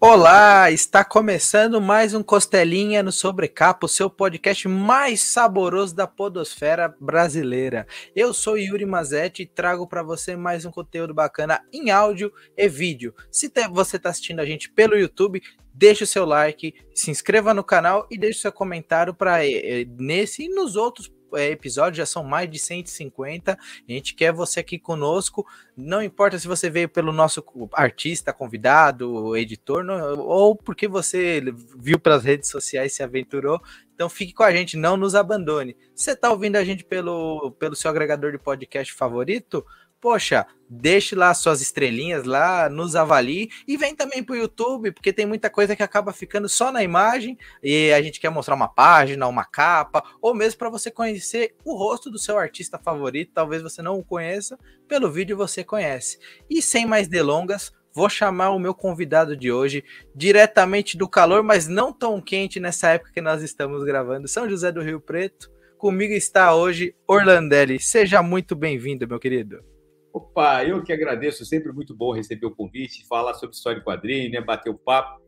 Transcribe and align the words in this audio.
Olá, 0.00 0.70
está 0.70 1.04
começando 1.04 1.80
mais 1.80 2.14
um 2.14 2.22
Costelinha 2.22 3.02
no 3.02 3.10
Sobrecapa, 3.10 3.84
o 3.84 3.88
seu 3.88 4.08
podcast 4.08 4.68
mais 4.68 5.20
saboroso 5.20 5.92
da 5.92 6.06
podosfera 6.06 6.94
brasileira. 7.00 7.84
Eu 8.14 8.32
sou 8.32 8.56
Yuri 8.56 8.86
Mazetti 8.86 9.42
e 9.42 9.46
trago 9.46 9.88
para 9.88 10.04
você 10.04 10.36
mais 10.36 10.64
um 10.64 10.70
conteúdo 10.70 11.12
bacana 11.12 11.64
em 11.72 11.90
áudio 11.90 12.32
e 12.56 12.68
vídeo. 12.68 13.12
Se 13.28 13.50
você 13.72 13.96
está 13.96 14.10
assistindo 14.10 14.38
a 14.38 14.46
gente 14.46 14.70
pelo 14.70 14.96
YouTube, 14.96 15.42
deixe 15.74 16.04
o 16.04 16.06
seu 16.06 16.24
like, 16.24 16.74
se 16.94 17.10
inscreva 17.10 17.52
no 17.52 17.64
canal 17.64 18.06
e 18.08 18.16
deixe 18.16 18.38
seu 18.38 18.52
comentário 18.52 19.12
para 19.12 19.44
eh, 19.44 19.84
nesse 19.98 20.44
e 20.44 20.48
nos 20.48 20.76
outros 20.76 21.12
episódios, 21.34 21.98
já 21.98 22.06
são 22.06 22.24
mais 22.24 22.50
de 22.50 22.58
150. 22.58 23.52
A 23.52 23.92
gente 23.92 24.14
quer 24.14 24.32
você 24.32 24.60
aqui 24.60 24.78
conosco. 24.78 25.46
Não 25.76 26.02
importa 26.02 26.38
se 26.38 26.48
você 26.48 26.68
veio 26.70 26.88
pelo 26.88 27.12
nosso 27.12 27.44
artista, 27.72 28.32
convidado, 28.32 29.36
editor, 29.36 29.84
ou 30.18 30.56
porque 30.56 30.88
você 30.88 31.42
viu 31.76 31.98
pelas 31.98 32.24
redes 32.24 32.48
sociais 32.48 32.92
se 32.92 33.02
aventurou. 33.02 33.60
Então 33.94 34.08
fique 34.08 34.32
com 34.32 34.44
a 34.44 34.52
gente, 34.52 34.76
não 34.76 34.96
nos 34.96 35.14
abandone. 35.14 35.76
Você 35.94 36.12
está 36.12 36.30
ouvindo 36.30 36.56
a 36.56 36.64
gente 36.64 36.84
pelo, 36.84 37.50
pelo 37.58 37.74
seu 37.74 37.90
agregador 37.90 38.30
de 38.30 38.38
podcast 38.38 38.92
favorito? 38.92 39.64
Poxa, 40.00 40.46
deixe 40.68 41.14
lá 41.14 41.32
suas 41.32 41.60
estrelinhas 41.60 42.24
lá, 42.24 42.68
nos 42.68 42.94
avalie 42.94 43.48
e 43.66 43.76
vem 43.76 43.94
também 43.94 44.22
para 44.22 44.34
o 44.34 44.36
YouTube, 44.36 44.92
porque 44.92 45.12
tem 45.12 45.26
muita 45.26 45.48
coisa 45.48 45.74
que 45.74 45.82
acaba 45.82 46.12
ficando 46.12 46.48
só 46.48 46.70
na 46.70 46.82
imagem 46.82 47.38
e 47.62 47.92
a 47.92 48.02
gente 48.02 48.20
quer 48.20 48.30
mostrar 48.30 48.54
uma 48.54 48.68
página, 48.68 49.26
uma 49.26 49.44
capa, 49.44 50.02
ou 50.20 50.34
mesmo 50.34 50.58
para 50.58 50.70
você 50.70 50.90
conhecer 50.90 51.54
o 51.64 51.76
rosto 51.76 52.10
do 52.10 52.18
seu 52.18 52.38
artista 52.38 52.78
favorito, 52.78 53.32
talvez 53.34 53.62
você 53.62 53.80
não 53.82 53.98
o 53.98 54.04
conheça, 54.04 54.58
pelo 54.86 55.10
vídeo 55.10 55.36
você 55.36 55.64
conhece. 55.64 56.18
E 56.48 56.60
sem 56.60 56.86
mais 56.86 57.08
delongas, 57.08 57.72
vou 57.92 58.08
chamar 58.08 58.50
o 58.50 58.58
meu 58.58 58.74
convidado 58.74 59.36
de 59.36 59.50
hoje, 59.50 59.84
diretamente 60.14 60.96
do 60.96 61.08
calor, 61.08 61.42
mas 61.42 61.66
não 61.66 61.92
tão 61.92 62.20
quente 62.20 62.60
nessa 62.60 62.90
época 62.90 63.12
que 63.12 63.20
nós 63.20 63.42
estamos 63.42 63.84
gravando, 63.84 64.28
São 64.28 64.48
José 64.48 64.70
do 64.70 64.82
Rio 64.82 65.00
Preto. 65.00 65.50
Comigo 65.78 66.12
está 66.12 66.54
hoje 66.56 66.92
Orlandelli. 67.06 67.78
Seja 67.80 68.20
muito 68.20 68.56
bem-vindo, 68.56 69.06
meu 69.06 69.20
querido. 69.20 69.77
Opa, 70.12 70.64
eu 70.64 70.82
que 70.82 70.92
agradeço, 70.92 71.44
sempre 71.44 71.72
muito 71.72 71.94
bom 71.94 72.12
receber 72.12 72.46
o 72.46 72.54
convite, 72.54 73.06
falar 73.06 73.34
sobre 73.34 73.54
história 73.54 73.78
de 73.78 73.84
quadrinho, 73.84 74.30
né, 74.30 74.40
bater 74.40 74.70
o 74.70 74.78
papo. 74.78 75.20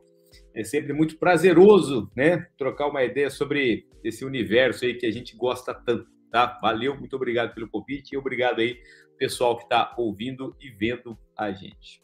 É 0.55 0.63
sempre 0.65 0.93
muito 0.93 1.19
prazeroso, 1.19 2.11
né, 2.17 2.47
trocar 2.57 2.89
uma 2.89 3.03
ideia 3.03 3.31
sobre 3.31 3.87
esse 4.03 4.25
universo 4.25 4.85
aí 4.85 4.95
que 4.95 5.07
a 5.07 5.11
gente 5.11 5.37
gosta 5.37 5.75
tanto, 5.75 6.07
tá? 6.31 6.59
Valeu, 6.63 6.97
muito 6.97 7.15
obrigado 7.17 7.55
pelo 7.55 7.69
convite 7.69 8.13
e 8.13 8.17
obrigado 8.17 8.61
aí 8.61 8.79
pessoal 9.19 9.57
que 9.57 9.65
está 9.65 9.95
ouvindo 9.99 10.57
e 10.61 10.71
vendo 10.71 11.19
a 11.37 11.53
gente. 11.53 12.03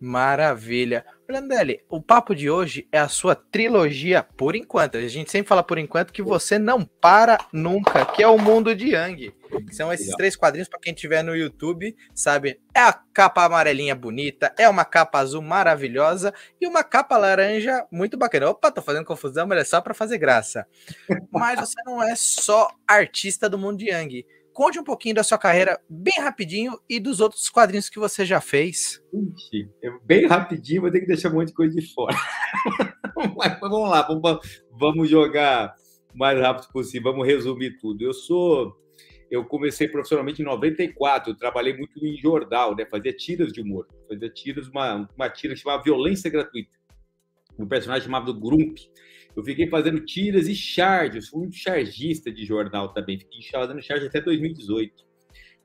Maravilha. 0.00 1.04
Brandelli, 1.26 1.80
o 1.88 2.00
papo 2.00 2.34
de 2.34 2.48
hoje 2.48 2.88
é 2.92 2.98
a 2.98 3.08
sua 3.08 3.34
trilogia 3.34 4.22
por 4.22 4.54
enquanto. 4.54 4.96
A 4.96 5.08
gente 5.08 5.30
sempre 5.30 5.48
fala 5.48 5.62
por 5.62 5.78
enquanto 5.78 6.12
que 6.12 6.22
você 6.22 6.58
não 6.58 6.84
para 6.84 7.38
nunca, 7.52 8.04
que 8.06 8.22
é 8.22 8.28
o 8.28 8.38
mundo 8.38 8.74
de 8.74 8.90
Yang. 8.90 9.34
São 9.72 9.92
esses 9.92 10.14
três 10.16 10.36
quadrinhos 10.36 10.68
para 10.68 10.78
quem 10.80 10.92
estiver 10.92 11.22
no 11.22 11.36
YouTube, 11.36 11.96
sabe? 12.14 12.60
É 12.74 12.80
a 12.80 12.92
capa 12.92 13.44
amarelinha 13.44 13.94
bonita, 13.94 14.54
é 14.58 14.68
uma 14.68 14.84
capa 14.84 15.18
azul 15.18 15.42
maravilhosa 15.42 16.32
e 16.60 16.66
uma 16.66 16.84
capa 16.84 17.16
laranja 17.16 17.86
muito 17.90 18.16
bacana. 18.16 18.50
Opa, 18.50 18.70
tô 18.70 18.82
fazendo 18.82 19.04
confusão, 19.04 19.46
mas 19.46 19.58
é 19.58 19.64
só 19.64 19.80
para 19.80 19.94
fazer 19.94 20.18
graça. 20.18 20.66
Mas 21.30 21.60
você 21.60 21.80
não 21.84 22.02
é 22.02 22.14
só 22.16 22.68
artista 22.86 23.48
do 23.48 23.58
mundo 23.58 23.78
de 23.78 23.90
Yang 23.90 24.24
conte 24.58 24.76
um 24.76 24.82
pouquinho 24.82 25.14
da 25.14 25.22
sua 25.22 25.38
carreira 25.38 25.80
bem 25.88 26.18
rapidinho 26.18 26.76
e 26.90 26.98
dos 26.98 27.20
outros 27.20 27.48
quadrinhos 27.48 27.88
que 27.88 28.00
você 28.00 28.26
já 28.26 28.40
fez. 28.40 29.00
Ixi, 29.14 29.70
bem 30.04 30.26
rapidinho, 30.26 30.80
vou 30.80 30.90
ter 30.90 30.98
que 30.98 31.06
deixar 31.06 31.30
um 31.30 31.34
monte 31.34 31.50
de 31.50 31.54
coisa 31.54 31.72
de 31.72 31.94
fora. 31.94 32.16
Mas 33.36 33.60
vamos 33.60 33.88
lá, 33.88 34.02
vamos, 34.02 34.40
vamos 34.72 35.08
jogar 35.08 35.76
o 36.12 36.18
mais 36.18 36.40
rápido 36.40 36.72
possível, 36.72 37.12
vamos 37.12 37.24
resumir 37.24 37.78
tudo. 37.78 38.02
Eu 38.02 38.12
sou. 38.12 38.76
Eu 39.30 39.44
comecei 39.44 39.88
profissionalmente 39.88 40.40
em 40.40 40.44
94, 40.44 41.32
eu 41.32 41.36
trabalhei 41.36 41.76
muito 41.76 42.04
em 42.04 42.16
jornal, 42.16 42.74
né? 42.74 42.86
Fazia 42.86 43.12
tiras 43.12 43.52
de 43.52 43.60
humor, 43.60 43.86
fazia 44.08 44.30
tiras, 44.30 44.68
uma, 44.68 45.08
uma 45.14 45.28
tira 45.28 45.54
que 45.54 45.60
chamava 45.60 45.82
Violência 45.82 46.30
Gratuita. 46.30 46.76
Um 47.58 47.66
personagem 47.66 48.04
chamado 48.04 48.32
Grump. 48.32 48.78
Eu 49.36 49.44
fiquei 49.44 49.68
fazendo 49.68 50.00
tiras 50.00 50.48
e 50.48 50.54
charges, 50.54 51.28
fui 51.28 51.46
um 51.46 51.52
chargista 51.52 52.32
de 52.32 52.44
jornal 52.44 52.92
também, 52.92 53.18
fiquei 53.18 53.40
fazendo 53.50 53.82
charge 53.82 54.06
até 54.06 54.20
2018. 54.20 55.04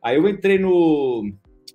Aí 0.03 0.17
eu 0.17 0.27
entrei 0.27 0.59
no, 0.59 1.23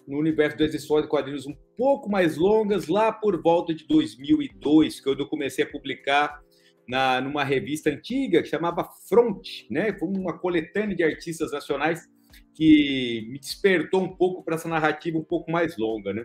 no 0.07 0.19
universo 0.19 0.59
das 0.59 0.75
histórias 0.75 1.07
de 1.07 1.11
quadrinhos 1.11 1.47
um 1.47 1.55
pouco 1.77 2.11
mais 2.11 2.37
longas, 2.37 2.89
lá 2.89 3.13
por 3.13 3.41
volta 3.43 3.75
de 3.75 3.87
2002, 3.87 5.01
que 5.01 5.09
eu 5.09 5.27
comecei 5.27 5.65
a 5.65 5.71
publicar 5.71 6.43
na, 6.89 7.21
numa 7.21 7.45
revista 7.45 7.91
antiga 7.91 8.43
que 8.43 8.49
chamava 8.49 8.89
Front, 9.09 9.47
né? 9.71 9.93
Foi 9.99 10.09
uma 10.09 10.39
coletânea 10.39 10.97
de 10.97 11.05
artistas 11.05 11.53
nacionais 11.53 12.09
que 12.55 13.27
me 13.31 13.39
despertou 13.39 14.03
um 14.03 14.17
pouco 14.17 14.43
para 14.43 14.55
essa 14.55 14.69
narrativa 14.69 15.19
um 15.19 15.25
pouco 15.25 15.51
mais 15.53 15.77
longa, 15.77 16.13
né? 16.15 16.25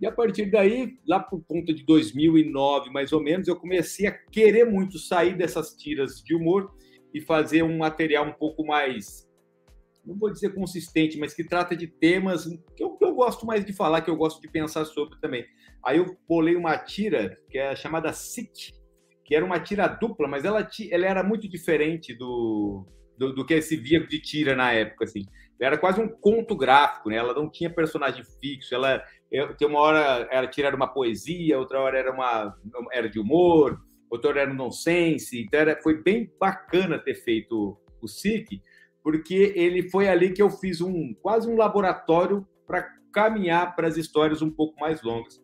E 0.00 0.06
a 0.06 0.12
partir 0.12 0.50
daí, 0.50 0.98
lá 1.08 1.20
por 1.20 1.42
conta 1.46 1.72
de 1.72 1.82
2009, 1.84 2.90
mais 2.90 3.12
ou 3.12 3.22
menos, 3.22 3.48
eu 3.48 3.56
comecei 3.56 4.06
a 4.06 4.12
querer 4.12 4.66
muito 4.66 4.98
sair 4.98 5.34
dessas 5.34 5.74
tiras 5.74 6.22
de 6.22 6.34
humor 6.34 6.70
e 7.14 7.20
fazer 7.20 7.62
um 7.62 7.78
material 7.78 8.26
um 8.26 8.32
pouco 8.32 8.66
mais, 8.66 9.26
não 10.04 10.14
vou 10.18 10.30
dizer 10.30 10.54
consistente, 10.54 11.18
mas 11.18 11.32
que 11.32 11.42
trata 11.42 11.74
de 11.74 11.86
temas 11.86 12.44
que 12.76 12.82
eu, 12.84 12.90
que 12.90 13.04
eu 13.04 13.14
gosto 13.14 13.46
mais 13.46 13.64
de 13.64 13.72
falar, 13.72 14.02
que 14.02 14.10
eu 14.10 14.16
gosto 14.16 14.38
de 14.42 14.48
pensar 14.48 14.84
sobre 14.84 15.18
também. 15.18 15.46
Aí 15.82 15.96
eu 15.96 16.14
bolei 16.28 16.56
uma 16.56 16.76
tira 16.76 17.38
que 17.48 17.56
é 17.56 17.74
chamada 17.74 18.12
SIC, 18.12 18.74
que 19.26 19.34
era 19.34 19.44
uma 19.44 19.58
tira 19.58 19.88
dupla, 19.88 20.28
mas 20.28 20.44
ela, 20.44 20.66
ela 20.90 21.06
era 21.06 21.22
muito 21.22 21.48
diferente 21.48 22.14
do, 22.14 22.86
do, 23.18 23.34
do, 23.34 23.44
que 23.44 23.60
se 23.60 23.76
via 23.76 24.00
de 24.06 24.20
tira 24.20 24.54
na 24.54 24.72
época, 24.72 25.04
assim. 25.04 25.24
Era 25.60 25.76
quase 25.76 26.00
um 26.00 26.08
conto 26.08 26.56
gráfico, 26.56 27.08
né? 27.08 27.16
Ela 27.16 27.34
não 27.34 27.50
tinha 27.50 27.68
personagem 27.68 28.22
fixo, 28.40 28.74
ela 28.74 29.02
tem 29.58 29.66
uma 29.66 29.80
hora 29.80 30.28
era 30.30 30.46
tirar 30.46 30.74
uma 30.74 30.86
poesia, 30.86 31.58
outra 31.58 31.80
hora 31.80 31.98
era 31.98 32.12
uma 32.12 32.54
era 32.92 33.08
de 33.08 33.18
humor, 33.18 33.80
outra 34.08 34.30
hora 34.30 34.40
era 34.42 34.50
um 34.50 34.54
nonsense. 34.54 35.42
Então 35.42 35.58
era, 35.58 35.82
foi 35.82 36.00
bem 36.00 36.30
bacana 36.38 36.98
ter 36.98 37.14
feito 37.14 37.76
o 38.00 38.06
SIC, 38.06 38.60
porque 39.02 39.52
ele 39.56 39.90
foi 39.90 40.08
ali 40.08 40.32
que 40.32 40.42
eu 40.42 40.50
fiz 40.50 40.80
um 40.80 41.14
quase 41.20 41.48
um 41.48 41.56
laboratório 41.56 42.46
para 42.64 42.86
caminhar 43.12 43.74
para 43.74 43.88
as 43.88 43.96
histórias 43.96 44.40
um 44.40 44.50
pouco 44.50 44.78
mais 44.78 45.02
longas. 45.02 45.42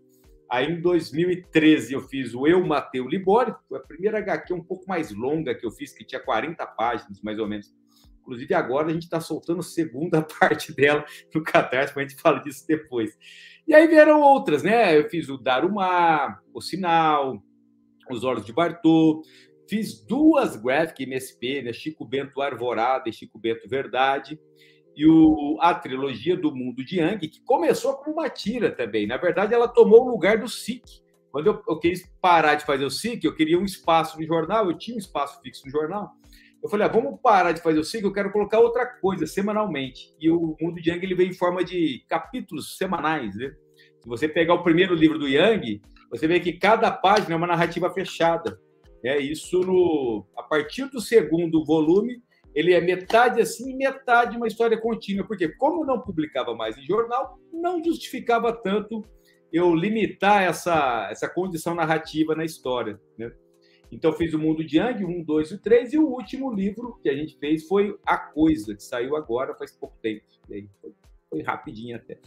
Aí 0.52 0.70
em 0.70 0.82
2013 0.82 1.94
eu 1.94 2.02
fiz 2.02 2.34
o 2.34 2.46
Eu 2.46 2.62
Matei 2.62 3.00
o 3.00 3.08
Libório, 3.08 3.56
foi 3.66 3.78
a 3.78 3.82
primeira 3.82 4.18
HQ 4.18 4.52
um 4.52 4.62
pouco 4.62 4.84
mais 4.86 5.10
longa 5.10 5.54
que 5.54 5.64
eu 5.64 5.70
fiz, 5.70 5.94
que 5.94 6.04
tinha 6.04 6.20
40 6.20 6.66
páginas 6.66 7.22
mais 7.22 7.38
ou 7.38 7.48
menos. 7.48 7.74
Inclusive 8.20 8.52
agora 8.52 8.88
a 8.88 8.92
gente 8.92 9.04
está 9.04 9.18
soltando 9.18 9.60
a 9.60 9.62
segunda 9.62 10.20
parte 10.38 10.70
dela 10.74 11.06
no 11.34 11.42
Catarse, 11.42 11.94
mas 11.96 12.04
a 12.04 12.08
gente 12.10 12.20
fala 12.20 12.38
disso 12.40 12.66
depois. 12.68 13.16
E 13.66 13.72
aí 13.72 13.86
vieram 13.86 14.20
outras, 14.20 14.62
né? 14.62 14.94
Eu 14.98 15.08
fiz 15.08 15.30
o 15.30 15.38
Darumá, 15.38 16.38
o 16.52 16.60
Sinal, 16.60 17.42
os 18.10 18.22
Olhos 18.22 18.44
de 18.44 18.52
Bartô, 18.52 19.22
fiz 19.66 20.04
duas 20.04 20.54
graphic 20.54 21.04
MSP, 21.04 21.62
né? 21.62 21.72
Chico 21.72 22.04
Bento 22.04 22.42
Arvorada 22.42 23.08
e 23.08 23.12
Chico 23.14 23.38
Bento 23.38 23.66
Verdade, 23.66 24.38
e 24.96 25.06
o, 25.06 25.58
a 25.60 25.74
trilogia 25.74 26.36
do 26.36 26.54
Mundo 26.54 26.84
de 26.84 27.00
Yang, 27.00 27.28
que 27.28 27.42
começou 27.44 27.94
como 27.94 28.16
uma 28.16 28.28
tira 28.28 28.70
também. 28.70 29.06
Na 29.06 29.16
verdade, 29.16 29.54
ela 29.54 29.68
tomou 29.68 30.06
o 30.06 30.10
lugar 30.10 30.38
do 30.38 30.48
SIC. 30.48 30.82
Quando 31.30 31.46
eu, 31.46 31.62
eu 31.66 31.78
quis 31.78 32.06
parar 32.20 32.56
de 32.56 32.66
fazer 32.66 32.84
o 32.84 32.90
SIC, 32.90 33.24
eu 33.24 33.34
queria 33.34 33.58
um 33.58 33.64
espaço 33.64 34.18
no 34.20 34.26
jornal, 34.26 34.66
eu 34.66 34.76
tinha 34.76 34.96
um 34.96 35.00
espaço 35.00 35.40
fixo 35.40 35.64
no 35.64 35.72
jornal. 35.72 36.10
Eu 36.62 36.68
falei, 36.68 36.86
ah, 36.86 36.90
vamos 36.90 37.18
parar 37.20 37.52
de 37.52 37.62
fazer 37.62 37.78
o 37.78 37.84
SIC, 37.84 38.04
eu 38.04 38.12
quero 38.12 38.30
colocar 38.30 38.60
outra 38.60 38.86
coisa 38.86 39.26
semanalmente. 39.26 40.14
E 40.20 40.30
o 40.30 40.54
Mundo 40.60 40.80
de 40.80 40.90
Yang 40.90 41.06
ele 41.06 41.14
vem 41.14 41.28
em 41.30 41.34
forma 41.34 41.64
de 41.64 42.04
capítulos 42.08 42.76
semanais, 42.76 43.34
né? 43.34 43.52
Se 44.00 44.08
você 44.08 44.28
pegar 44.28 44.54
o 44.54 44.62
primeiro 44.62 44.94
livro 44.94 45.18
do 45.18 45.28
Yang, 45.28 45.80
você 46.10 46.26
vê 46.26 46.38
que 46.38 46.52
cada 46.52 46.90
página 46.90 47.32
é 47.32 47.36
uma 47.36 47.46
narrativa 47.46 47.90
fechada. 47.90 48.60
É 49.04 49.18
isso 49.18 49.58
no 49.60 50.26
a 50.36 50.42
partir 50.42 50.84
do 50.90 51.00
segundo 51.00 51.64
volume, 51.64 52.22
ele 52.54 52.74
é 52.74 52.80
metade 52.80 53.40
assim 53.40 53.70
e 53.70 53.76
metade 53.76 54.36
uma 54.36 54.46
história 54.46 54.78
contínua, 54.78 55.26
porque 55.26 55.48
como 55.48 55.84
não 55.84 56.00
publicava 56.00 56.54
mais 56.54 56.76
em 56.76 56.82
jornal, 56.82 57.38
não 57.52 57.82
justificava 57.82 58.52
tanto 58.52 59.04
eu 59.52 59.74
limitar 59.74 60.42
essa 60.42 61.08
essa 61.10 61.28
condição 61.28 61.74
narrativa 61.74 62.34
na 62.34 62.44
história, 62.44 63.00
né? 63.18 63.30
Então 63.90 64.12
fiz 64.14 64.32
o 64.32 64.38
Mundo 64.38 64.64
de 64.64 64.78
Yang, 64.78 65.04
um, 65.04 65.22
dois 65.22 65.50
e 65.50 65.58
três, 65.58 65.92
e 65.92 65.98
o 65.98 66.08
último 66.08 66.50
livro 66.50 66.98
que 67.02 67.10
a 67.10 67.14
gente 67.14 67.38
fez 67.38 67.66
foi 67.68 67.94
A 68.06 68.16
Coisa, 68.16 68.74
que 68.74 68.82
saiu 68.82 69.14
agora 69.14 69.54
faz 69.54 69.76
pouco 69.76 69.98
tempo. 70.00 70.24
Aí 70.50 70.66
foi, 70.80 70.94
foi 71.28 71.42
rapidinho 71.42 71.96
até. 71.96 72.18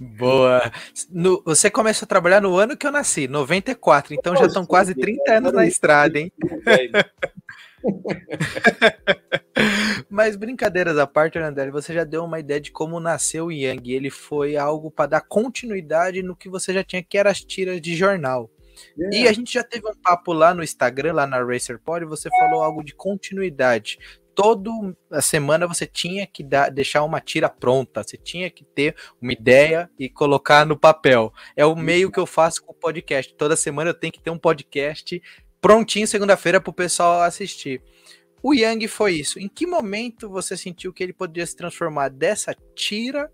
Boa. 0.00 0.70
No, 1.10 1.42
você 1.44 1.68
começou 1.68 2.06
a 2.06 2.08
trabalhar 2.08 2.40
no 2.40 2.56
ano 2.56 2.76
que 2.76 2.86
eu 2.86 2.92
nasci, 2.92 3.26
94, 3.26 4.14
então 4.14 4.36
já 4.36 4.46
estão 4.46 4.64
quase 4.64 4.94
30 4.94 5.32
anos 5.32 5.52
na 5.52 5.66
estrada, 5.66 6.18
hein? 6.18 6.32
Mas 10.08 10.36
brincadeiras 10.36 10.98
à 10.98 11.06
parte, 11.06 11.38
André, 11.38 11.70
você 11.70 11.92
já 11.94 12.04
deu 12.04 12.24
uma 12.24 12.38
ideia 12.38 12.60
de 12.60 12.70
como 12.70 13.00
nasceu 13.00 13.46
o 13.46 13.52
Yang. 13.52 13.92
Ele 13.92 14.10
foi 14.10 14.56
algo 14.56 14.90
para 14.90 15.10
dar 15.10 15.20
continuidade 15.22 16.22
no 16.22 16.36
que 16.36 16.48
você 16.48 16.72
já 16.72 16.84
tinha, 16.84 17.02
que 17.02 17.18
era 17.18 17.30
as 17.30 17.40
tiras 17.40 17.80
de 17.80 17.94
jornal. 17.96 18.50
É. 18.98 19.20
E 19.20 19.28
a 19.28 19.32
gente 19.32 19.52
já 19.52 19.64
teve 19.64 19.88
um 19.88 19.94
papo 19.94 20.32
lá 20.32 20.52
no 20.54 20.62
Instagram, 20.62 21.14
lá 21.14 21.26
na 21.26 21.42
RacerPod, 21.42 22.04
e 22.04 22.08
você 22.08 22.28
falou 22.30 22.62
algo 22.62 22.84
de 22.84 22.94
continuidade. 22.94 23.98
Toda 24.34 24.70
a 25.10 25.22
semana 25.22 25.66
você 25.66 25.86
tinha 25.86 26.26
que 26.26 26.44
dar, 26.44 26.70
deixar 26.70 27.02
uma 27.04 27.22
tira 27.22 27.48
pronta, 27.48 28.02
você 28.02 28.18
tinha 28.18 28.50
que 28.50 28.64
ter 28.64 28.94
uma 29.20 29.32
ideia 29.32 29.90
e 29.98 30.10
colocar 30.10 30.66
no 30.66 30.78
papel. 30.78 31.32
É 31.56 31.64
o 31.64 31.74
meio 31.74 32.12
que 32.12 32.20
eu 32.20 32.26
faço 32.26 32.62
com 32.62 32.72
o 32.72 32.76
podcast. 32.76 33.34
Toda 33.34 33.56
semana 33.56 33.90
eu 33.90 33.94
tenho 33.94 34.12
que 34.12 34.20
ter 34.20 34.28
um 34.28 34.38
podcast 34.38 35.22
prontinho 35.66 36.06
segunda-feira 36.06 36.60
para 36.60 36.70
o 36.70 36.72
pessoal 36.72 37.22
assistir. 37.22 37.82
O 38.40 38.54
Yang 38.54 38.86
foi 38.86 39.14
isso. 39.14 39.40
Em 39.40 39.48
que 39.48 39.66
momento 39.66 40.30
você 40.30 40.56
sentiu 40.56 40.92
que 40.92 41.02
ele 41.02 41.12
poderia 41.12 41.44
se 41.44 41.56
transformar 41.56 42.08
dessa 42.08 42.54
tira 42.72 43.28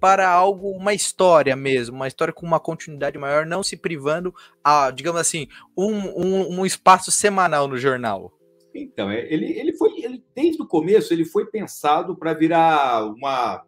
para 0.00 0.28
algo, 0.28 0.70
uma 0.72 0.92
história 0.92 1.54
mesmo, 1.54 1.94
uma 1.94 2.08
história 2.08 2.34
com 2.34 2.44
uma 2.44 2.58
continuidade 2.58 3.16
maior, 3.16 3.46
não 3.46 3.62
se 3.62 3.76
privando 3.76 4.34
a, 4.64 4.90
digamos 4.90 5.20
assim, 5.20 5.46
um, 5.78 5.94
um, 5.94 6.58
um 6.58 6.66
espaço 6.66 7.12
semanal 7.12 7.68
no 7.68 7.78
jornal? 7.78 8.32
Então, 8.74 9.08
é, 9.08 9.32
ele, 9.32 9.56
ele 9.56 9.72
foi, 9.76 9.92
ele, 10.02 10.24
desde 10.34 10.60
o 10.60 10.66
começo, 10.66 11.14
ele 11.14 11.24
foi 11.24 11.46
pensado 11.46 12.16
para 12.16 12.34
virar 12.34 13.04
uma 13.04 13.64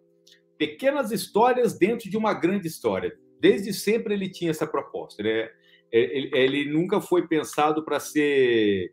pequenas 0.58 1.12
histórias 1.12 1.78
dentro 1.78 2.10
de 2.10 2.16
uma 2.16 2.34
grande 2.34 2.66
história. 2.66 3.16
Desde 3.40 3.72
sempre 3.72 4.14
ele 4.14 4.28
tinha 4.28 4.50
essa 4.50 4.66
proposta. 4.66 5.22
Né? 5.22 5.48
Ele, 5.90 6.30
ele 6.34 6.70
nunca 6.70 7.00
foi 7.00 7.26
pensado 7.26 7.84
para 7.84 7.98
ser 7.98 8.92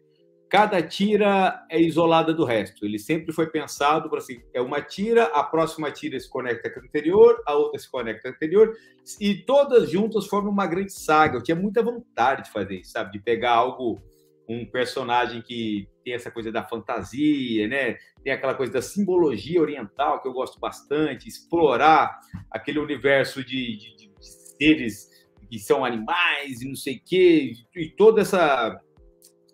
cada 0.49 0.81
tira 0.81 1.65
é 1.69 1.81
isolada 1.81 2.33
do 2.33 2.45
resto. 2.45 2.85
Ele 2.85 2.99
sempre 2.99 3.33
foi 3.33 3.47
pensado 3.49 4.09
para 4.09 4.19
assim, 4.19 4.41
é 4.53 4.61
uma 4.61 4.81
tira, 4.81 5.25
a 5.25 5.43
próxima 5.43 5.91
tira 5.91 6.19
se 6.19 6.29
conecta 6.29 6.69
com 6.69 6.79
a 6.79 6.83
anterior, 6.83 7.41
a 7.45 7.55
outra 7.55 7.79
se 7.79 7.89
conecta 7.89 8.21
com 8.21 8.27
a 8.29 8.31
anterior, 8.31 8.73
e 9.19 9.35
todas 9.35 9.89
juntas 9.89 10.27
formam 10.27 10.51
uma 10.51 10.67
grande 10.67 10.93
saga. 10.93 11.37
Eu 11.37 11.43
tinha 11.43 11.55
muita 11.55 11.83
vontade 11.83 12.43
de 12.43 12.51
fazer 12.51 12.75
isso, 12.75 12.91
sabe? 12.91 13.11
De 13.11 13.19
pegar 13.19 13.51
algo, 13.51 14.01
um 14.47 14.65
personagem 14.65 15.41
que 15.41 15.87
tem 16.03 16.13
essa 16.13 16.31
coisa 16.31 16.51
da 16.51 16.63
fantasia, 16.63 17.67
né? 17.67 17.97
Tem 18.23 18.31
aquela 18.31 18.53
coisa 18.53 18.71
da 18.71 18.81
simbologia 18.81 19.61
oriental 19.61 20.21
que 20.21 20.27
eu 20.27 20.33
gosto 20.33 20.59
bastante, 20.59 21.27
explorar 21.27 22.19
aquele 22.51 22.79
universo 22.79 23.43
de, 23.43 23.77
de, 23.77 23.95
de 23.97 24.11
seres 24.57 25.14
que 25.49 25.59
são 25.59 25.85
animais 25.85 26.61
e 26.61 26.67
não 26.67 26.75
sei 26.75 26.95
o 26.95 27.01
quê, 27.05 27.53
e 27.75 27.89
toda 27.89 28.21
essa 28.21 28.79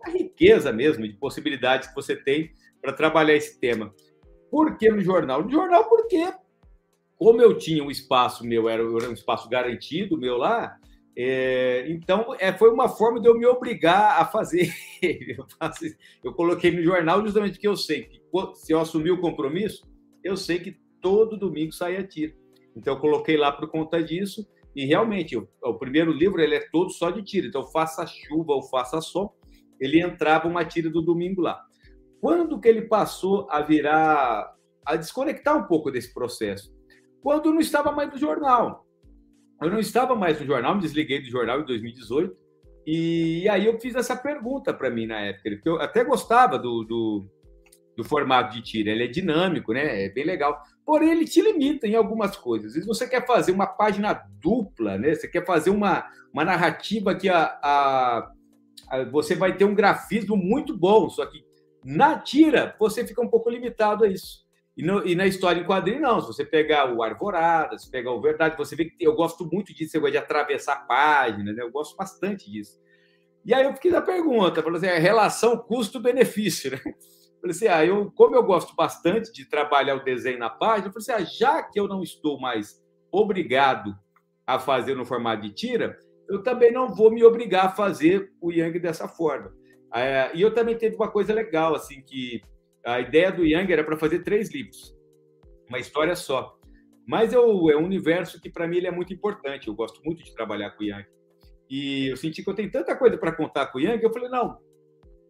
riqueza 0.08 0.72
mesmo 0.72 1.08
de 1.08 1.16
possibilidades 1.16 1.90
que 1.90 1.96
você 1.96 2.16
tem 2.16 2.52
para 2.82 2.94
trabalhar 2.94 3.36
esse 3.36 3.60
tema. 3.60 3.94
Por 4.50 4.78
que 4.78 4.90
no 4.90 5.02
jornal? 5.02 5.44
No 5.44 5.52
jornal, 5.52 5.88
porque, 5.88 6.34
como 7.18 7.42
eu 7.42 7.58
tinha 7.58 7.84
um 7.84 7.92
espaço 7.92 8.46
meu, 8.46 8.68
era, 8.68 8.84
um 8.84 9.14
espaço 9.14 9.48
garantido 9.48 10.18
meu 10.18 10.38
lá, 10.38 10.78
é, 11.16 11.86
então 11.90 12.36
é, 12.40 12.54
foi 12.54 12.72
uma 12.72 12.88
forma 12.88 13.20
de 13.20 13.28
eu 13.28 13.38
me 13.38 13.46
obrigar 13.46 14.20
a 14.20 14.26
fazer. 14.26 14.74
eu, 15.02 15.46
faço, 15.60 15.86
eu 16.24 16.34
coloquei 16.34 16.72
no 16.72 16.84
jornal 16.84 17.22
justamente 17.22 17.54
porque 17.54 17.68
eu 17.68 17.76
sei 17.76 18.04
que 18.04 18.22
se 18.56 18.72
eu 18.72 18.80
assumir 18.80 19.12
o 19.12 19.20
compromisso, 19.20 19.86
eu 20.24 20.38
sei 20.38 20.60
que 20.60 20.78
todo 21.02 21.38
domingo 21.38 21.72
sai 21.72 21.98
a 21.98 22.08
tira. 22.08 22.34
Então 22.76 22.94
eu 22.94 23.00
coloquei 23.00 23.36
lá 23.36 23.52
por 23.52 23.70
conta 23.70 24.02
disso. 24.02 24.48
E 24.76 24.86
realmente, 24.86 25.38
o, 25.38 25.48
o 25.64 25.74
primeiro 25.76 26.12
livro 26.12 26.42
ele 26.42 26.56
é 26.56 26.70
todo 26.72 26.90
só 26.90 27.10
de 27.10 27.24
tira. 27.24 27.48
Então, 27.48 27.64
faça 27.72 28.06
chuva 28.06 28.54
ou 28.54 28.64
faça 28.64 29.02
sol, 29.02 29.36
ele 29.80 30.00
entrava 30.00 30.48
uma 30.48 30.64
tira 30.64 30.90
do 30.90 31.02
domingo 31.02 31.42
lá. 31.42 31.62
Quando 32.20 32.60
que 32.60 32.68
ele 32.68 32.84
passou 32.84 33.48
a 33.50 33.62
virar, 33.62 34.56
a 34.86 34.96
desconectar 34.96 35.58
um 35.58 35.64
pouco 35.64 35.90
desse 35.92 36.14
processo? 36.14 36.72
Quando 37.22 37.52
não 37.52 37.60
estava 37.60 37.92
mais 37.92 38.12
no 38.12 38.18
jornal. 38.18 38.86
Eu 39.62 39.70
não 39.70 39.80
estava 39.80 40.16
mais 40.16 40.40
no 40.40 40.46
jornal, 40.46 40.76
me 40.76 40.82
desliguei 40.82 41.22
do 41.22 41.30
jornal 41.30 41.62
em 41.62 41.66
2018, 41.66 42.36
e 42.86 43.48
aí 43.48 43.66
eu 43.66 43.80
fiz 43.80 43.94
essa 43.94 44.16
pergunta 44.16 44.74
para 44.74 44.90
mim 44.90 45.06
na 45.06 45.20
época, 45.20 45.52
porque 45.52 45.70
eu 45.70 45.80
até 45.80 46.04
gostava 46.04 46.58
do, 46.58 46.84
do, 46.84 47.28
do, 47.96 48.04
formato 48.04 48.56
de 48.56 48.64
tira, 48.64 48.90
ele 48.90 49.04
é 49.04 49.08
dinâmico, 49.08 49.72
né? 49.72 50.06
É 50.06 50.10
bem 50.10 50.26
legal. 50.26 50.60
Porém, 50.92 51.10
ele 51.10 51.24
te 51.24 51.42
limita 51.42 51.88
em 51.88 51.96
algumas 51.96 52.36
coisas. 52.36 52.74
Se 52.74 52.86
você 52.86 53.08
quer 53.08 53.26
fazer 53.26 53.54
uma 53.54 53.66
página 53.66 54.12
dupla, 54.42 54.98
né? 54.98 55.16
Você 55.16 55.26
quer 55.26 55.46
fazer 55.46 55.70
uma, 55.70 56.06
uma 56.34 56.44
narrativa 56.44 57.16
que 57.16 57.30
a, 57.30 57.46
a 57.64 58.34
você 59.10 59.34
vai 59.34 59.56
ter 59.56 59.64
um 59.64 59.74
grafismo 59.74 60.36
muito 60.36 60.78
bom, 60.78 61.10
só 61.10 61.26
que 61.26 61.46
na 61.82 62.20
tira 62.20 62.76
você 62.78 63.08
fica 63.08 63.22
um 63.22 63.30
pouco 63.30 63.50
limitado 63.50 64.04
a 64.04 64.10
isso. 64.10 64.46
E, 64.76 64.84
no, 64.84 65.08
e 65.08 65.16
na 65.16 65.26
história 65.26 65.62
em 65.62 65.66
quadrinho, 65.66 66.02
não. 66.02 66.20
Se 66.20 66.28
você 66.28 66.44
pegar 66.44 66.94
o 66.94 67.02
Arvorada, 67.02 67.78
se 67.78 67.90
pegar 67.90 68.12
o 68.12 68.20
Verdade, 68.20 68.58
você 68.58 68.76
vê 68.76 68.84
que 68.84 68.94
eu 69.00 69.16
gosto 69.16 69.50
muito 69.50 69.74
disso, 69.74 69.96
eu 69.96 70.02
gosto 70.02 70.12
de 70.12 70.18
atravessar 70.18 70.86
páginas, 70.88 71.56
né? 71.56 71.64
eu 71.64 71.72
gosto 71.72 71.96
bastante 71.96 72.52
disso. 72.52 72.78
E 73.46 73.54
aí 73.54 73.64
eu 73.64 73.74
fiquei 73.76 73.92
na 73.92 74.02
pergunta, 74.02 74.62
falei 74.62 74.78
assim, 74.78 74.90
a 74.90 75.00
relação 75.00 75.56
custo-benefício, 75.56 76.72
né? 76.72 76.82
Falei 77.42 77.56
assim, 77.56 77.68
ah, 77.68 77.84
eu, 77.84 78.12
como 78.12 78.36
eu 78.36 78.44
gosto 78.44 78.76
bastante 78.76 79.34
de 79.34 79.50
trabalhar 79.50 79.96
o 79.96 80.04
desenho 80.04 80.38
na 80.38 80.50
página, 80.50 80.88
eu 80.88 80.94
falei 80.94 81.22
assim, 81.22 81.24
ah, 81.24 81.26
já 81.26 81.64
que 81.64 81.80
eu 81.80 81.88
não 81.88 82.04
estou 82.04 82.40
mais 82.40 82.80
obrigado 83.12 83.96
a 84.46 84.60
fazer 84.60 84.96
no 84.96 85.06
formato 85.06 85.42
de 85.42 85.52
tira, 85.52 85.98
eu 86.30 86.44
também 86.44 86.72
não 86.72 86.94
vou 86.94 87.12
me 87.12 87.24
obrigar 87.24 87.66
a 87.66 87.72
fazer 87.72 88.32
o 88.40 88.52
Yang 88.52 88.80
dessa 88.80 89.08
forma. 89.08 89.52
É, 89.94 90.32
e 90.34 90.42
eu 90.42 90.54
também 90.54 90.78
teve 90.78 90.96
uma 90.96 91.12
coisa 91.12 91.34
legal, 91.34 91.76
assim, 91.76 92.02
que 92.02 92.42
a 92.86 93.00
ideia 93.00 93.32
do 93.32 93.46
Yang 93.46 93.74
era 93.74 93.84
para 93.84 93.98
fazer 93.98 94.20
três 94.20 94.54
livros, 94.54 94.96
uma 95.68 95.80
história 95.80 96.16
só. 96.16 96.56
Mas 97.08 97.34
eu, 97.34 97.70
é 97.70 97.76
um 97.76 97.84
universo 97.84 98.40
que, 98.40 98.50
para 98.50 98.68
mim, 98.68 98.78
ele 98.78 98.88
é 98.88 98.92
muito 98.92 99.14
importante. 99.14 99.68
Eu 99.68 99.74
gosto 99.74 100.02
muito 100.06 100.24
de 100.24 100.34
trabalhar 100.34 100.72
com 100.72 100.84
o 100.84 100.88
Yang. 100.88 101.08
E 101.70 102.08
eu 102.08 102.16
senti 102.16 102.44
que 102.44 102.50
eu 102.50 102.54
tenho 102.54 102.72
tanta 102.72 102.96
coisa 102.96 103.18
para 103.18 103.32
contar 103.32 103.68
com 103.68 103.80
o 103.80 103.82
Yang, 103.82 104.04
eu 104.04 104.14
falei, 104.14 104.30
não, 104.30 104.58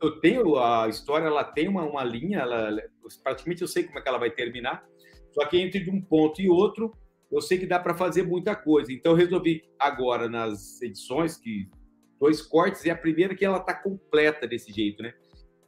eu 0.01 0.19
tenho 0.19 0.57
a 0.57 0.87
história, 0.89 1.27
ela 1.27 1.43
tem 1.43 1.67
uma, 1.67 1.83
uma 1.83 2.03
linha, 2.03 2.39
ela, 2.39 2.75
praticamente 3.23 3.61
eu 3.61 3.67
sei 3.67 3.83
como 3.83 3.99
é 3.99 4.01
que 4.01 4.09
ela 4.09 4.17
vai 4.17 4.31
terminar, 4.31 4.83
só 5.31 5.45
que 5.45 5.57
entre 5.57 5.89
um 5.89 6.01
ponto 6.01 6.41
e 6.41 6.49
outro, 6.49 6.91
eu 7.31 7.39
sei 7.39 7.57
que 7.57 7.65
dá 7.65 7.79
para 7.79 7.95
fazer 7.95 8.23
muita 8.23 8.55
coisa. 8.55 8.91
Então, 8.91 9.13
resolvi 9.13 9.63
agora, 9.79 10.27
nas 10.27 10.81
edições, 10.81 11.37
que 11.37 11.69
dois 12.19 12.41
cortes, 12.41 12.83
e 12.83 12.89
a 12.89 12.95
primeira 12.95 13.33
que 13.35 13.45
ela 13.45 13.57
está 13.57 13.73
completa 13.73 14.47
desse 14.47 14.71
jeito, 14.71 15.01
né? 15.01 15.13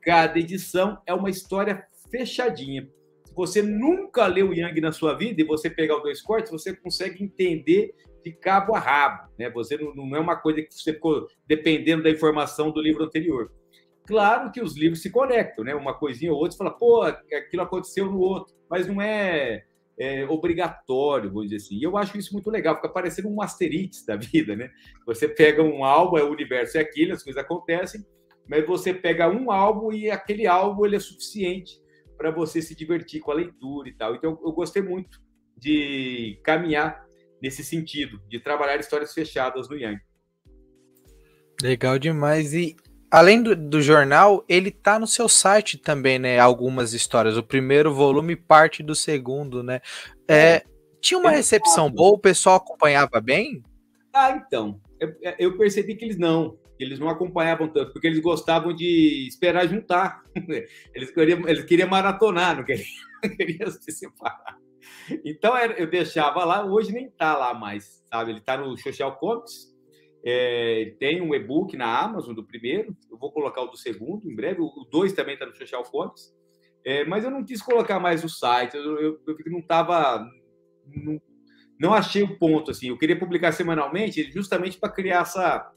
Cada 0.02 0.38
edição 0.38 1.02
é 1.06 1.14
uma 1.14 1.30
história 1.30 1.86
fechadinha. 2.12 2.90
Se 3.26 3.34
você 3.34 3.62
nunca 3.62 4.28
leu 4.28 4.54
Yang 4.54 4.82
na 4.82 4.92
sua 4.92 5.14
vida 5.14 5.42
e 5.42 5.46
você 5.46 5.70
pegar 5.70 5.96
os 5.98 6.04
dois 6.04 6.22
cortes, 6.22 6.52
você 6.52 6.76
consegue 6.76 7.24
entender 7.24 7.96
de 8.24 8.34
cabo 8.34 8.76
a 8.76 8.80
rabo, 8.80 9.32
né? 9.40 9.50
Você 9.52 9.78
não, 9.78 9.96
não 9.96 10.16
é 10.16 10.20
uma 10.20 10.36
coisa 10.36 10.62
que 10.62 10.74
você 10.74 10.94
ficou 10.94 11.28
dependendo 11.48 12.04
da 12.04 12.10
informação 12.10 12.72
do 12.72 12.82
livro 12.82 13.04
anterior. 13.04 13.52
Claro 14.06 14.52
que 14.52 14.62
os 14.62 14.78
livros 14.78 15.02
se 15.02 15.10
conectam, 15.10 15.64
né? 15.64 15.74
Uma 15.74 15.94
coisinha 15.94 16.32
ou 16.32 16.38
outra, 16.38 16.52
você 16.52 16.58
fala, 16.58 16.78
pô, 16.78 17.04
aquilo 17.04 17.64
aconteceu 17.64 18.06
no 18.06 18.20
outro, 18.20 18.54
mas 18.70 18.88
não 18.88 19.02
é 19.02 19.64
é, 19.98 20.26
obrigatório, 20.26 21.32
vou 21.32 21.44
dizer 21.44 21.58
assim. 21.58 21.78
E 21.78 21.84
eu 21.84 21.98
acho 21.98 22.18
isso 22.18 22.34
muito 22.34 22.50
legal, 22.50 22.76
fica 22.76 22.90
parecendo 22.90 23.30
um 23.30 23.42
Asterix 23.42 24.06
da 24.06 24.16
vida, 24.16 24.56
né? 24.56 24.70
Você 25.06 25.28
pega 25.28 25.64
um 25.64 25.84
álbum, 25.84 26.18
é 26.18 26.24
o 26.24 26.32
universo 26.32 26.78
é 26.78 26.82
aquilo, 26.82 27.14
as 27.14 27.24
coisas 27.24 27.42
acontecem, 27.42 28.06
mas 28.48 28.66
você 28.66 28.94
pega 28.94 29.30
um 29.30 29.52
álbum 29.52 29.92
e 29.92 30.10
aquele 30.10 30.48
álbum 30.48 30.86
ele 30.86 30.96
é 30.96 31.00
suficiente 31.00 31.82
para 32.18 32.32
você 32.32 32.62
se 32.62 32.76
divertir 32.76 33.22
com 33.22 33.32
a 33.32 33.36
leitura 33.36 33.90
e 33.90 33.94
tal. 33.94 34.16
Então 34.16 34.40
eu 34.44 34.52
gostei 34.52 34.82
muito 34.82 35.22
de 35.58 36.40
caminhar 36.44 37.06
nesse 37.42 37.64
sentido, 37.64 38.22
de 38.28 38.40
trabalhar 38.40 38.80
histórias 38.80 39.14
fechadas 39.14 39.70
no 39.70 39.78
Yang. 39.78 40.02
Legal 41.62 41.98
demais. 42.00 42.54
E 42.54 42.76
além 43.14 43.44
do, 43.44 43.56
do, 43.56 43.80
jornal, 43.80 44.44
ele 44.50 44.72
tá 44.72 44.98
no 44.98 45.06
seu 45.06 45.30
site 45.30 45.78
também, 45.78 46.18
né? 46.18 46.40
Algumas 46.40 46.94
histórias. 46.94 47.38
O 47.38 47.44
primeiro 47.44 47.94
volume 47.94 48.36
parte 48.36 48.82
do 48.82 48.96
segundo, 48.96 49.62
né? 49.62 49.82
É, 50.28 50.64
tinha 51.00 51.20
uma 51.20 51.30
recepção 51.30 51.92
boa, 51.92 52.16
o 52.16 52.20
pessoal 52.20 52.56
acompanhava 52.56 53.22
bem? 53.22 53.62
Ah, 54.12 54.32
então. 54.32 54.82
Eu, 55.00 55.14
eu, 55.38 55.58
percebi 55.60 55.96
que 55.96 56.06
eles 56.06 56.18
não. 56.18 56.58
Eles 56.80 56.98
não 56.98 57.08
acompanhavam 57.08 57.68
tanto, 57.68 57.94
porque 57.94 58.08
eles 58.08 58.20
gostavam 58.20 58.74
de 58.74 59.28
esperar 59.28 59.68
juntar. 59.68 60.24
Eles 60.94 61.12
queriam, 61.12 61.48
eles 61.48 61.64
queriam 61.66 61.88
maratonar, 61.88 62.58
não 62.58 62.64
queriam, 62.64 62.88
não 63.24 63.30
queriam 63.30 63.70
se 63.70 63.92
separar. 63.92 64.58
Então 65.24 65.56
eu 65.56 65.88
deixava 65.88 66.44
lá, 66.44 66.66
hoje 66.66 66.92
nem 66.92 67.10
tá 67.12 67.38
lá 67.38 67.54
mais, 67.54 68.04
sabe? 68.10 68.32
Ele 68.32 68.42
tá 68.42 68.58
no 68.58 68.76
Social 68.76 69.16
Comics, 69.18 69.73
é, 70.26 70.96
tem 71.00 71.22
um 71.22 71.36
e-book 71.36 71.76
na 71.76 72.00
Amazon 72.02 72.34
do 72.34 72.46
primeiro, 72.46 72.96
eu 73.12 73.18
vou 73.18 73.32
colocar 73.32 73.62
o 73.62 73.68
do 73.68 73.78
segundo 73.78 74.30
em 74.30 74.36
breve, 74.36 74.62
o 74.62 74.88
dois 74.90 75.12
também 75.12 75.34
está 75.34 75.46
no 75.46 75.56
Social 75.56 75.84
Comics, 75.84 76.34
é, 76.86 77.04
mas 77.06 77.24
eu 77.24 77.32
não 77.32 77.44
quis 77.44 77.62
colocar 77.62 78.00
mais 78.00 78.24
o 78.24 78.30
site, 78.30 78.76
eu, 78.76 79.00
eu, 79.00 79.20
eu 79.28 79.52
não 79.52 79.60
estava. 79.60 80.26
Não, 80.86 81.22
não, 81.80 81.94
achei 81.94 82.24
o 82.24 82.38
ponto, 82.38 82.72
assim, 82.72 82.90
eu 82.90 82.98
queria 82.98 83.20
publicar 83.20 83.52
semanalmente 83.52 84.32
justamente 84.32 84.78
para 84.78 84.92
criar 84.92 85.22
essa, 85.22 85.72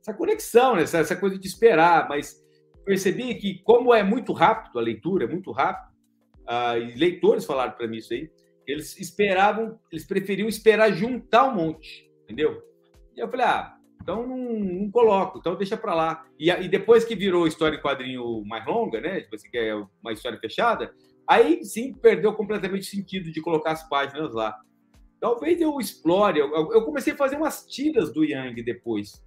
essa 0.00 0.12
conexão, 0.12 0.76
né? 0.76 0.82
essa, 0.82 0.98
essa 0.98 1.16
coisa 1.16 1.38
de 1.38 1.46
esperar, 1.46 2.08
mas 2.08 2.42
percebi 2.84 3.34
que, 3.36 3.62
como 3.62 3.94
é 3.94 4.02
muito 4.02 4.32
rápido 4.32 4.78
a 4.78 4.82
leitura, 4.82 5.24
é 5.24 5.28
muito 5.28 5.52
rápido, 5.52 5.92
ah, 6.46 6.76
e 6.76 6.94
leitores 6.94 7.44
falaram 7.44 7.72
para 7.72 7.86
mim 7.86 7.98
isso 7.98 8.12
aí, 8.12 8.30
eles 8.66 8.98
esperavam, 8.98 9.78
eles 9.90 10.06
preferiam 10.06 10.48
esperar 10.48 10.92
juntar 10.92 11.44
um 11.44 11.54
monte, 11.54 12.10
entendeu? 12.24 12.71
E 13.16 13.20
eu 13.20 13.28
falei, 13.28 13.46
ah, 13.46 13.76
então 14.02 14.26
não, 14.26 14.36
não 14.36 14.90
coloco, 14.90 15.38
então 15.38 15.54
deixa 15.54 15.76
para 15.76 15.94
lá. 15.94 16.26
E, 16.38 16.50
e, 16.50 16.68
depois 16.68 17.04
que 17.04 17.14
virou 17.14 17.46
história 17.46 17.76
em 17.76 17.80
quadrinho 17.80 18.44
mais 18.44 18.66
longa, 18.66 19.00
né? 19.00 19.20
Tipo 19.20 19.36
assim, 19.36 19.50
que 19.50 19.58
é 19.58 19.74
uma 19.74 20.12
história 20.12 20.38
fechada, 20.38 20.92
aí 21.26 21.64
sim 21.64 21.94
perdeu 21.94 22.32
completamente 22.34 22.82
o 22.82 22.90
sentido 22.90 23.30
de 23.30 23.40
colocar 23.40 23.72
as 23.72 23.88
páginas 23.88 24.34
lá. 24.34 24.58
Talvez 25.20 25.60
eu 25.60 25.78
explore. 25.78 26.40
Eu, 26.40 26.50
eu 26.72 26.84
comecei 26.84 27.12
a 27.12 27.16
fazer 27.16 27.36
umas 27.36 27.64
tiras 27.64 28.12
do 28.12 28.24
Yang 28.24 28.60
depois. 28.64 29.22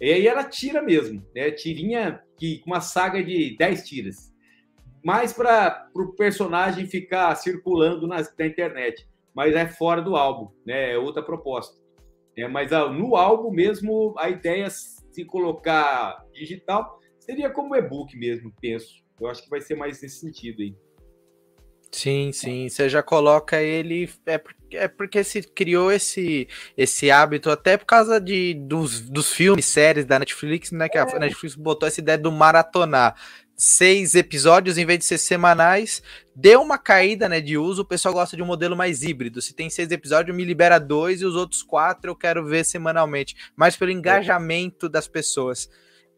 E 0.00 0.12
aí 0.12 0.26
era 0.26 0.42
tira 0.42 0.82
mesmo, 0.82 1.24
né? 1.34 1.52
Tirinha 1.52 2.20
que 2.36 2.62
uma 2.66 2.80
saga 2.80 3.22
de 3.22 3.56
10 3.56 3.88
tiras. 3.88 4.34
Mais 5.04 5.32
para 5.32 5.88
o 5.94 6.14
personagem 6.14 6.84
ficar 6.86 7.32
circulando 7.36 8.08
na, 8.08 8.16
na 8.16 8.46
internet. 8.46 9.08
Mas 9.32 9.54
é 9.54 9.68
fora 9.68 10.02
do 10.02 10.16
álbum, 10.16 10.52
né? 10.66 10.94
É 10.94 10.98
outra 10.98 11.22
proposta. 11.22 11.80
É, 12.36 12.46
mas 12.46 12.72
ah, 12.72 12.88
no 12.88 13.16
álbum 13.16 13.50
mesmo, 13.50 14.14
a 14.18 14.28
ideia 14.28 14.68
se 14.68 15.24
colocar 15.24 16.22
digital 16.32 17.00
seria 17.18 17.50
como 17.50 17.74
e-book 17.74 18.16
mesmo, 18.16 18.52
penso. 18.60 19.04
Eu 19.20 19.28
acho 19.28 19.42
que 19.42 19.50
vai 19.50 19.60
ser 19.60 19.74
mais 19.74 20.00
nesse 20.02 20.20
sentido 20.20 20.60
aí. 20.60 20.76
Sim, 21.90 22.30
sim. 22.32 22.68
Você 22.68 22.88
já 22.90 23.02
coloca 23.02 23.60
ele. 23.62 24.10
É, 24.26 24.40
é 24.72 24.88
porque 24.88 25.24
se 25.24 25.42
criou 25.42 25.90
esse, 25.90 26.46
esse 26.76 27.10
hábito, 27.10 27.50
até 27.50 27.78
por 27.78 27.86
causa 27.86 28.20
de, 28.20 28.52
dos, 28.52 29.00
dos 29.00 29.32
filmes, 29.32 29.64
séries 29.64 30.04
da 30.04 30.18
Netflix, 30.18 30.70
né? 30.72 30.90
Que 30.90 30.98
a 30.98 31.02
é. 31.02 31.18
Netflix 31.18 31.54
botou 31.54 31.88
essa 31.88 32.00
ideia 32.00 32.18
do 32.18 32.30
maratonar 32.30 33.16
seis 33.56 34.14
episódios 34.14 34.76
em 34.76 34.84
vez 34.84 34.98
de 34.98 35.04
ser 35.06 35.18
semanais. 35.18 36.02
Deu 36.34 36.60
uma 36.60 36.76
caída 36.76 37.28
né, 37.28 37.40
de 37.40 37.56
uso, 37.56 37.82
o 37.82 37.86
pessoal 37.86 38.12
gosta 38.12 38.36
de 38.36 38.42
um 38.42 38.46
modelo 38.46 38.76
mais 38.76 39.02
híbrido. 39.02 39.40
Se 39.40 39.54
tem 39.54 39.70
seis 39.70 39.90
episódios, 39.90 40.36
me 40.36 40.44
libera 40.44 40.78
dois 40.78 41.22
e 41.22 41.24
os 41.24 41.34
outros 41.34 41.62
quatro 41.62 42.10
eu 42.10 42.16
quero 42.16 42.44
ver 42.44 42.64
semanalmente. 42.64 43.34
Mais 43.56 43.76
pelo 43.76 43.90
engajamento 43.90 44.88
das 44.88 45.08
pessoas. 45.08 45.70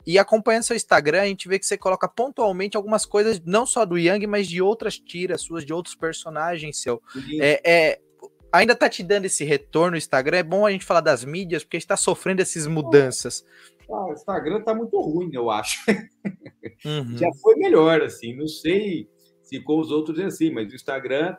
E 0.04 0.18
acompanhando 0.18 0.62
seu 0.62 0.74
Instagram, 0.74 1.20
a 1.20 1.26
gente 1.26 1.48
vê 1.48 1.58
que 1.58 1.66
você 1.66 1.76
coloca 1.76 2.08
pontualmente 2.08 2.76
algumas 2.76 3.04
coisas, 3.04 3.40
não 3.44 3.66
só 3.66 3.84
do 3.84 3.98
Yang, 3.98 4.26
mas 4.26 4.48
de 4.48 4.62
outras 4.62 4.98
tiras 4.98 5.42
suas, 5.42 5.66
de 5.66 5.72
outros 5.72 5.94
personagens 5.94 6.80
seu. 6.80 7.02
É, 7.38 7.60
é, 7.64 8.00
ainda 8.50 8.74
tá 8.74 8.88
te 8.88 9.02
dando 9.02 9.26
esse 9.26 9.44
retorno 9.44 9.92
no 9.92 9.96
Instagram. 9.98 10.38
É 10.38 10.42
bom 10.42 10.66
a 10.66 10.70
gente 10.70 10.84
falar 10.84 11.02
das 11.02 11.24
mídias, 11.24 11.62
porque 11.62 11.76
está 11.76 11.96
sofrendo 11.96 12.40
essas 12.40 12.66
mudanças. 12.66 13.44
Ah, 13.90 14.06
o 14.06 14.12
Instagram 14.12 14.62
tá 14.62 14.74
muito 14.74 14.98
ruim, 15.00 15.30
eu 15.32 15.50
acho. 15.50 15.78
Uhum. 16.84 17.16
Já 17.16 17.30
foi 17.42 17.56
melhor, 17.56 18.02
assim. 18.02 18.36
Não 18.36 18.46
sei 18.46 19.08
se 19.42 19.60
com 19.60 19.78
os 19.78 19.90
outros 19.90 20.18
é 20.18 20.24
assim, 20.24 20.50
mas 20.50 20.70
o 20.70 20.74
Instagram 20.74 21.36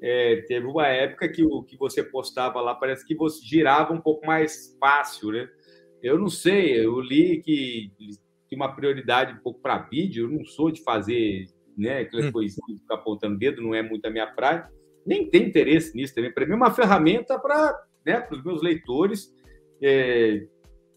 é, 0.00 0.36
teve 0.48 0.66
uma 0.66 0.86
época 0.86 1.28
que 1.28 1.44
o 1.44 1.62
que 1.62 1.76
você 1.76 2.02
postava 2.02 2.60
lá 2.60 2.74
parece 2.74 3.06
que 3.06 3.14
você 3.14 3.40
girava 3.44 3.92
um 3.92 4.00
pouco 4.00 4.26
mais 4.26 4.76
fácil, 4.80 5.30
né? 5.30 5.48
Eu 6.02 6.18
não 6.18 6.28
sei, 6.28 6.84
eu 6.84 7.00
li 7.00 7.40
que 7.40 7.92
tinha 8.48 8.56
uma 8.56 8.74
prioridade 8.74 9.32
um 9.32 9.42
pouco 9.42 9.60
para 9.60 9.78
vídeo, 9.78 10.24
eu 10.24 10.30
não 10.36 10.44
sou 10.44 10.70
de 10.70 10.82
fazer 10.82 11.46
né, 11.78 12.00
aquelas 12.00 12.26
hum. 12.26 12.32
coisinhas 12.32 12.80
ficar 12.80 12.96
apontando 12.96 13.38
dedo, 13.38 13.62
não 13.62 13.74
é 13.74 13.82
muito 13.82 14.04
a 14.04 14.10
minha 14.10 14.26
praia, 14.26 14.68
nem 15.06 15.30
tem 15.30 15.46
interesse 15.46 15.94
nisso 15.94 16.14
também. 16.14 16.32
Para 16.32 16.44
mim 16.44 16.52
é 16.52 16.56
uma 16.56 16.72
ferramenta 16.72 17.38
para 17.38 17.80
né, 18.04 18.26
os 18.30 18.42
meus 18.42 18.60
leitores 18.60 19.32
é, 19.80 20.44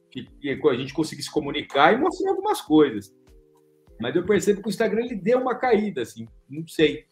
que, 0.10 0.24
que, 0.40 0.50
a 0.50 0.74
gente 0.74 0.94
conseguir 0.94 1.24
se 1.24 1.32
comunicar 1.32 1.94
e 1.94 1.98
mostrar 1.98 2.32
algumas 2.32 2.62
coisas. 2.62 3.14
Mas 4.00 4.16
eu 4.16 4.26
percebo 4.26 4.62
que 4.62 4.68
o 4.68 4.70
Instagram 4.70 5.06
ele 5.06 5.16
deu 5.16 5.40
uma 5.40 5.56
caída, 5.56 6.02
assim, 6.02 6.28
não 6.50 6.68
sei 6.68 7.06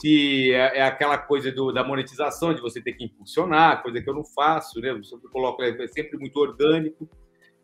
se 0.00 0.52
é, 0.52 0.78
é 0.78 0.82
aquela 0.82 1.18
coisa 1.18 1.52
do, 1.52 1.70
da 1.72 1.84
monetização, 1.84 2.54
de 2.54 2.60
você 2.60 2.80
ter 2.80 2.94
que 2.94 3.04
impulsionar, 3.04 3.82
coisa 3.82 4.00
que 4.00 4.08
eu 4.08 4.14
não 4.14 4.24
faço, 4.24 4.80
né? 4.80 4.90
Eu 4.90 5.04
sempre 5.04 5.28
coloco, 5.28 5.62
é 5.62 5.86
sempre 5.88 6.18
muito 6.18 6.38
orgânico. 6.38 7.08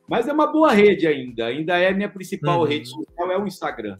Mas 0.06 0.28
é 0.28 0.32
uma 0.32 0.46
boa 0.46 0.72
rede 0.72 1.06
ainda, 1.06 1.46
ainda 1.46 1.78
é 1.78 1.88
a 1.88 1.94
minha 1.94 2.08
principal 2.08 2.60
uhum. 2.60 2.66
rede 2.66 2.88
social, 2.88 3.32
é 3.32 3.38
o 3.38 3.46
Instagram. 3.46 3.98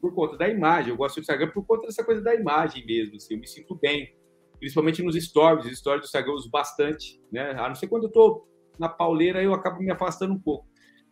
Por 0.00 0.14
conta 0.14 0.36
da 0.36 0.48
imagem, 0.48 0.90
eu 0.90 0.96
gosto 0.96 1.16
do 1.16 1.20
Instagram 1.20 1.50
por 1.50 1.66
conta 1.66 1.86
dessa 1.86 2.04
coisa 2.04 2.22
da 2.22 2.34
imagem 2.34 2.86
mesmo, 2.86 3.16
assim, 3.16 3.34
eu 3.34 3.40
me 3.40 3.46
sinto 3.46 3.74
bem. 3.74 4.14
Principalmente 4.58 5.02
nos 5.02 5.16
stories, 5.16 5.66
os 5.66 5.78
stories 5.78 6.02
do 6.02 6.06
Instagram 6.06 6.32
eu 6.32 6.36
uso 6.36 6.50
bastante, 6.50 7.20
né? 7.32 7.50
A 7.50 7.68
não 7.68 7.74
ser 7.74 7.88
quando 7.88 8.04
eu 8.04 8.08
estou 8.08 8.48
na 8.78 8.88
pauleira, 8.88 9.42
eu 9.42 9.52
acabo 9.52 9.80
me 9.80 9.90
afastando 9.90 10.32
um 10.32 10.38
pouco. 10.38 10.66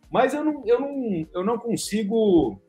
Mas 0.09 0.33
eu 0.33 0.43
não, 0.43 0.63
eu 0.65 0.79
não, 0.79 1.27
eu 1.33 1.43
não 1.43 1.57
consigo 1.57 2.59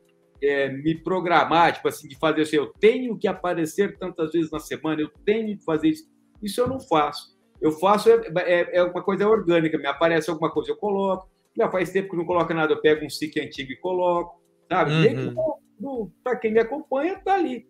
é, 0.43 0.69
me 0.69 0.95
programar, 0.95 1.73
tipo 1.73 1.87
assim, 1.87 2.07
de 2.07 2.17
fazer 2.17 2.41
assim, 2.41 2.57
eu 2.57 2.67
tenho 2.79 3.17
que 3.17 3.27
aparecer 3.27 3.97
tantas 3.97 4.31
vezes 4.31 4.51
na 4.51 4.59
semana, 4.59 5.01
eu 5.01 5.09
tenho 5.25 5.57
que 5.57 5.63
fazer 5.63 5.89
isso. 5.89 6.11
Isso 6.41 6.59
eu 6.59 6.67
não 6.67 6.79
faço. 6.79 7.37
Eu 7.61 7.71
faço, 7.71 8.09
é, 8.09 8.21
é, 8.39 8.77
é 8.77 8.83
uma 8.83 9.01
coisa 9.01 9.27
orgânica, 9.27 9.77
me 9.77 9.87
aparece 9.87 10.29
alguma 10.29 10.51
coisa, 10.51 10.71
eu 10.71 10.75
coloco. 10.75 11.31
Já 11.55 11.69
faz 11.69 11.91
tempo 11.91 12.09
que 12.09 12.17
não 12.17 12.25
coloca 12.25 12.53
nada, 12.53 12.73
eu 12.73 12.81
pego 12.81 13.05
um 13.05 13.09
SIC 13.09 13.39
antigo 13.39 13.71
e 13.71 13.77
coloco, 13.77 14.41
sabe? 14.67 14.91
Uhum. 14.91 16.11
Para 16.23 16.35
quem 16.35 16.51
me 16.51 16.59
acompanha, 16.59 17.19
tá 17.19 17.35
ali. 17.35 17.65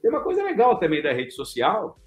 Tem 0.00 0.10
uma 0.10 0.22
coisa 0.22 0.42
legal 0.42 0.78
também 0.78 1.02
da 1.02 1.12
rede 1.12 1.32
social, 1.32 1.98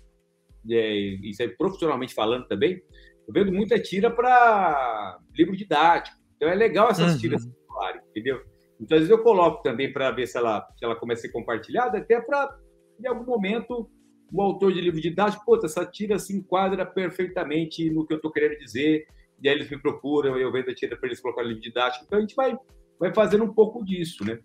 é, 0.70 0.96
isso 0.96 1.44
é 1.44 1.48
profissionalmente 1.48 2.14
falando 2.14 2.48
também, 2.48 2.82
eu 3.28 3.34
vendo 3.34 3.52
muita 3.52 3.80
tira 3.80 4.10
para 4.10 5.20
livro 5.36 5.56
didático. 5.56 6.18
Então 6.36 6.50
é 6.50 6.56
legal 6.56 6.90
essas 6.90 7.14
uhum. 7.14 7.20
tiras 7.20 7.44
circularem, 7.44 8.02
entendeu? 8.10 8.42
Então, 8.80 8.96
às 8.96 9.04
vezes 9.04 9.10
eu 9.10 9.24
coloco 9.24 9.64
também 9.64 9.92
para 9.92 10.12
ver 10.12 10.28
se 10.28 10.38
ela, 10.38 10.68
se 10.78 10.86
ela 10.86 10.96
começa 10.96 11.22
a 11.22 11.24
ser 11.24 11.32
compartilhada, 11.32 11.98
até 11.98 12.22
para, 12.22 12.58
em 13.00 13.08
algum 13.08 13.26
momento, 13.26 13.90
o 14.32 14.42
autor 14.42 14.74
de 14.74 14.82
livro 14.82 15.02
didático, 15.02 15.44
pô, 15.46 15.60
essa 15.64 15.86
tira 15.86 16.20
se 16.20 16.36
enquadra 16.36 16.86
perfeitamente 16.86 17.90
no 17.90 18.06
que 18.06 18.14
eu 18.14 18.18
estou 18.18 18.32
querendo 18.32 18.58
dizer, 18.60 19.08
e 19.42 19.50
aí 19.50 19.56
eles 19.56 19.70
me 19.70 19.80
procuram, 19.80 20.38
eu 20.38 20.52
vendo 20.52 20.70
a 20.70 20.76
tira 20.76 20.96
para 20.96 21.08
eles 21.08 21.20
colocar 21.20 21.42
no 21.42 21.50
livro 21.50 21.64
didático. 21.64 22.06
Então, 22.06 22.18
a 22.18 22.22
gente 22.22 22.36
vai, 22.36 22.56
vai 23.00 23.14
fazendo 23.14 23.44
um 23.44 23.54
pouco 23.54 23.84
disso, 23.84 24.24
né? 24.24 24.40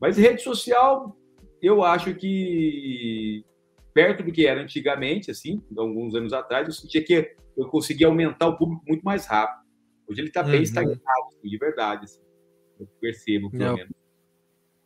Mas 0.00 0.16
rede 0.16 0.42
social, 0.42 1.16
eu 1.62 1.82
acho 1.82 2.14
que 2.14 3.44
perto 3.94 4.22
do 4.22 4.32
que 4.32 4.46
era 4.46 4.60
antigamente, 4.60 5.30
assim, 5.30 5.62
alguns 5.76 6.14
anos 6.14 6.32
atrás, 6.32 6.66
eu 6.66 6.74
sentia 6.74 7.02
que 7.02 7.34
eu 7.56 7.68
conseguia 7.68 8.06
aumentar 8.06 8.48
o 8.48 8.58
público 8.58 8.84
muito 8.86 9.02
mais 9.02 9.26
rápido. 9.26 9.64
Hoje 10.06 10.20
ele 10.20 10.28
está 10.28 10.42
bem 10.42 10.56
uhum. 10.56 10.62
estagnado, 10.62 11.00
assim, 11.28 11.48
de 11.48 11.56
verdade. 11.56 12.04
Assim. 12.04 12.20
Eu 12.78 12.86
percebo, 13.00 13.50
pelo 13.50 13.76
menos. 13.76 13.92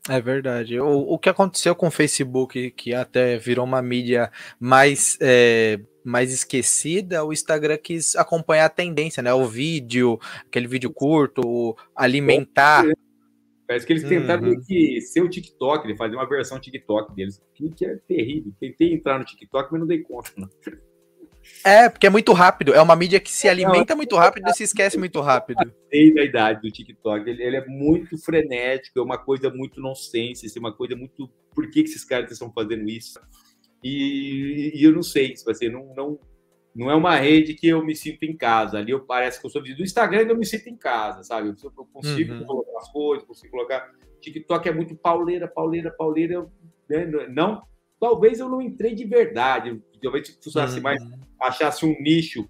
É 0.09 0.21
verdade. 0.21 0.81
O, 0.81 1.15
o 1.15 1.19
que 1.19 1.29
aconteceu 1.29 1.75
com 1.75 1.89
o 1.89 1.91
Facebook, 1.91 2.71
que 2.71 2.95
até 2.95 3.37
virou 3.37 3.65
uma 3.65 3.83
mídia 3.83 4.31
mais, 4.59 5.19
é, 5.21 5.79
mais 6.03 6.33
esquecida, 6.33 7.25
o 7.25 7.33
Instagram 7.33 7.77
quis 7.77 8.17
acompanhar 8.17 8.65
a 8.67 8.71
tendência, 8.71 9.23
né? 9.23 9.33
O 9.33 9.47
vídeo, 9.47 10.19
aquele 10.47 10.67
vídeo 10.67 10.91
curto, 10.91 11.77
alimentar. 11.95 12.85
Parece 13.67 13.87
que 13.87 13.93
eles 13.93 14.03
tentaram 14.03 14.49
uhum. 14.49 14.61
que 14.67 15.01
ser 15.01 15.21
o 15.21 15.29
TikTok, 15.29 15.97
fazer 15.97 16.17
uma 16.17 16.29
versão 16.29 16.59
TikTok 16.59 17.15
deles, 17.15 17.41
que 17.55 17.85
é 17.85 17.95
terrível. 18.09 18.53
Tentei 18.59 18.93
entrar 18.93 19.19
no 19.19 19.25
TikTok, 19.25 19.71
mas 19.71 19.81
não 19.81 19.87
dei 19.87 20.01
conta. 20.01 20.33
Não. 20.37 20.49
É, 21.65 21.89
porque 21.89 22.07
é 22.07 22.11
muito 22.11 22.33
rápido. 22.33 22.73
É 22.73 22.81
uma 22.81 22.97
mídia 22.97 23.21
que 23.21 23.31
se 23.31 23.49
alimenta 23.49 23.95
muito 23.95 24.17
rápido 24.17 24.49
e 24.49 24.55
se 24.55 24.65
esquece 24.65 24.99
muito 24.99 25.21
rápido. 25.21 25.73
Sei 25.91 26.15
da 26.15 26.23
idade 26.23 26.63
do 26.63 26.71
TikTok. 26.71 27.29
Ele, 27.29 27.43
ele, 27.43 27.57
é 27.57 27.67
muito 27.67 28.17
frenético, 28.19 28.99
é 28.99 29.03
uma 29.03 29.19
coisa 29.19 29.51
muito 29.51 29.81
nonsense, 29.81 30.51
é 30.55 30.61
uma 30.61 30.73
coisa 30.73 30.97
muito. 30.97 31.31
Por 31.55 31.71
que, 31.71 31.83
que 31.83 31.91
esses 31.91 32.05
caras 32.05 32.31
estão 32.31 32.53
fazendo 32.53 32.89
isso? 32.89 33.21
E, 33.83 34.73
e 34.75 34.85
eu 34.85 34.93
não 34.93 35.03
sei, 35.03 35.35
se 35.37 35.45
você 35.45 35.69
não, 35.69 35.95
não, 35.95 36.19
não 36.75 36.91
é 36.91 36.95
uma 36.95 37.17
rede 37.17 37.55
que 37.55 37.69
eu 37.69 37.85
me 37.85 37.95
sinto 37.95 38.25
em 38.25 38.37
casa. 38.37 38.79
Ali 38.79 38.93
eu 38.93 39.01
parece 39.01 39.41
que 39.41 39.47
eu 39.47 39.51
sou 39.51 39.63
do 39.63 39.83
Instagram 39.83 40.23
e 40.23 40.29
eu 40.29 40.37
me 40.37 40.47
sinto 40.47 40.69
em 40.69 40.77
casa, 40.77 41.23
sabe? 41.23 41.49
Eu, 41.49 41.57
eu 41.65 41.85
consigo 41.93 42.33
uhum. 42.33 42.45
colocar 42.45 42.79
as 42.79 42.93
coisas, 42.93 43.27
consigo 43.27 43.51
colocar. 43.51 43.91
TikTok 44.21 44.69
é 44.69 44.73
muito 44.73 44.95
pauleira, 44.95 45.49
pauleira, 45.49 45.91
pauleira. 45.91 46.47
Né? 46.89 47.07
Não, 47.29 47.63
talvez 47.99 48.39
eu 48.39 48.49
não 48.49 48.61
entrei 48.61 48.95
de 48.95 49.05
verdade. 49.05 49.83
Talvez 50.03 50.29
se 50.29 50.35
funcionasse 50.43 50.77
uhum. 50.77 50.83
mais 50.83 51.03
achasse 51.41 51.85
um 51.85 51.95
nicho 52.01 52.49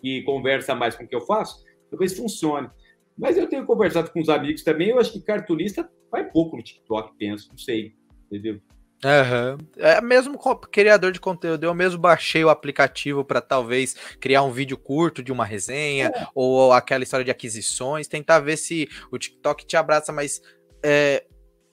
que 0.00 0.22
conversa 0.22 0.74
mais 0.74 0.94
com 0.94 1.04
o 1.04 1.08
que 1.08 1.14
eu 1.14 1.20
faço, 1.20 1.64
talvez 1.90 2.16
funcione. 2.16 2.70
Mas 3.16 3.36
eu 3.36 3.48
tenho 3.48 3.66
conversado 3.66 4.10
com 4.10 4.20
os 4.20 4.28
amigos 4.28 4.62
também, 4.62 4.90
eu 4.90 4.98
acho 4.98 5.12
que 5.12 5.20
cartunista 5.20 5.90
vai 6.10 6.24
pouco 6.30 6.56
no 6.56 6.62
TikTok, 6.62 7.16
penso, 7.18 7.48
não 7.50 7.58
sei, 7.58 7.94
entendeu? 8.26 8.60
Uhum. 9.04 9.58
É 9.76 10.00
mesmo 10.00 10.36
criador 10.72 11.12
de 11.12 11.20
conteúdo, 11.20 11.62
eu 11.62 11.74
mesmo 11.74 12.00
baixei 12.00 12.44
o 12.44 12.48
aplicativo 12.48 13.24
para 13.24 13.40
talvez 13.40 13.94
criar 14.18 14.42
um 14.42 14.50
vídeo 14.50 14.76
curto 14.76 15.22
de 15.22 15.30
uma 15.30 15.44
resenha 15.44 16.08
é. 16.08 16.26
ou 16.34 16.72
aquela 16.72 17.04
história 17.04 17.24
de 17.24 17.30
aquisições, 17.30 18.08
tentar 18.08 18.40
ver 18.40 18.56
se 18.56 18.88
o 19.12 19.18
TikTok 19.18 19.66
te 19.66 19.76
abraça, 19.76 20.12
mas 20.12 20.42
é, 20.82 21.24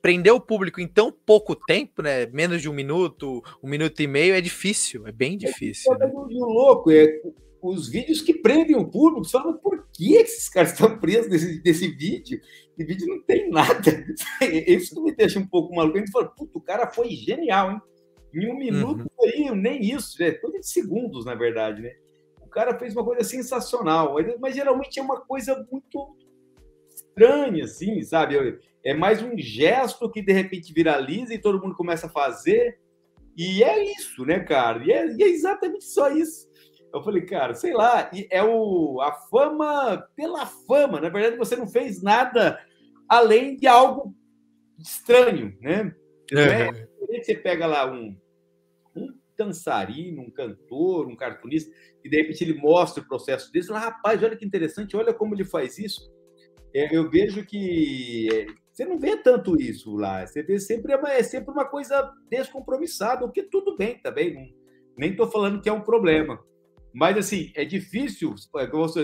prender 0.05 0.31
o 0.31 0.39
público 0.39 0.79
em 0.79 0.87
tão 0.87 1.11
pouco 1.11 1.55
tempo, 1.55 2.03
né? 2.03 2.27
Menos 2.27 2.61
de 2.61 2.69
um 2.69 2.73
minuto, 2.73 3.41
um 3.63 3.67
minuto 3.67 3.99
e 3.99 4.05
meio, 4.05 4.35
é 4.35 4.39
difícil, 4.39 5.07
é 5.07 5.11
bem 5.11 5.35
difícil. 5.35 5.91
É, 5.95 5.97
né? 5.97 6.11
louco, 6.13 6.91
é 6.91 7.07
os 7.59 7.89
vídeos 7.89 8.21
que 8.21 8.31
prendem 8.31 8.75
o 8.75 8.87
público, 8.87 9.27
falam 9.27 9.57
por 9.57 9.87
que 9.91 10.13
esses 10.13 10.47
caras 10.47 10.73
estão 10.73 10.99
presos 10.99 11.31
nesse, 11.31 11.59
nesse 11.65 11.87
vídeo? 11.87 12.39
Esse 12.77 12.85
vídeo 12.85 13.07
não 13.07 13.19
tem 13.23 13.49
nada. 13.49 14.05
Isso 14.67 15.01
me 15.01 15.11
deixa 15.11 15.39
um 15.39 15.47
pouco 15.47 15.75
maluco. 15.75 15.97
A 15.97 15.99
gente 15.99 16.11
fala, 16.11 16.27
puto, 16.27 16.59
o 16.59 16.61
cara 16.61 16.85
foi 16.85 17.09
genial, 17.09 17.71
hein? 17.71 17.81
Em 18.31 18.47
um 18.51 18.59
minuto 18.59 18.99
uhum. 18.99 19.27
aí, 19.27 19.55
nem 19.55 19.81
isso, 19.91 20.21
é 20.21 20.33
coisa 20.33 20.59
de 20.59 20.67
segundos, 20.67 21.25
na 21.25 21.33
verdade, 21.33 21.81
né? 21.81 21.93
O 22.41 22.47
cara 22.47 22.77
fez 22.77 22.95
uma 22.95 23.03
coisa 23.03 23.23
sensacional, 23.23 24.17
mas 24.39 24.53
geralmente 24.53 24.99
é 24.99 25.01
uma 25.01 25.21
coisa 25.21 25.65
muito 25.71 26.15
estranha, 26.93 27.63
assim, 27.63 28.03
sabe? 28.03 28.35
É 28.85 28.93
mais 28.93 29.19
um 29.23 29.35
gesto 29.35 30.11
que 30.11 30.21
de 30.21 30.31
repente 30.31 30.71
viraliza 30.71 31.33
e 31.33 31.41
todo 31.41 31.59
mundo 31.59 31.75
começa 31.75 32.05
a 32.05 32.09
fazer. 32.09 32.79
E 33.35 33.63
é 33.63 33.83
isso, 33.83 34.23
né, 34.23 34.39
cara? 34.41 34.83
E 34.85 34.91
é, 34.91 35.07
e 35.15 35.23
é 35.23 35.27
exatamente 35.27 35.85
só 35.85 36.11
isso. 36.11 36.47
Eu 36.93 37.03
falei, 37.03 37.25
cara, 37.25 37.55
sei 37.55 37.73
lá, 37.73 38.11
é 38.29 38.43
o, 38.43 39.01
a 39.01 39.11
fama 39.11 40.07
pela 40.15 40.45
fama. 40.45 41.01
Na 41.01 41.09
verdade, 41.09 41.35
você 41.35 41.55
não 41.55 41.67
fez 41.67 42.03
nada 42.03 42.63
além 43.09 43.57
de 43.57 43.65
algo 43.65 44.15
estranho, 44.79 45.57
né? 45.59 45.93
É. 46.31 46.87
você 47.23 47.35
pega 47.35 47.65
lá 47.65 47.91
um, 47.91 48.15
um 48.95 49.13
dançarino, 49.35 50.21
um 50.21 50.31
cantor, 50.31 51.07
um 51.07 51.15
cartunista, 51.15 51.73
e 52.03 52.09
de 52.09 52.17
repente 52.17 52.43
ele 52.43 52.53
mostra 52.53 53.01
o 53.01 53.07
processo 53.07 53.51
dele, 53.51 53.65
fala, 53.65 53.79
rapaz, 53.79 54.21
olha 54.23 54.35
que 54.35 54.45
interessante, 54.45 54.95
olha 54.95 55.13
como 55.13 55.33
ele 55.33 55.43
faz 55.43 55.77
isso. 55.77 56.13
É, 56.73 56.95
eu 56.95 57.09
vejo 57.09 57.45
que 57.45 58.47
você 58.75 58.83
não 58.83 58.99
vê 58.99 59.15
tanto 59.15 59.59
isso 59.59 59.95
lá, 59.95 60.27
você 60.27 60.43
vê 60.43 60.59
sempre, 60.59 60.91
é, 60.91 61.19
é 61.19 61.23
sempre 61.23 61.49
uma 61.49 61.63
coisa 61.63 62.11
descompromissada, 62.29 63.23
o 63.23 63.31
que 63.31 63.43
tudo 63.43 63.77
bem 63.77 63.97
também, 64.01 64.33
não, 64.33 64.45
nem 64.97 65.11
estou 65.11 65.31
falando 65.31 65.61
que 65.61 65.69
é 65.69 65.71
um 65.71 65.79
problema. 65.79 66.43
Mas, 66.93 67.17
assim, 67.17 67.51
é 67.55 67.65
difícil. 67.65 68.33
É, 68.55 68.63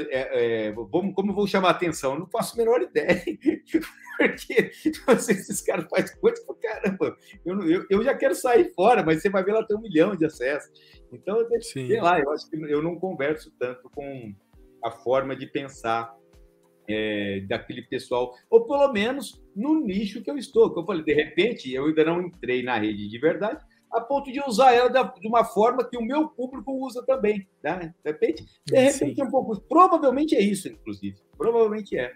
é, 0.09 0.67
é, 0.67 0.71
vamos, 0.71 1.13
como 1.13 1.31
eu 1.31 1.35
vou 1.35 1.45
chamar 1.45 1.69
a 1.69 1.71
atenção? 1.71 2.13
Eu 2.13 2.19
não 2.19 2.29
faço 2.29 2.53
a 2.53 2.57
menor 2.57 2.81
ideia. 2.81 3.21
Porque 4.17 4.71
assim, 5.07 5.31
esses 5.33 5.61
caras 5.61 5.87
fazem 5.89 6.17
coisa 6.19 6.41
pra 6.45 6.55
caramba. 6.55 7.17
Eu, 7.45 7.61
eu, 7.69 7.85
eu, 7.89 8.03
já 8.03 8.15
quero 8.15 8.33
sair 8.33 8.71
fora, 8.73 9.03
mas 9.03 9.21
você 9.21 9.29
vai 9.29 9.43
ver 9.43 9.51
lá 9.51 9.65
tem 9.65 9.75
um 9.75 9.81
milhão 9.81 10.15
de 10.15 10.25
acessos. 10.25 10.71
Então, 11.11 11.45
Sim. 11.59 11.87
sei 11.87 11.99
lá, 11.99 12.17
eu 12.17 12.31
acho 12.31 12.49
que 12.49 12.55
eu 12.55 12.81
não 12.81 12.97
converso 12.97 13.51
tanto 13.59 13.89
com 13.89 14.33
a 14.85 14.91
forma 14.91 15.35
de 15.35 15.47
pensar 15.47 16.15
é, 16.93 17.39
daquele 17.41 17.81
pessoal, 17.83 18.33
ou 18.50 18.65
pelo 18.65 18.91
menos 18.91 19.41
no 19.55 19.79
nicho 19.79 20.21
que 20.21 20.29
eu 20.29 20.38
estou. 20.38 20.69
Como 20.69 20.81
eu 20.81 20.86
falei, 20.88 21.03
de 21.03 21.13
repente, 21.13 21.71
eu 21.71 21.86
ainda 21.86 22.05
não 22.05 22.21
entrei 22.21 22.63
na 22.63 22.77
rede 22.77 23.07
de 23.07 23.19
verdade, 23.19 23.63
a 23.91 24.00
ponto 24.00 24.31
de 24.31 24.41
usar 24.41 24.74
ela 24.74 24.89
de 24.89 25.27
uma 25.27 25.43
forma 25.43 25.83
que 25.83 25.98
o 25.98 26.01
meu 26.01 26.29
público 26.29 26.71
usa 26.86 27.03
também. 27.05 27.48
Né? 27.63 27.93
De 28.03 28.12
repente, 28.12 28.45
de 28.65 28.77
repente 28.79 29.21
é 29.21 29.24
um 29.24 29.29
pouco. 29.29 29.60
Provavelmente 29.62 30.36
é 30.36 30.41
isso, 30.41 30.67
inclusive. 30.67 31.17
Provavelmente 31.38 31.98
é. 31.98 32.13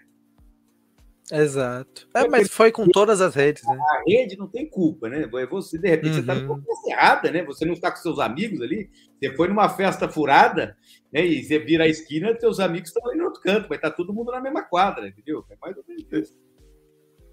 Exato. 1.32 2.08
É, 2.14 2.28
mas 2.28 2.48
foi 2.48 2.70
com 2.70 2.86
todas 2.86 3.20
as 3.20 3.34
redes, 3.34 3.64
né? 3.64 3.76
A 3.76 4.02
rede 4.06 4.36
não 4.36 4.46
tem 4.46 4.68
culpa, 4.68 5.08
né? 5.08 5.28
Você, 5.50 5.76
de 5.76 5.88
repente, 5.88 6.18
uhum. 6.18 6.24
você 6.24 6.32
está 6.32 6.46
coisa 6.46 6.64
errada, 6.88 7.30
né? 7.32 7.44
Você 7.44 7.64
não 7.64 7.72
está 7.72 7.90
com 7.90 7.96
seus 7.96 8.20
amigos 8.20 8.60
ali, 8.60 8.88
você 9.18 9.34
foi 9.34 9.48
numa 9.48 9.68
festa 9.68 10.08
furada, 10.08 10.76
né? 11.12 11.26
E 11.26 11.42
você 11.42 11.58
vira 11.58 11.84
a 11.84 11.88
esquina, 11.88 12.38
seus 12.38 12.60
amigos 12.60 12.90
estão 12.90 13.08
ali 13.08 13.18
no 13.18 13.24
outro 13.24 13.42
canto, 13.42 13.74
estar 13.74 13.90
tá 13.90 13.96
todo 13.96 14.14
mundo 14.14 14.30
na 14.30 14.40
mesma 14.40 14.62
quadra, 14.62 15.08
entendeu? 15.08 15.44
É 15.50 15.56
mais 15.60 15.76
ou 15.76 15.84
menos 15.88 16.06
isso. 16.12 16.38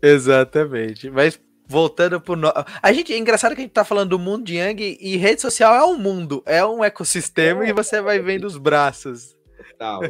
Exatamente. 0.02 1.12
Mas 1.12 1.40
voltando 1.68 2.20
pro. 2.20 2.36
No... 2.36 2.52
A 2.82 2.92
gente, 2.92 3.14
é 3.14 3.18
engraçado 3.18 3.54
que 3.54 3.62
a 3.62 3.64
gente 3.64 3.74
tá 3.74 3.86
falando 3.86 4.10
do 4.10 4.20
mundo 4.20 4.44
de 4.44 4.56
Yang 4.56 4.98
e 5.00 5.18
rede 5.18 5.42
social 5.42 5.76
é 5.76 5.84
um 5.84 5.98
mundo, 5.98 6.42
é 6.46 6.66
um 6.66 6.84
ecossistema 6.84 7.64
é, 7.64 7.70
e 7.70 7.74
você 7.74 8.02
vai 8.02 8.20
vendo 8.20 8.46
os 8.46 8.58
braços. 8.58 9.36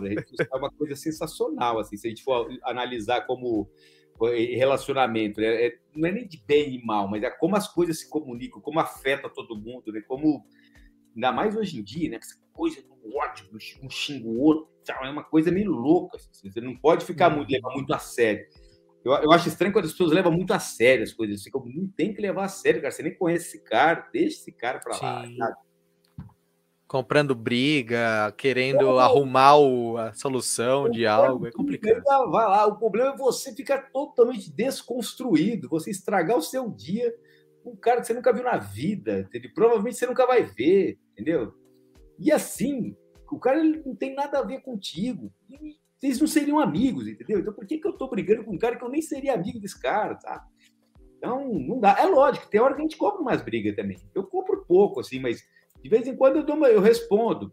Rede 0.10 0.28
social 0.30 0.48
é 0.54 0.58
uma 0.58 0.72
coisa 0.72 0.96
sensacional, 0.96 1.80
assim, 1.80 1.98
se 1.98 2.08
a 2.08 2.10
gente 2.10 2.24
for 2.24 2.48
analisar 2.64 3.22
como 3.22 3.70
relacionamento, 4.30 5.42
né? 5.42 5.68
É, 5.68 5.78
não 5.94 6.08
é 6.08 6.12
nem 6.12 6.28
de 6.28 6.42
bem 6.46 6.76
e 6.76 6.86
mal, 6.86 7.08
mas 7.08 7.24
é 7.24 7.30
como 7.30 7.56
as 7.56 7.68
coisas 7.68 8.00
se 8.00 8.10
comunicam, 8.10 8.62
como 8.62 8.80
afeta 8.80 9.30
todo 9.30 9.58
mundo, 9.58 9.92
né? 9.92 10.02
Como, 10.08 10.46
ainda 11.16 11.32
mais 11.32 11.56
hoje 11.56 11.80
em 11.80 11.84
dia, 11.84 12.10
né? 12.10 12.18
Essa 12.18 12.40
coisa 12.54 12.82
do 12.82 13.18
ódio, 13.18 13.50
um 13.82 13.90
xinga 13.90 14.28
o 14.28 14.40
outro, 14.40 14.72
é 14.88 15.10
uma 15.10 15.24
coisa 15.24 15.52
meio 15.52 15.72
louca, 15.72 16.18
assim, 16.18 16.50
você 16.50 16.62
não 16.62 16.76
pode 16.78 17.06
ficar 17.06 17.30
muito, 17.30 17.50
levar 17.50 17.74
muito 17.74 17.94
a 17.94 18.00
sério. 18.00 18.46
Eu, 19.04 19.12
eu 19.14 19.32
acho 19.32 19.50
estranho 19.50 19.74
quando 19.74 19.86
as 19.86 19.92
pessoas 19.92 20.12
levam 20.12 20.32
muito 20.32 20.54
a 20.54 20.60
sério 20.60 21.04
as 21.04 21.12
coisas. 21.12 21.42
Assim, 21.42 21.52
como 21.52 21.70
não 21.70 21.88
tem 21.88 22.14
que 22.14 22.22
levar 22.22 22.46
a 22.46 22.48
sério, 22.48 22.82
cara. 22.82 22.92
Você 22.92 23.04
nem 23.04 23.16
conhece 23.16 23.48
esse 23.48 23.64
cara, 23.64 24.08
deixa 24.14 24.38
esse 24.38 24.52
cara 24.52 24.80
pra 24.80 24.94
lá. 24.94 25.26
Sabe? 25.38 25.56
Comprando 26.94 27.34
briga, 27.34 28.32
querendo 28.38 29.00
é, 29.00 29.02
arrumar 29.02 29.58
o, 29.58 29.98
a 29.98 30.14
solução 30.14 30.88
de 30.88 31.08
algo, 31.08 31.48
é 31.48 31.52
complicado. 31.52 32.04
Vai 32.30 32.46
lá, 32.46 32.68
o 32.68 32.78
problema 32.78 33.16
é 33.16 33.18
você 33.18 33.52
ficar 33.52 33.90
totalmente 33.92 34.52
desconstruído, 34.54 35.68
você 35.68 35.90
estragar 35.90 36.38
o 36.38 36.42
seu 36.42 36.70
dia 36.70 37.12
um 37.66 37.76
cara 37.76 38.00
que 38.00 38.06
você 38.06 38.14
nunca 38.14 38.32
viu 38.32 38.44
na 38.44 38.58
vida, 38.58 39.22
entendeu? 39.22 39.50
provavelmente 39.56 39.98
você 39.98 40.06
nunca 40.06 40.28
vai 40.28 40.44
ver, 40.44 41.00
entendeu? 41.14 41.56
E 42.20 42.32
assim, 42.32 42.96
o 43.32 43.40
cara 43.40 43.60
ele 43.60 43.82
não 43.84 43.96
tem 43.96 44.14
nada 44.14 44.38
a 44.38 44.44
ver 44.44 44.62
contigo. 44.62 45.34
E 45.50 45.76
vocês 45.98 46.20
não 46.20 46.28
seriam 46.28 46.60
amigos, 46.60 47.08
entendeu? 47.08 47.40
Então 47.40 47.54
por 47.54 47.66
que, 47.66 47.80
que 47.80 47.88
eu 47.88 47.94
tô 47.94 48.08
brigando 48.08 48.44
com 48.44 48.54
um 48.54 48.60
cara 48.60 48.76
que 48.76 48.84
eu 48.84 48.90
nem 48.90 49.02
seria 49.02 49.34
amigo 49.34 49.60
desse 49.60 49.82
cara, 49.82 50.14
tá? 50.14 50.46
Então, 51.18 51.52
não 51.54 51.80
dá. 51.80 51.98
É 51.98 52.06
lógico, 52.06 52.50
tem 52.50 52.62
hora 52.62 52.76
que 52.76 52.82
a 52.82 52.84
gente 52.84 52.98
compra 52.98 53.24
mais 53.24 53.42
briga 53.42 53.76
também. 53.76 53.98
Eu 54.14 54.28
compro 54.28 54.64
pouco, 54.68 55.00
assim, 55.00 55.20
mas 55.20 55.42
de 55.84 55.90
vez 55.90 56.08
em 56.08 56.16
quando 56.16 56.38
eu, 56.38 56.44
dou 56.44 56.56
uma, 56.56 56.70
eu 56.70 56.80
respondo. 56.80 57.52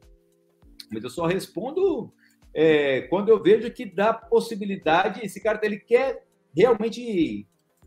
Mas 0.93 1.03
eu 1.03 1.11
só 1.11 1.27
respondo 1.27 2.13
é, 2.55 3.03
quando 3.03 3.29
eu 3.29 3.43
vejo 3.43 3.71
que 3.73 3.85
dá 3.85 4.15
possibilidade, 4.15 5.25
esse 5.25 5.43
cara 5.43 5.61
ele 5.63 5.79
quer 5.79 6.25
realmente 6.57 7.47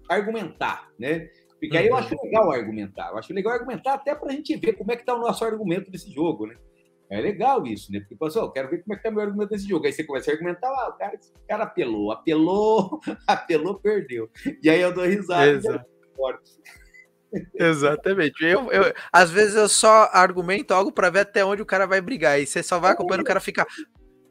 argumentar, 0.09 0.89
né? 0.99 1.29
Porque 1.59 1.77
aí 1.77 1.87
eu 1.87 1.93
uhum. 1.93 1.99
acho 1.99 2.15
legal 2.21 2.51
argumentar. 2.51 3.09
Eu 3.11 3.17
acho 3.17 3.33
legal 3.33 3.53
argumentar 3.53 3.93
até 3.93 4.13
para 4.13 4.29
a 4.29 4.35
gente 4.35 4.55
ver 4.57 4.73
como 4.73 4.91
é 4.91 4.97
que 4.97 5.03
está 5.03 5.15
o 5.15 5.21
nosso 5.21 5.45
argumento 5.45 5.89
desse 5.89 6.11
jogo, 6.11 6.45
né? 6.45 6.57
É 7.09 7.21
legal 7.21 7.65
isso, 7.65 7.91
né? 7.91 7.99
Porque, 7.99 8.15
pessoal, 8.15 8.51
quero 8.51 8.69
ver 8.69 8.83
como 8.83 8.93
é 8.93 8.97
que 8.97 9.03
tá 9.03 9.11
meu 9.11 9.21
argumento 9.21 9.51
desse 9.51 9.67
jogo. 9.67 9.85
Aí 9.85 9.93
você 9.93 10.03
começa 10.03 10.29
a 10.29 10.33
argumentar, 10.33 10.67
ah, 10.67 10.89
o 10.89 10.97
cara, 10.97 11.15
o 11.15 11.47
cara 11.47 11.63
apelou, 11.63 12.11
apelou, 12.11 12.99
apelou, 13.27 13.79
perdeu. 13.79 14.29
E 14.61 14.69
aí 14.69 14.81
eu 14.81 14.93
dou 14.93 15.05
risada. 15.05 15.51
Exato. 15.51 15.85
Exatamente. 17.53 18.43
Eu, 18.43 18.71
eu, 18.71 18.93
às 19.11 19.31
vezes 19.31 19.55
eu 19.55 19.67
só 19.67 20.09
argumento 20.11 20.73
algo 20.73 20.91
para 20.91 21.09
ver 21.09 21.19
até 21.21 21.43
onde 21.43 21.61
o 21.61 21.65
cara 21.65 21.85
vai 21.85 22.01
brigar. 22.01 22.39
E 22.39 22.45
você 22.45 22.61
só 22.61 22.79
vai 22.79 22.91
acompanhando, 22.91 23.21
o 23.21 23.27
cara 23.27 23.39
fica. 23.39 23.65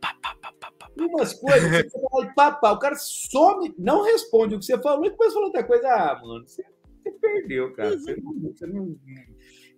Pá, 0.00 0.14
pá, 0.20 0.34
pá, 0.40 0.52
pá, 0.60 0.72
pá, 0.78 0.88
Umas 0.96 1.32
coisas, 1.32 1.70
você 1.70 1.90
fala, 1.90 2.32
pá, 2.34 2.50
pá, 2.52 2.72
o 2.72 2.78
cara 2.78 2.96
some, 2.96 3.74
não 3.78 4.04
responde 4.04 4.54
o 4.54 4.58
que 4.58 4.64
você 4.64 4.80
falou 4.80 5.06
e 5.06 5.10
começa 5.10 5.30
a 5.30 5.34
falar 5.34 5.46
outra 5.46 5.64
coisa. 5.64 5.88
Ah, 5.88 6.20
mano, 6.22 6.46
você, 6.46 6.62
você 7.02 7.10
perdeu, 7.12 7.72
cara. 7.74 7.90
Você 7.98 8.16
não, 8.16 8.52
você 8.52 8.66
não 8.66 8.96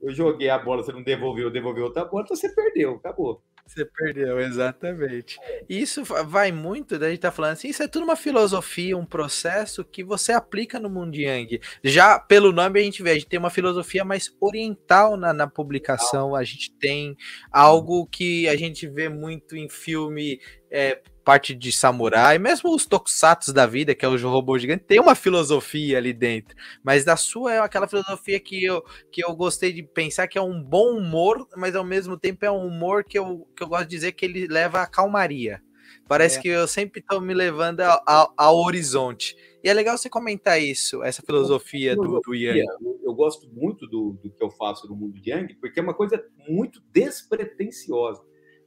eu 0.05 0.13
joguei 0.13 0.51
a 0.51 0.59
bola, 0.59 0.83
você 0.83 0.93
não 0.93 1.03
devolveu, 1.03 1.51
devolveu 1.51 1.85
outra 1.85 2.05
bola, 2.05 2.25
então 2.25 2.37
você 2.37 2.55
perdeu, 2.55 2.97
acabou. 2.97 3.43
Você 3.67 3.85
perdeu, 3.85 4.39
exatamente. 4.41 5.39
Isso 5.69 6.05
vai 6.05 6.53
muito, 6.53 6.99
da 6.99 7.09
gente 7.09 7.21
tá 7.21 7.33
falando 7.33 7.53
assim, 7.53 7.69
isso 7.69 7.83
é 7.83 7.89
tudo 7.89 8.05
uma 8.05 8.15
filosofia, 8.15 8.97
um 8.97 9.07
processo 9.07 9.83
que 9.83 10.05
você 10.05 10.33
aplica 10.33 10.79
no 10.79 10.91
mundo 10.91 11.17
Yang. 11.17 11.61
Já 11.83 12.19
pelo 12.19 12.53
nome 12.53 12.79
a 12.79 12.83
gente 12.83 13.03
vê, 13.03 13.11
a 13.11 13.15
gente 13.15 13.27
tem 13.27 13.39
uma 13.39 13.51
filosofia 13.51 14.05
mais 14.05 14.31
oriental 14.39 15.17
na, 15.17 15.33
na 15.33 15.47
publicação, 15.47 16.37
a 16.37 16.45
gente 16.45 16.71
tem 16.73 17.17
algo 17.51 18.07
que 18.07 18.47
a 18.49 18.57
gente 18.57 18.87
vê 18.87 19.09
muito 19.09 19.57
em 19.57 19.69
filme 19.69 20.41
é, 20.71 21.01
parte 21.25 21.55
de 21.55 21.73
samurai, 21.73 22.39
mesmo 22.39 22.75
os 22.75 22.85
tokusatsu 22.85 23.53
da 23.53 23.67
vida, 23.67 23.95
que 23.95 24.05
é 24.05 24.09
o 24.09 24.17
robô 24.29 24.59
gigante, 24.59 24.85
tem 24.85 25.01
uma 25.01 25.15
filosofia 25.15 25.97
ali 25.97 26.13
dentro. 26.13 26.55
Mas 26.83 27.05
da 27.05 27.17
sua 27.17 27.55
é 27.55 27.59
aquela 27.59 27.89
filosofia 27.89 28.39
que 28.39 28.63
eu, 28.63 28.85
que 29.11 29.25
eu 29.25 29.35
gostei 29.35 29.73
de 29.73 29.83
pensar 29.83 30.29
que 30.29 30.37
é 30.37 30.43
um 30.43 30.63
bom 30.63 30.99
humor, 30.99 31.49
mas 31.57 31.75
ao 31.75 31.85
mesmo 31.85 32.19
tempo 32.19 32.45
é 32.45 32.51
um 32.51 32.67
humor 32.67 33.03
que 33.03 33.19
eu, 33.19 33.49
que 33.57 33.63
eu 33.63 33.69
gosto 33.69 33.85
de 33.85 33.97
dizer 33.97 34.13
que 34.13 34.27
ele 34.27 34.47
leva 34.47 34.83
a 34.83 34.87
calmaria. 34.87 35.63
Parece 36.07 36.39
é. 36.39 36.43
que 36.43 36.49
eu 36.49 36.69
sempre 36.69 37.01
estou 37.01 37.21
me 37.21 37.33
levando 37.33 37.81
ao, 37.81 38.57
horizonte. 38.59 39.35
E 39.63 39.69
é 39.69 39.73
legal 39.73 39.97
você 39.97 40.11
comentar 40.11 40.61
isso, 40.61 41.03
essa 41.03 41.23
filosofia, 41.23 41.97
do, 41.97 42.21
do 42.21 42.35
Yang. 42.35 42.61
Eu, 42.61 43.01
eu 43.03 43.15
gosto 43.15 43.49
muito 43.49 43.87
do, 43.87 44.19
do 44.23 44.31
que 44.31 44.45
eu 44.45 44.51
faço 44.51 44.87
no 44.87 44.95
mundo 44.95 45.19
Yang, 45.25 45.55
porque 45.55 45.81
é 45.81 45.83
uma 45.83 45.95
coisa 45.95 46.23
muito 46.47 46.83
despretensiosa 46.93 48.23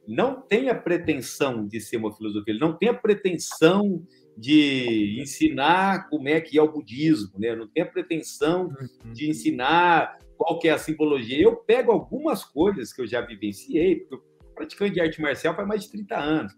não 0.08 0.40
tem 0.40 0.70
a 0.70 0.74
pretensão 0.74 1.66
de 1.66 1.80
ser 1.80 1.98
uma 1.98 2.14
filosofia, 2.16 2.52
ele 2.54 2.60
não 2.60 2.72
tem 2.72 2.88
a 2.88 2.94
pretensão 2.94 4.02
de 4.36 5.20
ensinar 5.20 6.08
como 6.08 6.28
é 6.28 6.40
que 6.40 6.56
é 6.56 6.62
o 6.62 6.72
budismo, 6.72 7.38
né? 7.38 7.54
não 7.54 7.68
tem 7.68 7.82
a 7.82 7.86
pretensão 7.86 8.68
uhum. 8.68 9.12
de 9.12 9.28
ensinar 9.28 10.18
qual 10.38 10.58
que 10.58 10.68
é 10.68 10.72
a 10.72 10.78
simbologia. 10.78 11.42
Eu 11.42 11.56
pego 11.56 11.92
algumas 11.92 12.44
coisas 12.44 12.92
que 12.92 13.02
eu 13.02 13.06
já 13.06 13.20
vivenciei, 13.20 13.96
porque 13.96 14.14
eu 14.14 14.28
praticante 14.54 14.94
de 14.94 15.00
arte 15.00 15.20
marcial 15.20 15.54
faz 15.54 15.68
mais 15.68 15.82
de 15.82 15.90
30 15.90 16.16
anos. 16.16 16.52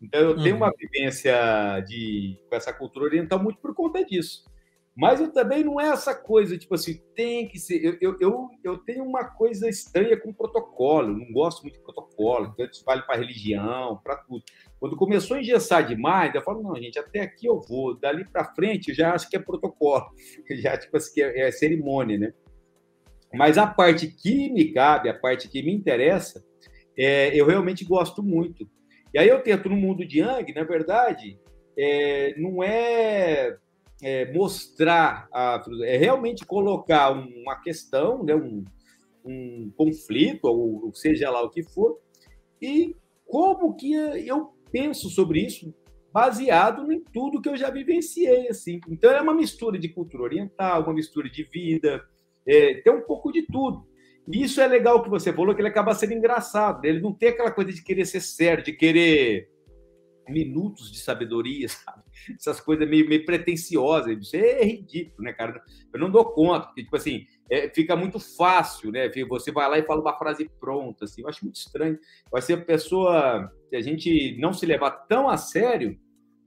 Então 0.00 0.20
eu 0.20 0.42
tenho 0.42 0.56
uma 0.56 0.68
uhum. 0.68 0.72
vivência 0.78 1.80
de, 1.80 2.38
com 2.48 2.56
essa 2.56 2.72
cultura 2.72 3.06
oriental 3.06 3.42
muito 3.42 3.58
por 3.58 3.74
conta 3.74 4.04
disso. 4.04 4.44
Mas 4.96 5.20
eu 5.20 5.32
também 5.32 5.64
não 5.64 5.80
é 5.80 5.88
essa 5.88 6.14
coisa, 6.14 6.56
tipo 6.56 6.74
assim, 6.74 7.02
tem 7.16 7.48
que 7.48 7.58
ser. 7.58 7.84
Eu, 7.84 7.96
eu, 8.00 8.16
eu, 8.20 8.48
eu 8.62 8.78
tenho 8.78 9.04
uma 9.04 9.24
coisa 9.24 9.68
estranha 9.68 10.16
com 10.16 10.32
protocolo, 10.32 11.18
não 11.18 11.32
gosto 11.32 11.62
muito 11.62 11.74
de 11.74 11.82
protocolo, 11.82 12.52
então 12.52 12.66
isso 12.66 12.84
vale 12.84 13.02
para 13.02 13.18
religião, 13.18 14.00
para 14.04 14.16
tudo. 14.18 14.44
Quando 14.78 14.96
começou 14.96 15.36
a 15.36 15.40
engessar 15.40 15.84
demais, 15.84 16.32
eu 16.32 16.42
falo, 16.42 16.62
não, 16.62 16.76
gente, 16.76 16.96
até 16.96 17.20
aqui 17.20 17.46
eu 17.46 17.60
vou, 17.60 17.98
dali 17.98 18.24
para 18.24 18.54
frente 18.54 18.90
eu 18.90 18.94
já 18.94 19.12
acho 19.12 19.28
que 19.28 19.36
é 19.36 19.40
protocolo, 19.40 20.06
já 20.62 20.78
tipo 20.78 20.96
assim, 20.96 21.20
é, 21.22 21.48
é 21.48 21.50
cerimônia, 21.50 22.16
né? 22.16 22.32
Mas 23.32 23.58
a 23.58 23.66
parte 23.66 24.06
que 24.06 24.48
me 24.52 24.72
cabe, 24.72 25.08
a 25.08 25.18
parte 25.18 25.48
que 25.48 25.60
me 25.60 25.74
interessa, 25.74 26.44
é, 26.96 27.34
eu 27.34 27.46
realmente 27.46 27.84
gosto 27.84 28.22
muito. 28.22 28.68
E 29.12 29.18
aí 29.18 29.28
eu 29.28 29.42
tento, 29.42 29.68
no 29.68 29.76
mundo 29.76 30.06
de 30.06 30.20
Yang, 30.20 30.54
na 30.54 30.62
verdade, 30.62 31.36
é, 31.76 32.34
não 32.38 32.62
é 32.62 33.56
é, 34.02 34.32
mostrar, 34.32 35.28
a, 35.32 35.62
é 35.82 35.96
realmente 35.96 36.44
colocar 36.44 37.10
uma 37.10 37.56
questão, 37.56 38.22
né, 38.22 38.34
um, 38.34 38.64
um 39.24 39.72
conflito, 39.76 40.44
ou 40.44 40.92
seja 40.94 41.30
lá 41.30 41.42
o 41.42 41.50
que 41.50 41.62
for, 41.62 41.98
e 42.60 42.96
como 43.26 43.74
que 43.74 43.92
eu 43.92 44.52
penso 44.70 45.08
sobre 45.08 45.40
isso 45.40 45.74
baseado 46.12 46.92
em 46.92 47.02
tudo 47.12 47.42
que 47.42 47.48
eu 47.48 47.56
já 47.56 47.70
vivenciei, 47.70 48.46
assim. 48.46 48.78
Então 48.88 49.10
é 49.10 49.20
uma 49.20 49.34
mistura 49.34 49.76
de 49.76 49.88
cultura 49.88 50.22
oriental, 50.22 50.84
uma 50.84 50.94
mistura 50.94 51.28
de 51.28 51.42
vida, 51.42 52.04
é, 52.46 52.74
tem 52.74 52.92
um 52.92 53.00
pouco 53.00 53.32
de 53.32 53.42
tudo. 53.42 53.84
E 54.32 54.44
isso 54.44 54.60
é 54.60 54.66
legal 54.68 55.02
que 55.02 55.10
você 55.10 55.32
falou, 55.32 55.52
que 55.54 55.60
ele 55.60 55.68
acaba 55.68 55.92
sendo 55.92 56.14
engraçado. 56.14 56.84
Ele 56.84 57.00
não 57.00 57.12
tem 57.12 57.30
aquela 57.30 57.50
coisa 57.50 57.72
de 57.72 57.82
querer 57.82 58.06
ser 58.06 58.20
sério, 58.20 58.62
de 58.62 58.72
querer 58.72 59.50
minutos 60.28 60.92
de 60.92 61.00
sabedoria, 61.00 61.66
sabe? 61.68 62.03
Essas 62.32 62.60
coisas 62.60 62.88
meio, 62.88 63.08
meio 63.08 63.24
pretensiosas. 63.24 64.18
Isso 64.18 64.36
é 64.36 64.64
ridículo, 64.64 65.24
né, 65.24 65.32
cara? 65.32 65.62
Eu 65.92 66.00
não 66.00 66.10
dou 66.10 66.24
conta, 66.32 66.66
porque, 66.66 66.84
tipo 66.84 66.96
assim, 66.96 67.26
é, 67.50 67.68
fica 67.68 67.94
muito 67.96 68.18
fácil, 68.18 68.90
né? 68.90 69.10
Você 69.28 69.52
vai 69.52 69.68
lá 69.68 69.78
e 69.78 69.84
fala 69.84 70.00
uma 70.00 70.16
frase 70.18 70.50
pronta, 70.60 71.04
assim. 71.04 71.22
Eu 71.22 71.28
acho 71.28 71.44
muito 71.44 71.56
estranho. 71.56 71.98
Vai 72.30 72.42
ser 72.42 72.54
a 72.54 72.64
pessoa 72.64 73.50
que 73.68 73.76
a 73.76 73.80
gente 73.80 74.36
não 74.38 74.52
se 74.52 74.64
levar 74.66 74.90
tão 74.90 75.28
a 75.28 75.36
sério, 75.36 75.98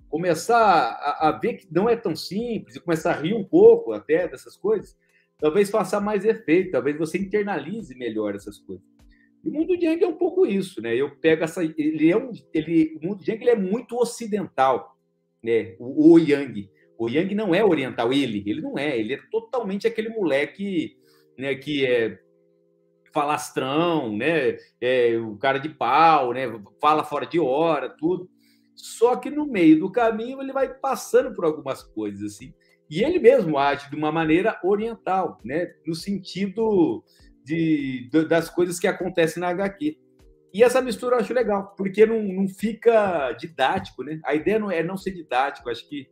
começar 0.09 0.57
a, 0.57 1.29
a 1.29 1.31
ver 1.31 1.55
que 1.55 1.67
não 1.71 1.89
é 1.89 1.95
tão 1.95 2.15
simples 2.15 2.75
e 2.75 2.79
começar 2.79 3.11
a 3.11 3.21
rir 3.21 3.33
um 3.33 3.43
pouco 3.43 3.91
até 3.93 4.27
dessas 4.27 4.55
coisas, 4.55 4.97
talvez 5.39 5.69
faça 5.69 5.99
mais 5.99 6.25
efeito, 6.25 6.71
talvez 6.71 6.97
você 6.97 7.17
internalize 7.17 7.95
melhor 7.95 8.35
essas 8.35 8.57
coisas. 8.59 8.85
E 9.43 9.49
o 9.49 9.53
mundo 9.53 9.77
de 9.77 9.85
Yang 9.85 10.03
é 10.03 10.07
um 10.07 10.17
pouco 10.17 10.45
isso, 10.45 10.81
né? 10.81 10.95
Eu 10.95 11.15
pego 11.17 11.43
essa. 11.43 11.63
Ele 11.63 12.11
é 12.11 12.17
um. 12.17 12.31
Ele, 12.53 12.97
o 13.01 13.07
mundo 13.07 13.23
de 13.23 13.31
Yang 13.31 13.43
ele 13.43 13.51
é 13.51 13.55
muito 13.55 13.95
ocidental, 13.95 14.96
né? 15.47 15.75
O, 15.79 16.13
o 16.13 16.19
Yang. 16.19 16.69
O 16.99 17.07
Yang 17.07 17.33
não 17.33 17.55
é 17.55 17.63
oriental, 17.63 18.11
ele. 18.11 18.43
Ele 18.45 18.59
não 18.59 18.77
é. 18.77 18.99
Ele 18.99 19.13
é 19.13 19.19
totalmente 19.31 19.87
aquele 19.87 20.09
moleque 20.09 20.97
né, 21.37 21.55
que 21.55 21.85
é 21.85 22.19
falastrão, 23.13 24.15
né? 24.15 24.57
É, 24.81 25.17
o 25.17 25.37
cara 25.37 25.57
de 25.57 25.69
pau, 25.69 26.33
né? 26.33 26.43
Fala 26.81 27.05
fora 27.05 27.25
de 27.25 27.39
hora, 27.39 27.89
tudo. 27.89 28.29
Só 28.75 29.15
que 29.15 29.29
no 29.29 29.45
meio 29.45 29.79
do 29.79 29.91
caminho 29.91 30.41
ele 30.41 30.51
vai 30.51 30.71
passando 30.71 31.33
por 31.33 31.45
algumas 31.45 31.81
coisas 31.81 32.33
assim. 32.33 32.53
E 32.89 33.03
ele 33.03 33.19
mesmo 33.19 33.57
age 33.57 33.89
de 33.89 33.95
uma 33.95 34.11
maneira 34.11 34.59
oriental, 34.63 35.39
né? 35.43 35.73
No 35.85 35.95
sentido 35.95 37.03
de, 37.43 38.09
de, 38.11 38.25
das 38.25 38.49
coisas 38.49 38.79
que 38.79 38.87
acontecem 38.87 39.39
na 39.39 39.49
HQ. 39.49 39.97
E 40.53 40.63
essa 40.63 40.81
mistura 40.81 41.15
eu 41.15 41.19
acho 41.19 41.33
legal, 41.33 41.73
porque 41.77 42.05
não, 42.05 42.21
não 42.21 42.47
fica 42.47 43.31
didático, 43.33 44.03
né? 44.03 44.19
A 44.23 44.33
ideia 44.33 44.57
não 44.59 44.71
é 44.71 44.81
não 44.81 44.97
ser 44.97 45.11
didático. 45.11 45.69
Acho 45.69 45.87
que 45.87 46.07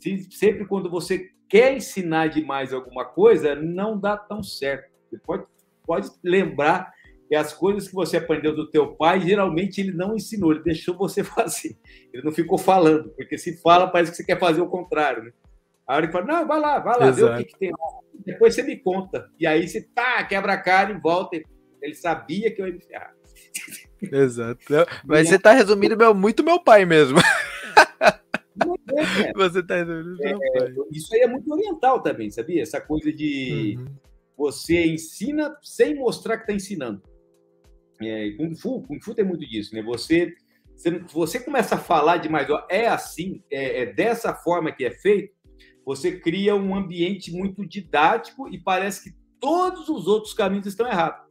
se, 0.00 0.28
sempre 0.32 0.66
quando 0.66 0.90
você 0.90 1.28
quer 1.48 1.76
ensinar 1.76 2.28
demais 2.28 2.72
alguma 2.72 3.04
coisa, 3.04 3.54
não 3.54 3.98
dá 3.98 4.16
tão 4.16 4.42
certo. 4.42 4.90
Você 5.08 5.18
pode, 5.18 5.44
pode 5.86 6.08
lembrar 6.24 6.90
que 7.28 7.36
as 7.36 7.52
coisas 7.52 7.88
que 7.88 7.94
você 7.94 8.16
aprendeu 8.16 8.54
do 8.54 8.70
teu 8.70 8.94
pai, 8.96 9.20
geralmente 9.20 9.80
ele 9.80 9.92
não 9.92 10.14
ensinou, 10.14 10.52
ele 10.52 10.62
deixou 10.62 10.96
você 10.96 11.22
fazer. 11.24 11.76
Ele 12.12 12.22
não 12.22 12.32
ficou 12.32 12.58
falando, 12.58 13.10
porque 13.10 13.38
se 13.38 13.60
fala, 13.60 13.86
parece 13.86 14.10
que 14.10 14.16
você 14.16 14.24
quer 14.24 14.38
fazer 14.38 14.60
o 14.60 14.68
contrário, 14.68 15.24
né? 15.24 15.32
A 15.86 15.96
hora 15.96 16.06
que 16.06 16.12
fala, 16.12 16.24
não, 16.24 16.46
vai 16.46 16.60
lá, 16.60 16.78
vai 16.78 16.98
lá, 16.98 17.08
Exato. 17.08 17.26
vê 17.26 17.34
o 17.34 17.36
que, 17.38 17.52
que 17.52 17.58
tem 17.58 17.70
lá. 17.70 18.00
Depois 18.24 18.54
você 18.54 18.62
me 18.62 18.76
conta. 18.76 19.28
E 19.38 19.46
aí 19.46 19.66
você 19.66 19.82
tá, 19.94 20.24
quebra 20.24 20.54
a 20.54 20.62
cara 20.62 20.92
e 20.92 21.00
volta. 21.00 21.36
Ele 21.82 21.94
sabia 21.94 22.54
que 22.54 22.62
eu 22.62 22.66
ia 22.68 22.74
me 22.74 22.80
ferrar. 22.80 23.14
Exato. 24.00 24.60
Mas 25.04 25.28
você 25.28 25.38
tá 25.38 25.52
resumindo 25.52 25.96
meu, 25.96 26.14
muito 26.14 26.42
meu 26.42 26.60
pai 26.62 26.84
mesmo. 26.84 27.18
É, 28.94 29.32
você 29.32 29.62
tá 29.62 29.76
resumindo 29.76 30.22
é, 30.22 30.28
meu 30.28 30.38
pai. 30.38 30.74
Isso 30.92 31.14
aí 31.14 31.22
é 31.22 31.26
muito 31.26 31.50
oriental 31.50 32.02
também, 32.02 32.30
sabia? 32.30 32.60
Essa 32.60 32.82
coisa 32.82 33.10
de 33.10 33.76
uhum. 33.78 33.86
você 34.36 34.86
ensina 34.86 35.56
sem 35.62 35.94
mostrar 35.94 36.36
que 36.36 36.46
tá 36.46 36.52
ensinando. 36.52 37.02
É, 38.00 38.32
Kung 38.32 38.54
Fu, 38.54 38.82
Kung 38.82 39.00
Fu 39.00 39.14
tem 39.14 39.24
muito 39.24 39.48
disso, 39.48 39.74
né? 39.74 39.82
Você, 39.82 40.34
você, 40.76 40.98
você 40.98 41.40
começa 41.40 41.76
a 41.76 41.78
falar 41.78 42.18
demais, 42.18 42.50
ó, 42.50 42.66
é 42.70 42.86
assim, 42.88 43.42
é, 43.50 43.82
é 43.82 43.86
dessa 43.86 44.34
forma 44.34 44.70
que 44.70 44.84
é 44.84 44.90
feito, 44.90 45.32
você 45.84 46.18
cria 46.18 46.54
um 46.54 46.74
ambiente 46.74 47.32
muito 47.32 47.66
didático 47.66 48.48
e 48.48 48.58
parece 48.58 49.04
que 49.04 49.16
todos 49.40 49.88
os 49.88 50.06
outros 50.06 50.34
caminhos 50.34 50.66
estão 50.66 50.86
errados. 50.86 51.26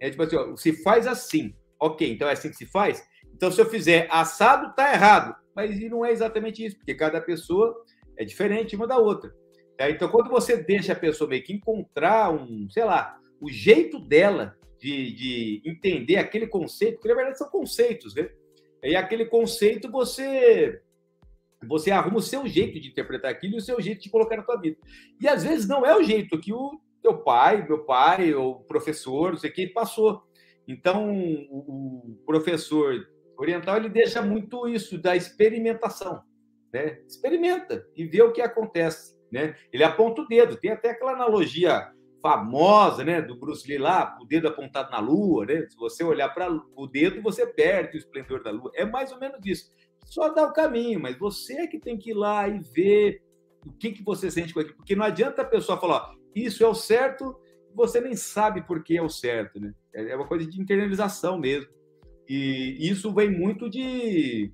É 0.00 0.08
tipo 0.08 0.22
assim, 0.22 0.36
ó, 0.36 0.56
se 0.56 0.72
faz 0.82 1.06
assim, 1.06 1.54
ok, 1.80 2.10
então 2.10 2.28
é 2.28 2.32
assim 2.32 2.50
que 2.50 2.56
se 2.56 2.66
faz? 2.66 3.02
Então, 3.34 3.50
se 3.50 3.60
eu 3.60 3.66
fizer 3.66 4.06
assado, 4.10 4.74
tá 4.74 4.92
errado. 4.92 5.34
Mas 5.56 5.80
não 5.88 6.04
é 6.04 6.12
exatamente 6.12 6.64
isso, 6.64 6.76
porque 6.76 6.94
cada 6.94 7.20
pessoa 7.20 7.74
é 8.16 8.24
diferente 8.24 8.76
uma 8.76 8.86
da 8.86 8.98
outra. 8.98 9.34
Tá? 9.76 9.88
Então, 9.90 10.10
quando 10.10 10.28
você 10.28 10.58
deixa 10.58 10.92
a 10.92 10.96
pessoa 10.96 11.28
meio 11.28 11.42
que 11.42 11.54
encontrar 11.54 12.30
um, 12.30 12.68
sei 12.70 12.84
lá, 12.84 13.18
o 13.40 13.48
jeito 13.48 13.98
dela 13.98 14.56
de, 14.78 15.12
de 15.12 15.62
entender 15.64 16.16
aquele 16.16 16.46
conceito, 16.46 16.96
porque 16.96 17.08
na 17.08 17.14
verdade 17.14 17.38
são 17.38 17.48
conceitos, 17.48 18.14
né? 18.14 18.28
E 18.82 18.96
aquele 18.96 19.26
conceito 19.26 19.90
você 19.90 20.80
você 21.66 21.90
arruma 21.90 22.16
o 22.16 22.22
seu 22.22 22.46
jeito 22.46 22.80
de 22.80 22.88
interpretar 22.88 23.30
aquilo 23.30 23.54
e 23.54 23.58
o 23.58 23.62
seu 23.62 23.78
jeito 23.82 24.00
de 24.00 24.08
colocar 24.08 24.36
na 24.36 24.42
tua 24.42 24.58
vida. 24.58 24.78
E 25.20 25.28
às 25.28 25.44
vezes 25.44 25.68
não 25.68 25.84
é 25.84 25.94
o 25.94 26.02
jeito 26.02 26.40
que 26.40 26.54
o 26.54 26.80
teu 27.02 27.18
pai, 27.18 27.66
meu 27.66 27.84
pai, 27.84 28.32
ou 28.32 28.60
professor, 28.60 29.32
não 29.32 29.38
sei 29.38 29.50
quem 29.50 29.70
passou. 29.70 30.22
Então, 30.66 31.10
o 31.50 32.16
professor 32.26 32.94
oriental 33.36 33.76
ele 33.76 33.88
deixa 33.88 34.22
muito 34.22 34.68
isso 34.68 34.98
da 34.98 35.16
experimentação, 35.16 36.22
né? 36.72 37.00
Experimenta 37.06 37.84
e 37.96 38.04
vê 38.04 38.22
o 38.22 38.32
que 38.32 38.40
acontece, 38.40 39.18
né? 39.32 39.56
Ele 39.72 39.82
aponta 39.82 40.22
o 40.22 40.28
dedo. 40.28 40.56
Tem 40.56 40.70
até 40.70 40.90
aquela 40.90 41.12
analogia 41.12 41.90
famosa, 42.22 43.02
né, 43.02 43.22
do 43.22 43.34
Bruce 43.34 43.66
Lee 43.66 43.78
lá, 43.78 44.18
o 44.20 44.26
dedo 44.26 44.46
apontado 44.46 44.90
na 44.90 44.98
lua, 44.98 45.46
né? 45.46 45.66
Se 45.66 45.76
você 45.76 46.04
olhar 46.04 46.28
para 46.28 46.52
o 46.76 46.86
dedo, 46.86 47.22
você 47.22 47.46
perde 47.46 47.96
o 47.96 47.98
esplendor 47.98 48.42
da 48.42 48.50
lua. 48.50 48.70
É 48.74 48.84
mais 48.84 49.10
ou 49.10 49.18
menos 49.18 49.40
isso 49.44 49.72
só 50.10 50.28
dá 50.28 50.44
o 50.44 50.52
caminho, 50.52 51.00
mas 51.00 51.16
você 51.16 51.54
é 51.60 51.66
que 51.66 51.78
tem 51.78 51.96
que 51.96 52.10
ir 52.10 52.14
lá 52.14 52.48
e 52.48 52.58
ver 52.58 53.22
o 53.64 53.72
que, 53.72 53.92
que 53.92 54.02
você 54.02 54.30
sente 54.30 54.52
com 54.52 54.60
aquilo. 54.60 54.76
Porque 54.76 54.96
não 54.96 55.04
adianta 55.04 55.42
a 55.42 55.44
pessoa 55.44 55.78
falar, 55.78 56.12
isso 56.34 56.64
é 56.64 56.68
o 56.68 56.74
certo, 56.74 57.38
você 57.74 58.00
nem 58.00 58.14
sabe 58.14 58.62
por 58.62 58.82
que 58.82 58.96
é 58.96 59.02
o 59.02 59.08
certo, 59.08 59.60
né? 59.60 59.74
É, 59.94 60.10
é 60.10 60.16
uma 60.16 60.26
coisa 60.26 60.46
de 60.46 60.60
internalização 60.60 61.38
mesmo. 61.38 61.70
E 62.28 62.76
isso 62.80 63.12
vem 63.12 63.30
muito 63.30 63.68
de 63.68 64.52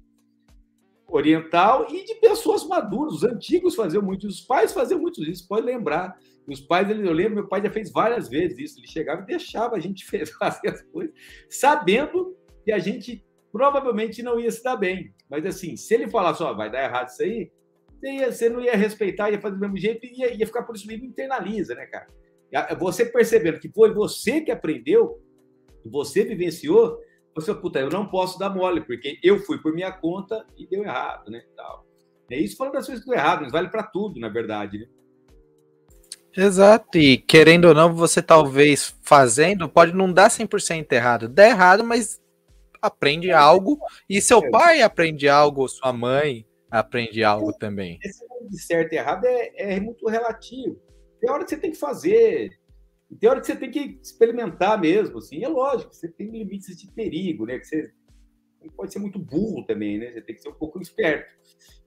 oriental 1.07 1.87
e 1.91 2.05
de 2.05 2.15
pessoas 2.17 2.67
maduras. 2.67 3.15
Os 3.15 3.25
antigos 3.25 3.75
faziam 3.75 4.03
muito, 4.03 4.27
os 4.27 4.41
pais 4.41 4.73
faziam 4.73 5.01
muito 5.01 5.23
isso, 5.23 5.47
pode 5.47 5.67
lembrar. 5.67 6.17
Os 6.47 6.61
pais, 6.61 6.89
eu 6.89 7.13
lembro, 7.13 7.35
meu 7.35 7.49
pai 7.49 7.63
já 7.63 7.71
fez 7.71 7.91
várias 7.91 8.29
vezes 8.29 8.59
isso. 8.59 8.81
Ele 8.81 8.87
chegava 8.87 9.23
e 9.23 9.27
deixava 9.27 9.77
a 9.77 9.81
gente 9.81 10.05
fazer 10.39 10.69
as 10.69 10.83
coisas, 10.83 11.15
sabendo 11.51 12.37
que 12.65 12.73
a 12.73 12.79
gente 12.79 13.25
provavelmente 13.53 14.23
não 14.23 14.39
ia 14.39 14.51
se 14.51 14.63
dar 14.63 14.77
bem. 14.77 15.15
Mas 15.29 15.45
assim, 15.45 15.77
se 15.77 15.93
ele 15.95 16.09
falasse, 16.09 16.43
ó, 16.43 16.53
vai 16.55 16.71
dar 16.71 16.85
errado 16.85 17.09
isso 17.09 17.23
aí, 17.23 17.51
você 18.31 18.49
não 18.49 18.61
ia 18.61 18.77
respeitar, 18.77 19.31
ia 19.31 19.41
fazer 19.41 19.57
do 19.57 19.61
mesmo 19.61 19.77
jeito 19.77 20.05
e 20.05 20.21
ia, 20.21 20.35
ia 20.35 20.47
ficar 20.47 20.63
por 20.63 20.77
isso 20.77 20.87
mesmo, 20.87 21.05
internaliza, 21.05 21.75
né, 21.75 21.87
cara? 21.87 22.07
Você 22.79 23.05
percebendo 23.05 23.59
que 23.59 23.69
foi 23.69 23.93
você 23.93 24.41
que 24.41 24.51
aprendeu, 24.51 25.21
você 25.85 26.25
vivenciou, 26.25 26.99
você, 27.35 27.55
puta, 27.55 27.79
eu 27.79 27.91
não 27.91 28.09
posso 28.09 28.39
dar 28.39 28.51
mole, 28.51 28.81
porque 28.81 29.19
eu 29.23 29.39
fui 29.41 29.59
por 29.59 29.75
minha 29.75 29.93
conta 29.93 30.47
e 30.57 30.67
deu 30.67 30.83
errado, 30.83 31.31
né? 31.31 31.43
Tal. 31.55 31.87
É 32.31 32.39
isso 32.39 32.57
falando 32.57 32.75
das 32.75 32.87
coisas 32.87 33.05
que 33.05 33.11
deu 33.11 33.19
errado, 33.19 33.43
mas 33.43 33.53
vale 33.53 33.69
para 33.69 33.83
tudo, 33.83 34.19
na 34.19 34.29
verdade, 34.29 34.79
né? 34.79 34.87
Exato, 36.37 36.99
e 36.99 37.17
querendo 37.17 37.67
ou 37.67 37.75
não, 37.75 37.95
você 37.95 38.21
talvez 38.21 38.95
fazendo, 39.03 39.69
pode 39.69 39.95
não 39.95 40.13
dar 40.13 40.31
100% 40.31 40.93
errado. 40.93 41.29
Dá 41.29 41.49
errado, 41.49 41.83
mas 41.83 42.21
aprende 42.81 43.33
algo, 43.33 43.79
e 44.09 44.21
seu 44.21 44.41
é. 44.41 44.51
pai 44.51 44.83
aprende 44.83 45.29
algo, 45.29 45.67
sua 45.69 45.93
mãe 45.93 46.47
aprende 46.71 47.25
algo 47.25 47.53
também. 47.53 47.99
Esse 48.03 48.25
de 48.49 48.59
certo 48.61 48.93
e 48.93 48.97
errado 48.97 49.25
é, 49.25 49.77
é 49.77 49.81
muito 49.81 50.07
relativo. 50.09 50.81
Tem 51.21 51.31
hora 51.31 51.45
que 51.45 51.51
você 51.51 51.57
tem 51.57 51.71
que 51.71 51.79
fazer, 51.79 52.51
tem 53.21 53.31
hora 53.31 53.41
que 53.41 53.47
você 53.47 53.57
tem 53.57 53.71
que 53.71 53.99
experimentar 54.03 54.81
mesmo, 54.81 55.19
assim, 55.19 55.45
é 55.45 55.49
lógico, 55.49 55.95
você 55.95 56.09
tem 56.09 56.31
limites 56.31 56.77
de 56.77 56.91
perigo, 56.93 57.47
né, 57.47 57.59
que 57.59 57.67
você 57.67 57.93
pode 58.77 58.93
ser 58.93 58.99
muito 58.99 59.19
burro 59.19 59.65
também, 59.65 59.99
né, 59.99 60.13
você 60.13 60.21
tem 60.21 60.35
que 60.35 60.43
ser 60.43 60.49
um 60.49 60.55
pouco 60.55 60.81
esperto, 60.81 61.33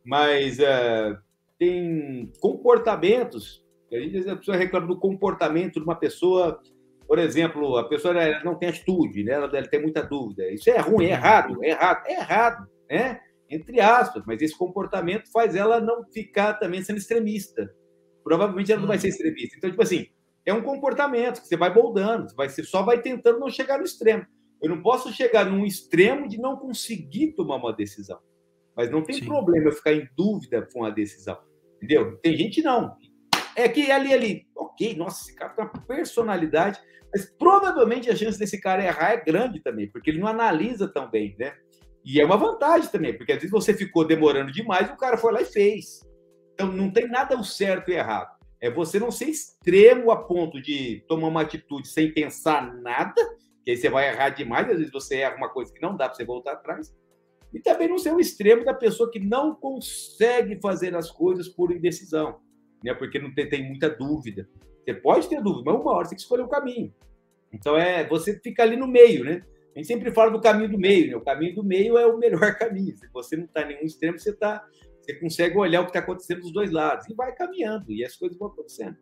mas 0.06 0.60
uh, 0.60 1.18
tem 1.60 2.32
comportamentos. 2.40 3.66
A, 3.92 3.98
gente, 3.98 4.30
a 4.30 4.38
pessoa 4.38 4.58
reclama 4.58 4.88
do 4.88 4.98
comportamento 4.98 5.74
de 5.74 5.84
uma 5.84 5.96
pessoa, 5.96 6.62
por 7.06 7.20
exemplo, 7.20 7.78
a 7.78 7.88
pessoa 7.88 8.14
não 8.44 8.56
tem 8.56 8.70
atitude, 8.70 9.24
né? 9.24 9.34
ela, 9.34 9.46
ela 9.46 9.68
tem 9.68 9.82
muita 9.82 10.02
dúvida. 10.02 10.50
Isso 10.52 10.70
é 10.70 10.78
ruim, 10.80 11.08
é 11.08 11.12
errado, 11.12 11.64
é 11.64 11.70
errado, 11.70 12.06
é 12.06 12.14
errado, 12.14 12.68
né? 12.90 13.20
Entre 13.50 13.80
aspas, 13.80 14.24
mas 14.28 14.42
esse 14.42 14.56
comportamento 14.56 15.32
faz 15.32 15.56
ela 15.56 15.82
não 15.82 16.04
ficar 16.06 16.54
também 16.54 16.84
sendo 16.84 16.98
extremista. 16.98 17.74
Provavelmente 18.30 18.72
ela 18.72 18.82
não 18.82 18.88
vai 18.88 19.00
ser 19.00 19.08
extremista. 19.08 19.58
Então, 19.58 19.72
tipo 19.72 19.82
assim, 19.82 20.06
é 20.46 20.54
um 20.54 20.62
comportamento 20.62 21.42
que 21.42 21.48
você 21.48 21.58
vai 21.58 21.74
moldando, 21.74 22.28
você 22.36 22.64
só 22.64 22.84
vai 22.84 23.02
tentando 23.02 23.40
não 23.40 23.50
chegar 23.50 23.80
no 23.80 23.84
extremo. 23.84 24.24
Eu 24.62 24.70
não 24.70 24.84
posso 24.84 25.12
chegar 25.12 25.46
num 25.46 25.66
extremo 25.66 26.28
de 26.28 26.38
não 26.38 26.56
conseguir 26.56 27.34
tomar 27.34 27.56
uma 27.56 27.74
decisão. 27.74 28.20
Mas 28.78 28.92
não 28.92 29.02
tem 29.04 29.16
Sim. 29.16 29.26
problema 29.26 29.70
eu 29.70 29.72
ficar 29.72 29.94
em 29.94 30.08
dúvida 30.16 30.68
com 30.72 30.86
a 30.86 30.92
decisão. 30.92 31.40
Entendeu? 31.78 32.18
Tem 32.18 32.38
gente 32.38 32.62
não. 32.62 32.96
É 33.56 33.68
que 33.68 33.90
ali, 33.90 34.14
ali, 34.14 34.46
ok, 34.56 34.96
nossa, 34.96 35.24
esse 35.24 35.36
cara 35.36 35.52
tem 35.54 35.66
uma 35.66 35.74
personalidade, 35.88 36.80
mas 37.12 37.26
provavelmente 37.36 38.12
a 38.12 38.16
chance 38.16 38.38
desse 38.38 38.62
cara 38.62 38.86
errar 38.86 39.14
é 39.14 39.26
grande 39.26 39.60
também, 39.60 39.90
porque 39.90 40.12
ele 40.12 40.20
não 40.20 40.28
analisa 40.28 40.88
tão 40.88 41.10
bem, 41.10 41.36
né? 41.40 41.52
E 42.06 42.22
é 42.22 42.26
uma 42.26 42.38
vantagem 42.38 42.92
também, 42.92 43.18
porque 43.18 43.32
às 43.32 43.40
vezes 43.40 43.50
você 43.50 43.74
ficou 43.74 44.06
demorando 44.06 44.52
demais 44.52 44.88
e 44.88 44.94
o 44.94 44.98
cara 44.98 45.18
foi 45.18 45.34
lá 45.34 45.42
e 45.42 45.46
fez. 45.46 46.08
Então 46.60 46.74
não 46.74 46.92
tem 46.92 47.08
nada 47.08 47.40
o 47.40 47.44
certo 47.44 47.90
e 47.90 47.94
errado. 47.94 48.38
É 48.60 48.70
você 48.70 49.00
não 49.00 49.12
ser 49.12 49.30
extremo 49.30 50.12
a 50.12 50.18
ponto 50.18 50.62
de 50.62 51.02
tomar 51.08 51.30
uma 51.30 51.42
atitude 51.44 51.88
sem 51.88 52.14
pensar 52.14 52.76
nada, 52.82 53.16
que 53.64 53.72
aí 53.72 53.78
você 53.78 53.90
vai 53.90 54.10
errar 54.10 54.32
demais, 54.32 54.70
às 54.70 54.78
vezes 54.78 54.92
você 54.92 55.20
erra 55.20 55.38
uma 55.38 55.48
coisa 55.48 55.74
que 55.74 55.82
não 55.82 55.96
dá 55.96 56.10
para 56.10 56.16
você 56.16 56.26
voltar 56.26 56.52
atrás. 56.52 56.94
E 57.54 57.62
também 57.62 57.88
não 57.88 57.98
ser 57.98 58.14
o 58.14 58.20
extremo 58.20 58.66
da 58.66 58.74
pessoa 58.74 59.10
que 59.10 59.20
não 59.20 59.56
consegue 59.56 60.60
fazer 60.62 60.94
as 60.98 61.10
coisas 61.10 61.48
por 61.48 61.72
indecisão, 61.72 62.42
né? 62.84 62.94
Porque 62.94 63.20
não 63.20 63.34
tem, 63.34 63.48
tem 63.48 63.66
muita 63.66 63.90
dúvida. 63.90 64.50
Você 64.84 64.94
pode 64.94 65.30
ter 65.30 65.42
dúvida, 65.42 65.72
mas 65.72 65.82
uma 65.82 65.94
hora 65.94 66.04
você 66.04 66.10
tem 66.10 66.18
que 66.18 66.24
escolher 66.24 66.44
o 66.44 66.50
caminho. 66.50 66.94
Então 67.54 67.78
é 67.78 68.06
você 68.06 68.38
fica 68.38 68.64
ali 68.64 68.76
no 68.76 68.86
meio, 68.86 69.24
né? 69.24 69.46
A 69.74 69.80
gente 69.80 69.88
sempre 69.88 70.12
fala 70.12 70.30
do 70.30 70.42
caminho 70.42 70.70
do 70.70 70.78
meio, 70.78 71.12
né? 71.12 71.16
O 71.16 71.22
caminho 71.22 71.56
do 71.56 71.64
meio 71.64 71.98
é 71.98 72.06
o 72.06 72.18
melhor 72.18 72.54
caminho. 72.60 72.98
Se 72.98 73.08
você 73.14 73.38
não 73.38 73.46
está 73.46 73.62
em 73.62 73.70
nenhum 73.70 73.86
extremo, 73.86 74.20
você 74.20 74.34
tá, 74.34 74.68
você 75.10 75.14
consegue 75.16 75.58
olhar 75.58 75.82
o 75.82 75.86
que 75.86 75.90
está 75.90 76.00
acontecendo 76.00 76.42
dos 76.42 76.54
dois 76.54 76.72
lados 76.72 77.08
e 77.10 77.14
vai 77.14 77.34
caminhando 77.34 77.92
e 77.92 78.06
as 78.06 78.16
coisas 78.16 78.38
vão 78.38 78.50
acontecendo. 78.50 78.98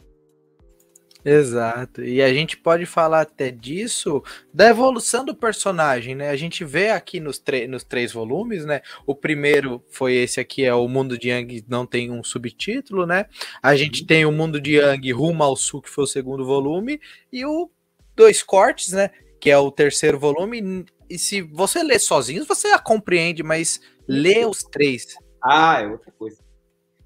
Exato. 1.25 2.03
E 2.03 2.21
a 2.21 2.33
gente 2.33 2.55
pode 2.55 2.85
falar 2.85 3.21
até 3.21 3.51
disso 3.51 4.23
da 4.53 4.69
evolução 4.69 5.25
do 5.25 5.35
personagem, 5.35 6.15
né? 6.15 6.29
A 6.29 6.37
gente 6.37 6.63
vê 6.63 6.91
aqui 6.91 7.19
nos, 7.19 7.43
nos 7.67 7.83
três 7.83 8.13
volumes, 8.13 8.63
né? 8.63 8.81
O 9.05 9.13
primeiro 9.13 9.83
foi 9.89 10.13
esse 10.13 10.39
aqui, 10.39 10.63
é 10.63 10.73
o 10.73 10.87
Mundo 10.87 11.17
de 11.17 11.29
Yang, 11.29 11.65
não 11.67 11.85
tem 11.85 12.11
um 12.11 12.23
subtítulo, 12.23 13.05
né? 13.05 13.25
A 13.61 13.75
gente 13.75 14.01
uhum. 14.01 14.07
tem 14.07 14.25
o 14.25 14.31
Mundo 14.31 14.61
de 14.61 14.75
Yang 14.75 15.11
Rumo 15.11 15.43
ao 15.43 15.57
Sul, 15.57 15.81
que 15.81 15.89
foi 15.89 16.05
o 16.05 16.07
segundo 16.07 16.45
volume, 16.45 17.01
e 17.33 17.43
o 17.43 17.69
Dois 18.15 18.41
Cortes, 18.41 18.93
né? 18.93 19.09
Que 19.41 19.49
é 19.49 19.57
o 19.57 19.71
terceiro 19.71 20.17
volume. 20.17 20.85
E 21.09 21.17
se 21.17 21.41
você 21.41 21.83
lê 21.83 21.99
sozinho, 21.99 22.45
você 22.45 22.67
a 22.67 22.79
compreende, 22.79 23.43
mas 23.43 23.81
lê 24.07 24.45
os 24.45 24.63
três. 24.63 25.17
Ah, 25.43 25.81
é 25.81 25.87
outra 25.87 26.11
coisa. 26.11 26.43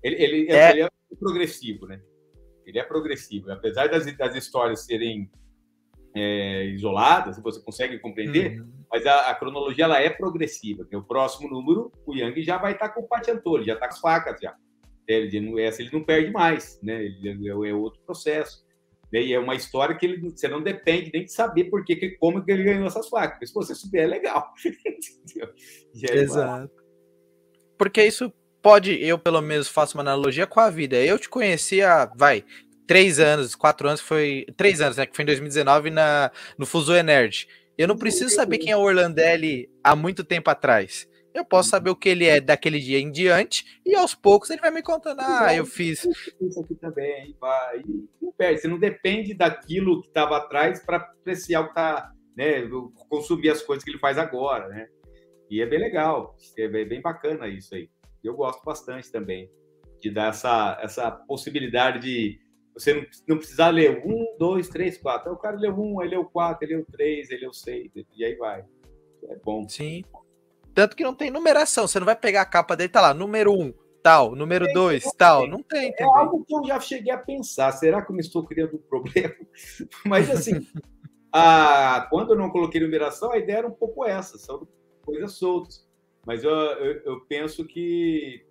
Ele, 0.04 0.16
ele 0.16 0.52
é, 0.52 0.72
ele 0.72 0.82
é 0.84 0.90
progressivo, 1.20 1.86
né? 1.86 2.02
Ele 2.66 2.80
é 2.80 2.84
progressivo. 2.84 3.52
Apesar 3.52 3.88
das, 3.88 4.06
das 4.18 4.36
histórias 4.36 4.86
serem 4.86 5.30
é, 6.16 6.66
isoladas, 6.66 7.42
você 7.42 7.62
consegue 7.62 8.00
compreender, 8.00 8.60
uhum. 8.60 8.72
mas 8.92 9.06
a, 9.06 9.30
a, 9.30 9.36
cronologia 9.36 9.86
ela 9.86 10.00
é 10.00 10.10
progressiva. 10.10 10.88
o 10.94 11.04
próximo 11.04 11.50
número, 11.50 11.92
o 12.06 12.16
Yang 12.16 12.44
já 12.44 12.58
vai 12.58 12.74
estar 12.74 12.90
com 12.90 13.02
o 13.02 13.08
Patiantor, 13.08 13.58
ele 13.58 13.68
já 13.68 13.74
está 13.74 13.88
com 13.88 13.94
as 13.94 14.00
facas 14.00 14.40
já. 14.42 14.56
Ele, 15.08 15.62
essa 15.62 15.82
ele 15.82 15.92
não 15.92 16.04
perde 16.04 16.32
mais, 16.32 16.80
né? 16.82 17.04
Ele, 17.04 17.50
é, 17.50 17.70
é 17.70 17.74
outro 17.74 18.02
processo. 18.06 18.66
Né? 19.12 19.24
E 19.24 19.34
é 19.34 19.40
uma 19.40 19.56
história 19.56 19.96
que 19.96 20.06
ele, 20.06 20.30
você 20.30 20.48
não 20.48 20.62
depende 20.62 21.12
nem 21.14 21.26
de 21.26 21.34
saber 21.34 21.66
por 21.66 21.84
que, 21.84 22.12
como 22.12 22.44
que 22.44 22.52
ele 22.52 22.64
ganhou 22.64 22.88
essas 22.88 23.10
facas. 23.10 23.50
Se 23.50 23.54
você 23.54 23.76
souber, 23.76 24.04
é 24.04 24.08
legal. 24.08 24.54
é 26.10 26.16
Exato. 26.16 26.81
Porque 27.82 28.06
isso 28.06 28.32
pode, 28.62 29.04
eu 29.04 29.18
pelo 29.18 29.42
menos 29.42 29.68
faço 29.68 29.98
uma 29.98 30.04
analogia 30.04 30.46
com 30.46 30.60
a 30.60 30.70
vida. 30.70 30.98
Eu 30.98 31.18
te 31.18 31.28
conhecia, 31.28 32.06
vai, 32.16 32.46
três 32.86 33.20
anos, 33.20 33.56
quatro 33.56 33.88
anos, 33.88 34.00
foi. 34.00 34.46
Três 34.56 34.82
anos, 34.82 34.98
né? 34.98 35.08
Que 35.08 35.16
foi 35.16 35.24
em 35.24 35.26
2019 35.26 35.90
na, 35.90 36.30
no 36.60 36.68
Fuso 36.68 36.94
Nerd. 37.02 37.48
Eu 37.76 37.88
não 37.88 37.98
preciso 37.98 38.30
saber 38.36 38.60
quem 38.60 38.72
é 38.72 38.78
o 38.78 38.82
Orlandelli 38.82 39.68
há 39.84 39.96
muito 39.96 40.24
tempo 40.24 40.48
atrás. 40.52 41.10
Eu 41.34 41.44
posso 41.44 41.70
saber 41.70 41.90
o 41.90 41.96
que 41.96 42.10
ele 42.10 42.28
é 42.28 42.40
daquele 42.40 42.80
dia 42.80 43.00
em 43.00 43.12
diante 43.12 43.66
e 43.84 43.96
aos 43.96 44.14
poucos 44.14 44.52
ele 44.52 44.62
vai 44.62 44.70
me 44.70 44.84
contando. 44.84 45.20
Ah, 45.20 45.52
eu 45.56 45.66
fiz. 45.66 46.08
Isso 46.40 46.60
aqui 46.60 46.76
também, 46.76 47.36
vai. 47.42 47.82
Não 48.22 48.32
perde. 48.32 48.62
Você 48.62 48.68
não 48.68 48.78
depende 48.78 49.34
daquilo 49.34 50.04
que 50.04 50.08
estava 50.08 50.38
atrás 50.38 50.86
para 50.86 50.98
apreciar 50.98 51.62
o 51.62 51.64
que 51.64 51.72
está, 51.72 52.12
né? 52.38 52.62
Consumir 53.10 53.50
as 53.50 53.64
coisas 53.64 53.84
que 53.84 53.90
ele 53.90 53.98
faz 53.98 54.20
agora, 54.20 54.68
né? 54.68 54.88
E 55.52 55.62
é 55.62 55.66
bem 55.68 55.80
legal, 55.80 56.36
é 56.58 56.68
bem 56.68 57.02
bacana 57.02 57.48
isso 57.48 57.76
aí 57.76 57.88
eu 58.24 58.36
gosto 58.36 58.64
bastante 58.64 59.12
também 59.12 59.50
de 60.00 60.10
dar 60.10 60.30
essa, 60.30 60.80
essa 60.82 61.12
possibilidade 61.12 62.00
de 62.00 62.40
você 62.74 62.94
não, 62.94 63.06
não 63.28 63.38
precisar 63.38 63.70
ler 63.70 64.02
um, 64.06 64.38
dois, 64.40 64.70
três, 64.70 64.98
quatro. 64.98 65.24
Então, 65.24 65.34
o 65.34 65.38
cara 65.38 65.58
leu 65.58 65.78
um, 65.78 66.02
ele 66.02 66.12
leu 66.12 66.26
quatro, 66.26 66.66
ele 66.66 66.78
leu 66.78 66.86
três, 66.90 67.30
ele 67.30 67.42
leu 67.42 67.54
seis, 67.54 67.92
e 68.16 68.24
aí 68.24 68.36
vai. 68.36 68.64
É 69.30 69.36
bom. 69.44 69.68
Sim. 69.68 70.04
Tanto 70.74 70.96
que 70.96 71.04
não 71.04 71.14
tem 71.14 71.30
numeração, 71.30 71.86
você 71.86 72.00
não 72.00 72.06
vai 72.06 72.16
pegar 72.16 72.42
a 72.42 72.46
capa 72.46 72.76
dele, 72.76 72.90
tá 72.90 73.02
lá, 73.02 73.14
número 73.14 73.52
um, 73.52 73.74
tal, 74.02 74.34
número 74.36 74.66
é, 74.66 74.74
dois, 74.74 75.04
tal. 75.18 75.46
Não 75.46 75.62
tem. 75.62 75.90
É 75.90 75.92
também. 75.92 76.16
algo 76.16 76.46
que 76.46 76.56
eu 76.56 76.64
já 76.64 76.80
cheguei 76.80 77.12
a 77.12 77.18
pensar. 77.18 77.72
Será 77.74 78.02
que 78.02 78.10
eu 78.10 78.16
me 78.16 78.22
estou 78.22 78.46
criando 78.46 78.78
um 78.78 78.90
problema? 78.90 79.36
Mas 80.06 80.30
assim, 80.30 80.66
a, 81.32 82.08
quando 82.10 82.32
eu 82.32 82.38
não 82.38 82.50
coloquei 82.50 82.80
numeração, 82.80 83.34
a 83.34 83.38
ideia 83.38 83.58
era 83.58 83.68
um 83.68 83.76
pouco 83.76 84.06
essa, 84.06 84.38
são 84.38 84.66
coisas 85.02 85.34
soltas. 85.34 85.88
Mas 86.26 86.44
eu, 86.44 86.52
eu, 86.52 87.02
eu 87.04 87.22
penso 87.22 87.66
que, 87.66 88.46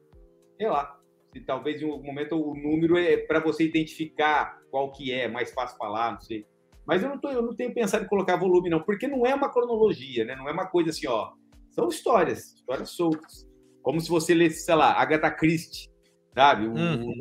sei 0.58 0.68
lá, 0.68 0.98
se 1.32 1.40
talvez 1.40 1.80
em 1.80 1.84
um 1.84 2.02
momento 2.02 2.36
o 2.36 2.54
número 2.54 2.98
é 2.98 3.16
para 3.16 3.40
você 3.40 3.64
identificar 3.64 4.60
qual 4.70 4.90
que 4.90 5.12
é, 5.12 5.28
mais 5.28 5.52
fácil 5.52 5.76
falar, 5.76 6.12
não 6.12 6.20
sei. 6.20 6.46
Mas 6.86 7.02
eu 7.02 7.08
não, 7.08 7.18
tô, 7.18 7.30
eu 7.30 7.42
não 7.42 7.54
tenho 7.54 7.72
pensado 7.72 8.04
em 8.04 8.08
colocar 8.08 8.36
volume, 8.36 8.68
não, 8.68 8.82
porque 8.82 9.06
não 9.06 9.24
é 9.24 9.34
uma 9.34 9.52
cronologia, 9.52 10.24
né? 10.24 10.34
Não 10.34 10.48
é 10.48 10.52
uma 10.52 10.66
coisa 10.66 10.90
assim, 10.90 11.06
ó. 11.06 11.32
São 11.70 11.88
histórias, 11.88 12.54
histórias 12.54 12.90
soltas. 12.90 13.48
Como 13.82 14.00
se 14.00 14.08
você 14.08 14.34
lesse, 14.34 14.64
sei 14.64 14.74
lá, 14.74 14.92
Agatha 14.92 15.30
Christie, 15.30 15.88
sabe? 16.34 16.66
Um, 16.66 16.74
uhum. 16.74 17.14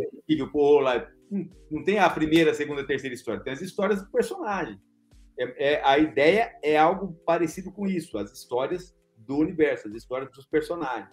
um, 0.56 0.80
lá, 0.80 1.08
não 1.70 1.84
tem 1.84 2.00
a 2.00 2.10
primeira, 2.10 2.52
a 2.52 2.54
segunda, 2.54 2.82
a 2.82 2.86
terceira 2.86 3.14
história, 3.14 3.44
tem 3.44 3.54
as 3.54 3.62
histórias 3.62 4.02
do 4.02 4.12
personagem. 4.12 4.80
É, 5.38 5.74
é, 5.74 5.82
a 5.86 5.98
ideia 5.98 6.52
é 6.64 6.78
algo 6.78 7.14
parecido 7.26 7.72
com 7.72 7.88
isso, 7.88 8.18
as 8.18 8.32
histórias 8.34 8.96
do 9.30 9.38
universo, 9.38 9.88
as 9.88 9.94
histórias 9.94 10.32
dos 10.32 10.48
personagens. 10.48 11.08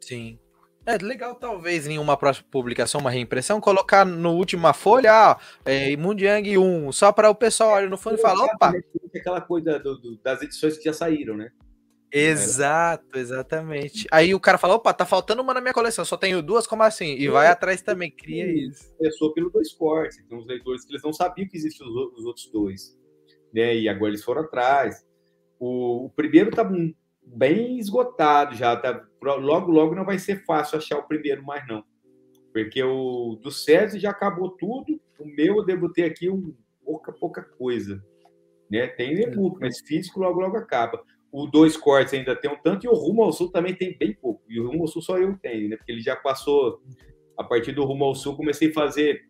Sim. 0.00 0.38
É 0.86 0.96
legal, 0.96 1.34
talvez, 1.34 1.86
em 1.88 1.98
uma 1.98 2.16
próxima 2.16 2.46
publicação, 2.48 3.00
uma 3.00 3.10
reimpressão, 3.10 3.60
colocar 3.60 4.06
no 4.06 4.34
última 4.36 4.72
folha, 4.72 5.12
ah, 5.12 5.38
é, 5.64 5.94
Mundiang 5.96 6.56
1, 6.56 6.92
só 6.92 7.12
para 7.12 7.28
o 7.28 7.34
pessoal 7.34 7.72
olhar 7.72 7.90
no 7.90 7.98
fundo 7.98 8.14
e 8.14 8.22
falar, 8.22 8.44
opa! 8.44 8.72
Aquela 9.14 9.40
coisa 9.40 9.80
do, 9.80 9.98
do, 9.98 10.16
das 10.18 10.40
edições 10.42 10.78
que 10.78 10.84
já 10.84 10.92
saíram, 10.92 11.36
né? 11.36 11.50
Exato, 12.10 13.18
exatamente. 13.18 14.06
Aí 14.10 14.32
o 14.32 14.40
cara 14.40 14.56
fala, 14.56 14.76
opa, 14.76 14.94
tá 14.94 15.04
faltando 15.04 15.42
uma 15.42 15.52
na 15.52 15.60
minha 15.60 15.74
coleção, 15.74 16.04
só 16.04 16.16
tenho 16.16 16.40
duas, 16.40 16.66
como 16.66 16.84
assim? 16.84 17.16
E 17.16 17.28
vai 17.28 17.48
atrás 17.48 17.82
também, 17.82 18.10
cria 18.10 18.46
isso. 18.46 18.94
Começou 18.96 19.34
pelo 19.34 19.50
dois 19.50 19.72
cortes, 19.72 20.24
tem 20.26 20.38
uns 20.38 20.46
leitores 20.46 20.86
que 20.86 20.92
eles 20.92 21.02
não 21.02 21.12
sabiam 21.12 21.48
que 21.48 21.56
existiam 21.56 21.88
os, 21.88 22.24
outros 22.24 22.48
dois, 22.50 22.96
né? 23.52 23.76
E 23.76 23.88
agora 23.88 24.12
eles 24.12 24.24
foram 24.24 24.42
atrás. 24.42 25.04
O, 25.58 26.06
o 26.06 26.10
primeiro 26.10 26.50
tá 26.50 26.64
bem 27.34 27.78
esgotado 27.78 28.54
já. 28.54 28.76
Tá, 28.76 29.04
logo, 29.22 29.70
logo 29.70 29.94
não 29.94 30.04
vai 30.04 30.18
ser 30.18 30.44
fácil 30.44 30.78
achar 30.78 30.98
o 30.98 31.06
primeiro 31.06 31.42
mais, 31.44 31.66
não. 31.66 31.84
Porque 32.52 32.82
o 32.82 33.38
do 33.42 33.50
César 33.50 33.98
já 33.98 34.10
acabou 34.10 34.50
tudo. 34.50 35.00
O 35.18 35.26
meu 35.26 35.56
eu 35.56 35.64
devo 35.64 35.92
ter 35.92 36.04
aqui 36.04 36.30
um, 36.30 36.54
pouca, 36.84 37.12
pouca 37.12 37.42
coisa. 37.42 38.02
Né? 38.70 38.86
Tem 38.86 39.12
e-book, 39.12 39.58
mas 39.60 39.80
físico 39.80 40.20
logo, 40.20 40.40
logo 40.40 40.56
acaba. 40.56 41.02
O 41.30 41.46
dois 41.46 41.76
cortes 41.76 42.14
ainda 42.14 42.34
tem 42.34 42.50
um 42.50 42.56
tanto, 42.56 42.86
e 42.86 42.88
o 42.88 42.94
Rumo 42.94 43.22
ao 43.22 43.32
Sul 43.32 43.50
também 43.50 43.74
tem 43.74 43.96
bem 43.96 44.14
pouco. 44.14 44.42
E 44.48 44.58
o 44.58 44.66
Rumo 44.66 44.82
ao 44.82 44.88
Sul 44.88 45.02
só 45.02 45.18
eu 45.18 45.36
tenho, 45.38 45.68
né? 45.68 45.76
Porque 45.76 45.92
ele 45.92 46.00
já 46.00 46.16
passou. 46.16 46.82
A 47.36 47.44
partir 47.44 47.72
do 47.72 47.84
Rumo 47.84 48.04
ao 48.04 48.14
Sul, 48.14 48.36
comecei 48.36 48.70
a 48.70 48.72
fazer 48.72 49.22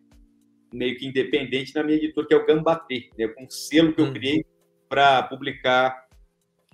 meio 0.73 0.97
que 0.97 1.05
independente 1.05 1.75
na 1.75 1.83
minha 1.83 1.97
editora, 1.97 2.25
que 2.25 2.33
é 2.33 2.37
o 2.37 2.45
Gambatê, 2.45 3.09
né? 3.17 3.27
Com 3.27 3.43
um 3.43 3.49
selo 3.49 3.93
que 3.93 4.01
eu 4.01 4.05
uhum. 4.05 4.13
criei 4.13 4.45
para 4.87 5.23
publicar 5.23 6.08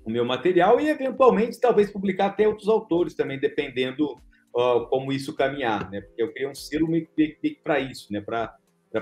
o 0.06 0.12
meu 0.12 0.24
material 0.24 0.80
e, 0.80 0.88
eventualmente, 0.88 1.60
talvez 1.60 1.92
publicar 1.92 2.28
até 2.28 2.48
outros 2.48 2.70
autores 2.70 3.16
também, 3.16 3.40
dependendo 3.40 4.14
uh, 4.56 4.86
como 4.88 5.12
isso 5.12 5.36
caminhar, 5.36 5.90
né? 5.90 6.02
Porque 6.02 6.22
eu 6.22 6.32
criei 6.32 6.48
um 6.48 6.54
selo 6.54 6.88
meio 6.88 7.08
que 7.16 7.60
para 7.64 7.80
isso, 7.80 8.14
né? 8.14 8.22
Para 8.22 8.56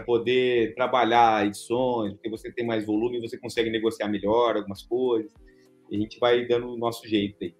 poder 0.05 0.73
trabalhar 0.75 1.45
edições, 1.45 2.13
porque 2.13 2.29
você 2.29 2.51
tem 2.51 2.65
mais 2.65 2.85
volume, 2.85 3.19
você 3.19 3.37
consegue 3.37 3.69
negociar 3.69 4.07
melhor 4.07 4.55
algumas 4.55 4.81
coisas, 4.81 5.31
e 5.91 5.97
a 5.97 5.99
gente 5.99 6.17
vai 6.19 6.47
dando 6.47 6.69
o 6.69 6.77
nosso 6.77 7.07
jeito 7.07 7.35
aí. 7.41 7.53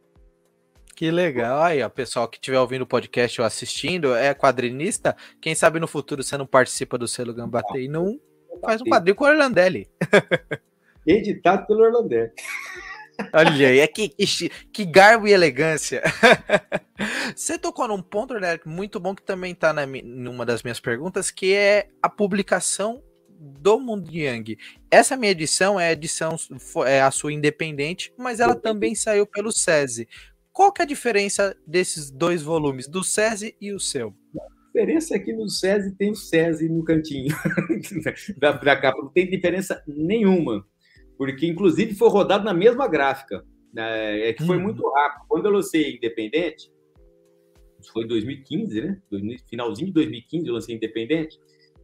Que 0.96 1.12
legal. 1.12 1.62
Aí, 1.62 1.82
ó, 1.82 1.90
pessoal 1.90 2.28
que 2.28 2.38
estiver 2.38 2.60
ouvindo 2.60 2.84
o 2.84 2.88
podcast 2.88 3.42
ou 3.42 3.46
assistindo, 3.46 4.16
é 4.16 4.34
quadrinista, 4.34 5.18
quem 5.42 5.54
sabe 5.54 5.80
no 5.80 5.88
futuro 5.88 6.24
você 6.24 6.38
não 6.38 6.46
participa 6.46 6.98
do 6.98 7.08
selo 7.08 7.34
Gambatê 7.34 7.84
e 7.84 7.88
não 7.88 8.20
faz 8.64 8.82
um 8.82 8.86
quadrinho 8.86 9.16
com 9.16 9.26
o 9.26 9.28
Orlandelli. 9.28 9.88
Editado 11.06 11.68
pelo 11.68 11.84
Orlandelli. 11.84 12.32
Olha 13.32 13.68
aí, 13.70 13.80
é 13.80 13.88
que, 13.88 14.10
que, 14.10 14.50
que, 14.72 14.86
garbo 14.86 15.28
e 15.28 15.32
elegância. 15.32 16.02
Você 17.36 17.58
tocou 17.58 17.88
num 17.88 18.02
ponto, 18.02 18.34
né, 18.36 18.60
muito 18.66 19.00
bom 19.00 19.16
que 19.16 19.24
também 19.24 19.54
está 19.54 19.74
numa 20.04 20.46
das 20.46 20.64
minhas 20.64 20.80
perguntas, 20.80 21.32
que 21.32 21.54
é 21.54 21.90
a 22.02 22.10
publicação 22.10 23.02
do 23.30 23.80
Mundo 23.80 24.10
Yang. 24.10 24.58
Essa 24.90 25.18
minha 25.18 25.32
edição 25.32 25.80
é 25.80 25.90
a 25.90 25.92
edição 25.92 26.36
é 26.86 27.02
a 27.02 27.12
sua 27.12 27.34
independente, 27.34 28.14
mas 28.18 28.40
ela 28.40 28.56
também 28.56 28.96
saiu 28.96 29.26
pelo 29.26 29.52
SESI. 29.52 30.08
Qual 30.52 30.72
que 30.72 30.82
é 30.82 30.86
a 30.86 30.88
diferença 30.88 31.58
desses 31.66 32.12
dois 32.12 32.42
volumes, 32.42 32.88
do 32.88 33.04
SESI 33.04 33.56
e 33.60 33.74
o 33.74 33.80
seu? 33.80 34.16
A 34.40 34.66
diferença 34.68 35.16
é 35.16 35.20
que 35.20 35.34
no 35.34 35.50
SESI 35.50 35.96
tem 35.96 36.12
o 36.12 36.16
SESI 36.16 36.70
no 36.70 36.84
cantinho 36.84 37.36
da, 38.38 38.52
da 38.52 38.80
capa, 38.80 39.02
não 39.02 39.10
tem 39.10 39.30
diferença 39.30 39.84
nenhuma, 39.88 40.66
porque 41.26 41.48
inclusive 41.48 41.96
foi 41.96 42.10
rodado 42.10 42.44
na 42.44 42.54
mesma 42.54 42.86
gráfica, 42.86 43.46
né? 43.74 44.28
é 44.28 44.34
que 44.34 44.46
foi 44.46 44.58
hum. 44.58 44.62
muito 44.62 44.86
rápido. 44.90 45.26
Quando 45.30 45.46
eu 45.46 45.52
lancei 45.52 45.96
Independente, 45.96 46.70
foi 47.94 48.04
em 48.04 48.08
2015, 48.08 48.82
né? 48.82 49.02
Finalzinho 49.50 49.88
de 49.88 49.94
2015 49.94 50.48
eu 50.48 50.54
lancei 50.54 50.76
Independente, 50.76 51.40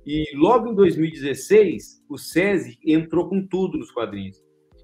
e 0.05 0.29
logo 0.35 0.69
em 0.69 0.75
2016, 0.75 2.03
o 2.09 2.17
SESI 2.17 2.77
entrou 2.85 3.29
com 3.29 3.47
tudo 3.47 3.77
nos 3.77 3.91
quadrinhos. 3.91 4.43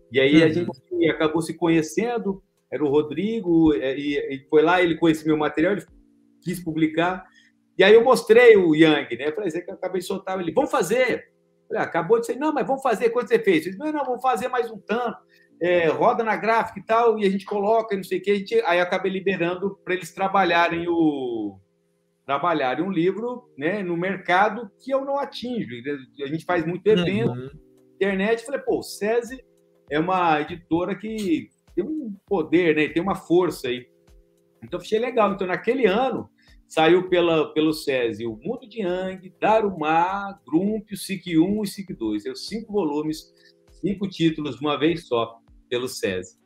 E 0.10 0.22
aí 0.22 0.38
uhum. 0.38 0.44
a 0.44 0.50
gente 0.50 1.10
acabou 1.10 1.42
se 1.42 1.54
conhecendo, 1.54 2.42
era 2.72 2.82
o 2.82 2.90
Rodrigo, 2.90 3.74
é, 3.74 3.98
e, 3.98 4.18
e, 4.18 4.48
foi 4.50 4.62
lá, 4.62 4.82
ele 4.82 4.96
conhecia 4.96 5.28
meu 5.28 5.38
material, 5.38 5.74
ele 5.74 5.86
quis 6.42 6.64
publicar. 6.64 7.26
E 7.78 7.84
aí 7.84 7.94
eu 7.94 8.06
mostrei 8.06 8.56
o 8.56 8.74
Yang, 8.74 9.18
né? 9.18 9.34
Falei, 9.34 9.52
que 9.52 9.70
eu 9.70 9.74
acabei 9.74 10.00
de 10.00 10.08
soltar 10.08 10.40
ele, 10.40 10.54
vamos 10.54 10.72
fazer. 10.72 11.35
Ah, 11.76 11.84
acabou 11.84 12.20
de 12.20 12.26
ser, 12.26 12.36
não, 12.36 12.54
mas 12.54 12.66
vamos 12.66 12.82
fazer, 12.82 13.10
quanto 13.10 13.28
você 13.28 13.40
fez? 13.40 13.66
Ele 13.66 13.76
disse, 13.76 13.80
não, 13.80 13.92
não, 13.92 14.06
vamos 14.06 14.22
fazer 14.22 14.48
mais 14.48 14.70
um 14.72 14.78
tanto. 14.80 15.18
É, 15.62 15.88
roda 15.88 16.24
na 16.24 16.36
gráfica 16.36 16.80
e 16.80 16.84
tal, 16.84 17.18
e 17.18 17.26
a 17.26 17.30
gente 17.30 17.46
coloca, 17.46 17.96
não 17.96 18.04
sei 18.04 18.20
o 18.20 18.22
que, 18.22 18.32
a 18.32 18.36
gente, 18.36 18.56
aí 18.66 18.80
eu 18.80 18.84
acabei 18.84 19.12
liberando 19.12 19.80
para 19.84 19.94
eles 19.94 20.14
trabalharem 20.14 20.86
o, 20.88 21.58
trabalhar 22.26 22.80
em 22.80 22.84
um 22.84 22.92
livro 22.92 23.44
né, 23.58 23.84
no 23.84 23.96
mercado 23.96 24.70
que 24.84 24.92
eu 24.92 25.06
não 25.06 25.20
atinjo. 25.20 25.70
A 26.24 26.28
gente 26.28 26.44
faz 26.44 26.66
muito 26.66 26.86
evento, 26.88 27.32
uhum. 27.32 27.50
internet. 27.96 28.46
Falei, 28.46 28.62
pô, 28.62 28.80
o 28.80 28.84
SESI 28.84 29.46
é 29.90 30.00
uma 30.00 30.42
editora 30.42 30.96
que 30.96 31.50
tem 31.76 31.86
um 31.86 32.16
poder, 32.26 32.76
né, 32.76 32.88
tem 32.88 33.02
uma 33.02 33.16
força 33.16 33.68
aí. 33.68 33.88
Então, 34.64 34.80
achei 34.80 34.98
legal. 34.98 35.32
Então, 35.32 35.46
naquele 35.46 35.86
ano, 35.86 36.28
saiu 36.68 37.08
pela, 37.10 37.54
pelo 37.54 37.74
SESI 37.74 38.26
o 38.26 38.36
Mundo 38.38 38.68
de 38.68 38.82
Yang, 38.82 39.34
Darumá, 39.40 40.40
Grump, 40.46 40.92
o 40.92 40.98
SIC 40.98 41.38
1 41.38 41.64
e 41.64 41.68
SIC 41.68 41.94
2. 41.94 42.24
São 42.24 42.36
cinco 42.36 42.74
volumes, 42.74 43.34
cinco 43.72 44.08
títulos 44.08 44.58
de 44.58 44.62
uma 44.62 44.78
vez 44.78 45.08
só, 45.08 45.40
pelo 45.70 45.88
SESI. 45.88 46.38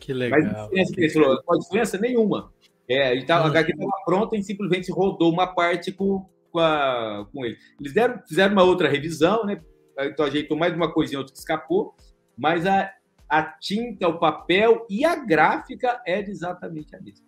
Que 0.00 0.12
legal. 0.12 0.68
Mas 0.72 0.88
diferença, 0.88 1.20
não 1.20 1.42
pode 1.42 1.62
diferença 1.62 1.98
nenhuma. 1.98 2.52
É, 2.88 3.08
a 3.08 3.14
gente 3.14 3.26
tava, 3.26 3.44
a 3.44 3.48
HQ 3.48 3.72
estava 3.72 3.90
pronta 4.04 4.36
e 4.36 4.42
simplesmente 4.42 4.92
rodou 4.92 5.32
uma 5.32 5.46
parte 5.46 5.90
com, 5.90 6.28
com, 6.52 6.58
a, 6.58 7.26
com 7.32 7.44
ele. 7.44 7.56
Eles 7.80 7.92
deram, 7.92 8.20
fizeram 8.26 8.52
uma 8.52 8.62
outra 8.62 8.88
revisão, 8.88 9.44
né? 9.44 9.60
Então 9.98 10.26
ajeitou 10.26 10.56
mais 10.56 10.74
uma 10.74 10.92
coisinha, 10.92 11.18
outra 11.18 11.32
que 11.32 11.38
escapou, 11.38 11.94
mas 12.36 12.66
a, 12.66 12.92
a 13.28 13.42
tinta, 13.42 14.06
o 14.08 14.18
papel 14.18 14.86
e 14.90 15.04
a 15.04 15.16
gráfica 15.16 16.00
é 16.06 16.20
exatamente 16.20 16.94
a 16.94 17.00
mesma. 17.00 17.25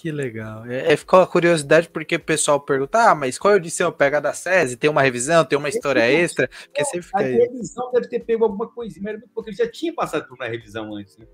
Que 0.00 0.12
legal. 0.12 0.64
É, 0.66 0.92
é, 0.92 0.96
ficou 0.96 1.20
a 1.20 1.26
curiosidade 1.26 1.88
porque 1.88 2.14
o 2.14 2.20
pessoal 2.20 2.60
pergunta: 2.60 3.10
ah, 3.10 3.14
mas 3.14 3.36
qual 3.36 3.56
edição 3.56 3.90
pega 3.90 4.20
da 4.20 4.32
SESI? 4.32 4.76
Tem 4.76 4.88
uma 4.88 5.02
revisão, 5.02 5.44
tem 5.44 5.58
uma 5.58 5.68
história 5.68 6.08
extra? 6.08 6.48
Porque 6.48 6.84
sempre 6.84 7.06
fica 7.06 7.18
a 7.18 7.22
revisão 7.22 7.90
deve 7.92 8.08
ter 8.08 8.20
pego 8.20 8.44
alguma 8.44 8.68
coisinha, 8.68 9.12
mas 9.12 9.20
porque 9.34 9.50
ele 9.50 9.56
já 9.56 9.68
tinha 9.68 9.92
passado 9.92 10.28
por 10.28 10.34
uma 10.36 10.46
revisão 10.46 10.94
antes, 10.94 11.16
né? 11.16 11.26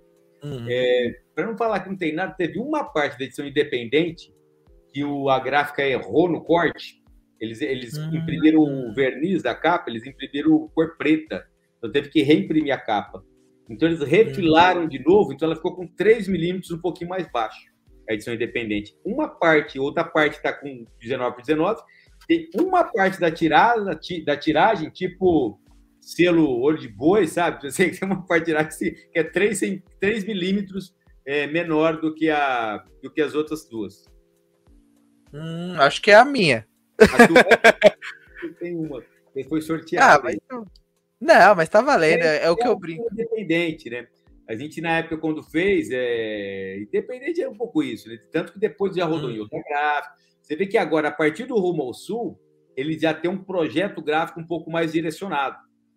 Uhum. 0.42 0.66
É, 0.68 1.14
Para 1.35 1.46
não 1.46 1.57
falar 1.57 1.81
que 1.81 1.90
não 1.90 1.96
tem 1.96 2.14
nada, 2.14 2.35
teve 2.35 2.59
uma 2.59 2.85
parte 2.85 3.18
da 3.18 3.24
edição 3.24 3.46
independente 3.46 4.33
que 4.92 5.05
o, 5.05 5.29
a 5.29 5.38
gráfica 5.40 5.83
errou 5.83 6.29
no 6.29 6.42
corte. 6.42 7.03
Eles, 7.40 7.61
eles 7.61 7.94
uhum. 7.98 8.14
imprimiram 8.14 8.61
o 8.61 8.94
verniz 8.94 9.42
da 9.42 9.55
capa, 9.55 9.90
eles 9.90 10.07
imprimiram 10.07 10.68
cor 10.74 10.96
preta. 10.96 11.46
Então 11.79 11.90
teve 11.90 12.09
que 12.09 12.22
reimprimir 12.22 12.72
a 12.72 12.79
capa. 12.79 13.22
Então 13.68 13.88
eles 13.88 14.00
refilaram 14.00 14.83
uhum. 14.83 14.88
de 14.88 15.03
novo, 15.03 15.33
então 15.33 15.46
ela 15.46 15.57
ficou 15.57 15.74
com 15.74 15.87
3 15.87 16.29
milímetros 16.29 16.70
um 16.70 16.79
pouquinho 16.79 17.11
mais 17.11 17.31
baixo, 17.31 17.73
a 18.08 18.14
edição 18.14 18.34
independente. 18.34 18.96
Uma 19.04 19.28
parte, 19.28 19.78
outra 19.78 20.04
parte 20.04 20.36
está 20.36 20.52
com 20.52 20.86
19 21.00 21.36
por 21.36 21.42
19, 21.42 21.82
tem 22.26 22.48
uma 22.54 22.84
parte 22.84 23.20
da 23.20 23.30
tirada, 23.30 23.98
da 24.24 24.36
tiragem, 24.36 24.90
tipo 24.90 25.60
selo 26.00 26.60
olho 26.60 26.78
de 26.78 26.88
boi, 26.88 27.26
sabe? 27.26 27.70
Você 27.70 27.90
tem 27.90 28.08
uma 28.08 28.26
parte 28.26 28.52
de 28.52 28.90
que 29.12 29.18
é 29.18 29.24
3, 29.24 29.60
3 29.98 30.24
milímetros 30.24 30.94
é, 31.26 31.46
menor 31.46 32.00
do 32.00 32.14
que, 32.14 32.28
a, 32.28 32.84
do 33.02 33.10
que 33.10 33.22
as 33.22 33.34
outras 33.34 33.66
duas. 33.66 34.04
Hum, 35.32 35.74
acho 35.78 36.02
que 36.02 36.10
é 36.10 36.14
a 36.14 36.24
minha. 36.24 36.66
A 37.00 37.26
tua 37.26 38.52
tem 38.60 38.76
uma. 38.76 39.02
Foi 39.48 39.60
sorteada. 39.62 40.14
Ah, 40.14 40.20
mas... 40.22 40.36
Não, 41.20 41.54
mas 41.54 41.68
tá 41.68 41.80
valendo, 41.80 42.22
é, 42.22 42.36
é, 42.36 42.44
é 42.44 42.50
o 42.50 42.56
que 42.56 42.66
eu 42.66 42.78
brinco. 42.78 43.08
Independente, 43.10 43.88
né? 43.88 44.06
A 44.48 44.54
gente, 44.54 44.80
na 44.80 44.98
época, 44.98 45.18
quando 45.18 45.42
fez, 45.42 45.88
é... 45.90 46.78
independente 46.78 47.42
é 47.42 47.48
um 47.48 47.57
pouco 47.57 47.83
isso, 47.83 48.09
né? 48.09 48.18
Tanto 48.30 48.52
que 48.52 48.59
depois 48.59 48.94
já 48.94 49.04
rodou 49.04 49.30
hum. 49.30 49.33
em 49.33 49.40
outra 49.40 49.62
gráfica. 49.62 50.14
Você 50.42 50.57
vê 50.57 50.66
que 50.66 50.76
agora, 50.76 51.09
a 51.09 51.12
partir 51.12 51.44
do 51.44 51.59
Rumo 51.59 51.83
ao 51.83 51.94
Sul, 51.94 52.38
ele 52.76 52.98
já 52.98 53.14
tem 53.14 53.30
um 53.30 53.42
projeto 53.42 54.02
gráfico 54.02 54.40
um 54.40 54.46
pouco 54.46 54.70
mais 54.70 54.92
direcionado 54.92 55.57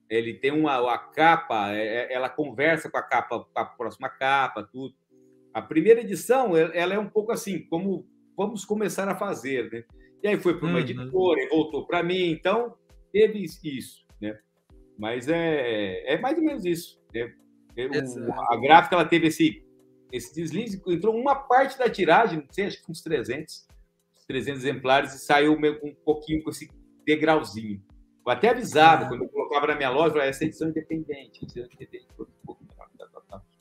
ele 0.09 0.33
tem 0.33 0.51
uma 0.51 0.93
a 0.93 0.97
capa, 0.97 1.73
é, 1.73 1.85
é, 1.85 2.13
ela 2.13 2.29
conversa 2.29 2.89
com 2.89 2.97
a 2.97 3.01
capa, 3.01 3.39
com 3.39 3.59
a 3.59 3.65
próxima 3.65 4.09
capa, 4.09 4.63
tudo. 4.63 4.95
A 5.53 5.61
primeira 5.61 6.01
edição, 6.01 6.55
ela 6.55 6.93
é 6.93 6.99
um 6.99 7.09
pouco 7.09 7.31
assim, 7.31 7.67
como 7.67 8.07
vamos 8.35 8.63
começar 8.63 9.07
a 9.09 9.15
fazer, 9.15 9.69
né? 9.71 9.83
E 10.23 10.27
aí 10.27 10.37
foi 10.37 10.57
para 10.57 10.67
uma 10.67 10.75
uhum. 10.75 10.79
editora 10.79 11.41
e 11.41 11.49
voltou 11.49 11.85
para 11.85 12.03
mim, 12.03 12.29
então 12.29 12.75
teve 13.11 13.43
isso, 13.43 14.05
né? 14.21 14.37
Mas 14.97 15.27
é, 15.27 16.13
é 16.13 16.19
mais 16.19 16.37
ou 16.37 16.43
menos 16.43 16.65
isso. 16.65 17.01
Né? 17.13 17.33
A 18.49 18.57
gráfica 18.57 18.95
ela 18.95 19.05
teve 19.05 19.27
esse 19.27 19.67
esse 20.11 20.33
deslize, 20.33 20.81
entrou 20.87 21.15
uma 21.15 21.35
parte 21.35 21.77
da 21.77 21.87
tiragem, 21.89 22.39
não 22.39 22.47
sei, 22.49 22.65
acho 22.65 22.83
que 22.83 22.91
uns 22.91 23.01
300, 23.01 23.67
300 24.27 24.63
exemplares 24.63 25.13
e 25.13 25.19
saiu 25.19 25.55
um 25.83 25.93
pouquinho 26.05 26.41
com 26.43 26.49
esse 26.49 26.69
degrauzinho. 27.05 27.79
Eu 28.25 28.31
até 28.31 28.49
avisava, 28.49 29.05
ah. 29.05 29.07
quando 29.07 29.23
eu 29.23 29.29
colocava 29.29 29.67
na 29.67 29.75
minha 29.75 29.89
loja, 29.89 30.15
eu 30.15 30.21
essa 30.21 30.43
edição 30.45 30.69
independente, 30.69 31.43
edição 31.43 31.65
independente. 31.65 32.07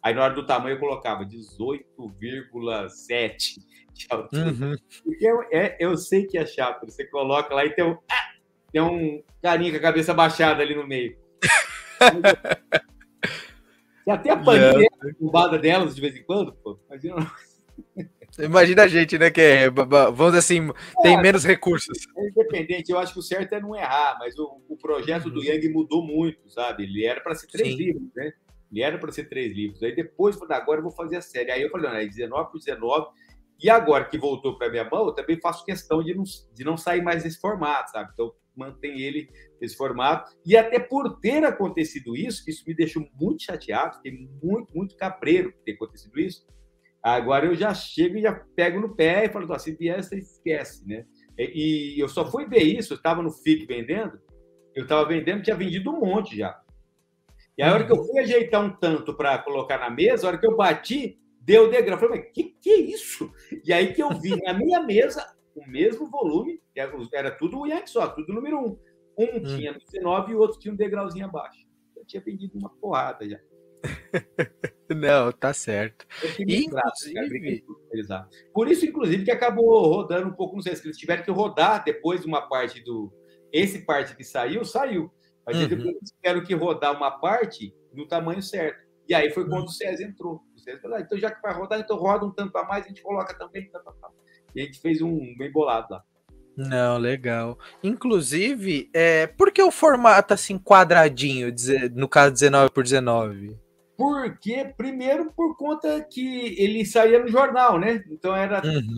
Aí 0.02 0.14
na 0.14 0.22
hora 0.22 0.35
do 0.35 0.46
tamanho 0.46 0.76
eu 0.76 0.81
colocava 0.81 1.24
18,7 1.24 3.57
de 3.92 4.07
altura. 4.09 4.46
Uhum. 4.46 4.76
Porque 5.02 5.26
eu, 5.26 5.42
é, 5.52 5.76
eu 5.81 5.96
sei 5.96 6.26
que 6.26 6.38
é 6.38 6.46
chato, 6.46 6.87
você 6.87 7.05
coloca 7.07 7.52
lá 7.55 7.64
e 7.64 7.70
tem 7.70 7.85
um, 7.85 7.98
ah, 8.09 8.31
tem 8.72 8.81
um 8.81 9.20
carinha 9.42 9.72
com 9.72 9.79
a 9.79 9.81
cabeça 9.81 10.14
baixada 10.14 10.62
ali 10.62 10.76
no 10.76 10.87
meio. 10.87 11.18
Você 14.07 14.11
até 14.12 14.31
a 14.31 14.37
paninha 14.37 14.73
yeah. 14.73 15.59
delas 15.59 15.97
de 15.97 16.01
vez 16.01 16.14
em 16.14 16.23
quando, 16.23 16.53
pô. 16.53 16.79
Imagina. 16.88 17.33
Imagina 18.38 18.83
a 18.85 18.88
gente, 18.88 19.19
né? 19.19 19.33
Que 19.33 19.40
é, 19.40 19.71
vamos 19.71 20.27
dizer 20.27 20.38
assim, 20.38 20.71
tem 21.03 21.16
é, 21.16 21.21
menos 21.21 21.45
recursos. 21.45 22.07
É 22.16 22.29
independente, 22.29 22.92
eu 22.92 22.99
acho 22.99 23.12
que 23.12 23.19
o 23.19 23.23
certo 23.23 23.53
é 23.53 23.61
não 23.61 23.75
errar, 23.75 24.16
mas 24.21 24.38
o, 24.38 24.62
o 24.69 24.77
projeto 24.77 25.29
do 25.29 25.40
uhum. 25.40 25.47
Yang 25.47 25.69
mudou 25.71 26.07
muito, 26.07 26.49
sabe? 26.49 26.85
Ele 26.85 27.05
era 27.05 27.21
para 27.21 27.35
ser 27.35 27.49
três 27.49 27.71
Sim. 27.71 27.77
livros, 27.77 28.09
né? 28.14 28.33
Ele 28.71 28.83
era 28.83 28.97
para 28.97 29.11
ser 29.11 29.25
três 29.25 29.53
livros. 29.53 29.83
Aí 29.83 29.95
depois, 29.95 30.38
agora 30.51 30.79
eu 30.79 30.85
vou 30.85 30.92
fazer 30.92 31.16
a 31.16 31.23
série. 31.23 31.51
Aí 31.51 31.62
eu 31.62 31.71
falei, 31.71 31.90
não, 31.90 31.97
é 31.97 32.07
19 32.07 32.53
por 32.53 32.59
19. 32.59 33.09
E 33.61 33.69
agora 33.69 34.05
que 34.05 34.19
voltou 34.19 34.57
para 34.57 34.71
minha 34.71 34.88
mão, 34.88 35.07
eu 35.07 35.12
também 35.12 35.40
faço 35.40 35.64
questão 35.64 36.03
de 36.03 36.14
não, 36.14 36.25
de 36.55 36.64
não 36.64 36.77
sair 36.77 37.03
mais 37.03 37.25
nesse 37.25 37.40
formato, 37.40 37.90
sabe? 37.90 38.11
Então, 38.12 38.33
mantém 38.59 39.01
ele 39.01 39.29
nesse 39.61 39.77
formato. 39.77 40.33
E 40.45 40.57
até 40.57 40.79
por 40.79 41.19
ter 41.21 41.45
acontecido 41.45 42.16
isso, 42.16 42.45
que 42.45 42.51
isso 42.51 42.64
me 42.66 42.75
deixou 42.75 43.07
muito 43.14 43.42
chateado, 43.42 43.97
fiquei 43.97 44.29
muito, 44.42 44.75
muito 44.75 44.97
cabreiro 44.97 45.53
por 45.53 45.62
ter 45.62 45.73
acontecido 45.73 46.19
isso, 46.19 46.47
Agora 47.07 47.47
eu 47.47 47.55
já 47.55 47.73
chego 47.73 48.16
e 48.16 48.23
já 48.23 48.33
pego 48.33 48.81
no 48.81 48.97
pé 48.97 49.27
e 49.27 49.29
falo, 49.29 49.53
assim, 49.53 49.77
vier, 49.77 50.03
você 50.03 50.19
esquece, 50.19 50.85
né? 50.88 51.05
E, 51.38 51.95
e 51.97 52.01
eu 52.01 52.09
só 52.09 52.29
fui 52.29 52.47
ver 52.47 52.64
isso, 52.64 52.95
eu 52.95 52.97
estava 52.97 53.23
no 53.23 53.31
FIC 53.31 53.64
vendendo, 53.64 54.19
eu 54.75 54.83
estava 54.83 55.07
vendendo, 55.07 55.40
tinha 55.40 55.55
vendido 55.55 55.88
um 55.88 56.01
monte 56.01 56.37
já. 56.37 56.61
E 57.57 57.62
a 57.62 57.73
hora 57.73 57.87
que 57.87 57.92
eu 57.92 58.04
fui 58.04 58.19
ajeitar 58.19 58.61
um 58.61 58.71
tanto 58.71 59.17
para 59.17 59.38
colocar 59.38 59.79
na 59.79 59.88
mesa, 59.88 60.27
a 60.27 60.31
hora 60.31 60.38
que 60.38 60.48
eu 60.48 60.57
bati, 60.57 61.17
deu 61.40 61.71
degrau. 61.71 61.96
Eu 61.96 62.00
falei, 62.09 62.23
mas 62.25 62.33
que 62.33 62.57
que 62.61 62.71
é 62.71 62.81
isso? 62.81 63.33
E 63.65 63.73
aí 63.73 63.94
que 63.94 64.02
eu 64.02 64.11
vi 64.19 64.35
na 64.42 64.52
minha 64.52 64.83
mesa 64.83 65.25
o 65.57 65.67
mesmo 65.67 66.07
volume, 66.11 66.61
era 67.13 67.31
tudo 67.31 67.61
o 67.61 67.87
só, 67.87 68.09
tudo 68.09 68.33
número 68.33 68.59
um. 68.59 68.79
Um 69.19 69.38
hum. 69.38 69.42
tinha 69.42 69.73
no 69.73 69.79
19 69.79 70.33
e 70.33 70.35
o 70.35 70.38
outro 70.38 70.61
tinha 70.61 70.73
um 70.73 70.77
degrauzinho 70.77 71.25
abaixo. 71.25 71.67
Eu 71.96 72.04
tinha 72.04 72.23
vendido 72.23 72.59
uma 72.59 72.69
porrada 72.69 73.27
já. 73.27 73.40
Não, 74.94 75.33
tá 75.33 75.52
certo. 75.54 76.07
Inclusive... 76.38 77.65
Por 78.52 78.69
isso, 78.69 78.85
inclusive, 78.85 79.25
que 79.25 79.31
acabou 79.31 79.87
rodando 79.87 80.29
um 80.29 80.33
pouco, 80.33 80.54
não 80.54 80.63
sei 80.63 80.77
se 80.77 80.87
eles 80.87 80.96
tiveram 80.96 81.25
que 81.25 81.31
rodar 81.31 81.83
depois 81.85 82.25
uma 82.25 82.48
parte 82.48 82.83
do. 82.83 83.13
Esse 83.52 83.85
parte 83.85 84.15
que 84.15 84.25
saiu, 84.25 84.65
saiu. 84.65 85.11
Mas 85.44 85.57
uhum. 85.57 85.63
eles 85.65 86.11
tiveram 86.11 86.44
que 86.44 86.54
rodar 86.54 86.96
uma 86.96 87.19
parte 87.19 87.75
no 87.92 88.07
tamanho 88.07 88.42
certo. 88.42 88.85
E 89.09 89.15
aí 89.15 89.31
foi 89.31 89.44
quando 89.44 89.61
uhum. 89.61 89.67
o 89.67 89.73
César 89.73 90.04
entrou. 90.04 90.42
O 90.54 90.59
César 90.59 90.81
falou: 90.81 90.96
ah, 90.96 91.00
então 91.00 91.19
já 91.19 91.31
que 91.31 91.40
vai 91.40 91.54
rodar, 91.54 91.81
então 91.81 91.96
roda 91.96 92.27
um 92.27 92.33
tanto 92.33 92.57
a 92.59 92.65
mais, 92.65 92.85
a 92.85 92.88
gente 92.88 93.02
coloca 93.02 93.37
também. 93.38 93.71
Tá, 93.71 93.79
tá, 93.81 93.92
tá. 93.92 94.09
E 94.57 94.63
a 94.63 94.65
gente 94.65 94.81
fez 94.81 95.02
um 95.02 95.37
bem 95.37 95.52
bolado 95.52 95.88
lá. 95.90 96.02
Não, 96.57 96.96
legal. 96.96 97.59
Inclusive, 97.85 98.88
é, 98.94 99.27
por 99.27 99.52
que 99.52 99.63
o 99.63 99.71
formato 99.71 100.33
assim 100.33 100.59
quadradinho, 100.59 101.54
no 101.94 102.09
caso 102.09 102.33
19 102.33 102.71
por 102.71 102.83
19? 102.83 103.59
Porque, 103.96 104.73
primeiro, 104.77 105.31
por 105.33 105.54
conta 105.57 106.02
que 106.11 106.54
ele 106.59 106.87
saía 106.87 107.19
no 107.19 107.29
jornal, 107.29 107.79
né? 107.79 108.02
Então 108.11 108.35
era 108.35 108.67
uhum. 108.67 108.96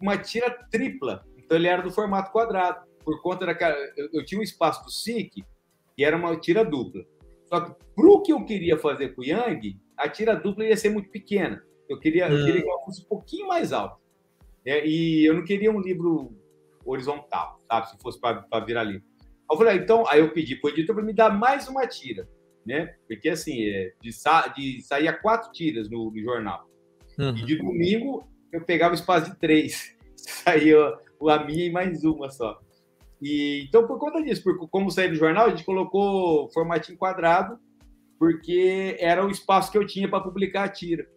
uma 0.00 0.18
tira 0.18 0.50
tripla. 0.70 1.24
Então 1.38 1.56
ele 1.56 1.66
era 1.66 1.82
do 1.82 1.90
formato 1.90 2.30
quadrado. 2.30 2.86
Por 3.02 3.22
conta 3.22 3.46
daquela. 3.46 3.74
Eu, 3.96 4.10
eu 4.12 4.24
tinha 4.26 4.38
um 4.38 4.44
espaço 4.44 4.84
do 4.84 4.90
SIC, 4.90 5.42
que 5.96 6.04
era 6.04 6.14
uma 6.14 6.36
tira 6.36 6.62
dupla. 6.62 7.02
Só 7.46 7.60
que 7.60 7.74
pro 7.94 8.22
que 8.22 8.32
eu 8.32 8.44
queria 8.44 8.78
fazer 8.78 9.14
com 9.14 9.22
o 9.22 9.24
Yang, 9.24 9.80
a 9.96 10.08
tira 10.10 10.36
dupla 10.36 10.66
ia 10.66 10.76
ser 10.76 10.90
muito 10.90 11.10
pequena. 11.10 11.62
Eu 11.88 11.98
queria, 11.98 12.26
uhum. 12.26 12.36
eu 12.38 12.44
queria 12.44 12.62
que 12.62 12.68
ela 12.68 12.84
fosse 12.84 13.02
um 13.02 13.08
pouquinho 13.08 13.48
mais 13.48 13.72
alta. 13.72 13.96
É, 14.68 14.86
e 14.86 15.24
eu 15.24 15.34
não 15.34 15.44
queria 15.44 15.70
um 15.70 15.80
livro 15.80 16.36
horizontal, 16.84 17.60
sabe? 17.66 17.90
Se 17.90 17.98
fosse 17.98 18.20
para 18.20 18.64
virar 18.64 18.84
livro. 18.84 19.06
Eu 19.50 19.56
falei, 19.56 19.74
ah, 19.74 19.76
então, 19.76 20.06
aí 20.08 20.20
eu 20.20 20.32
pedi 20.32 20.56
para 20.56 20.68
o 20.68 20.72
editor 20.72 20.94
para 20.94 21.04
me 21.04 21.12
dar 21.14 21.30
mais 21.30 21.68
uma 21.68 21.86
tira 21.86 22.28
né? 22.68 22.94
Porque 23.08 23.30
assim, 23.30 23.64
é, 23.64 23.94
de, 24.00 24.12
sa 24.12 24.48
de 24.48 24.82
saía 24.82 25.12
quatro 25.14 25.50
tiras 25.50 25.88
no, 25.88 26.10
no 26.10 26.22
jornal. 26.22 26.68
Uhum. 27.18 27.30
E 27.30 27.42
de 27.46 27.56
domingo 27.56 28.28
eu 28.52 28.62
pegava 28.62 28.92
o 28.92 28.94
espaço 28.94 29.30
de 29.30 29.38
três. 29.38 29.96
Saía 30.14 30.76
a 30.76 31.44
minha 31.44 31.64
e 31.64 31.72
mais 31.72 32.04
uma 32.04 32.28
só. 32.30 32.60
E, 33.22 33.64
então, 33.66 33.86
por 33.86 33.98
conta 33.98 34.22
disso, 34.22 34.42
porque 34.44 34.66
como 34.70 34.90
saía 34.90 35.08
do 35.08 35.16
jornal, 35.16 35.46
a 35.46 35.50
gente 35.50 35.64
colocou 35.64 36.48
formatinho 36.52 36.98
quadrado, 36.98 37.58
porque 38.18 38.96
era 39.00 39.26
o 39.26 39.30
espaço 39.30 39.72
que 39.72 39.78
eu 39.78 39.86
tinha 39.86 40.08
para 40.08 40.22
publicar 40.22 40.64
a 40.64 40.68
tira. 40.68 41.08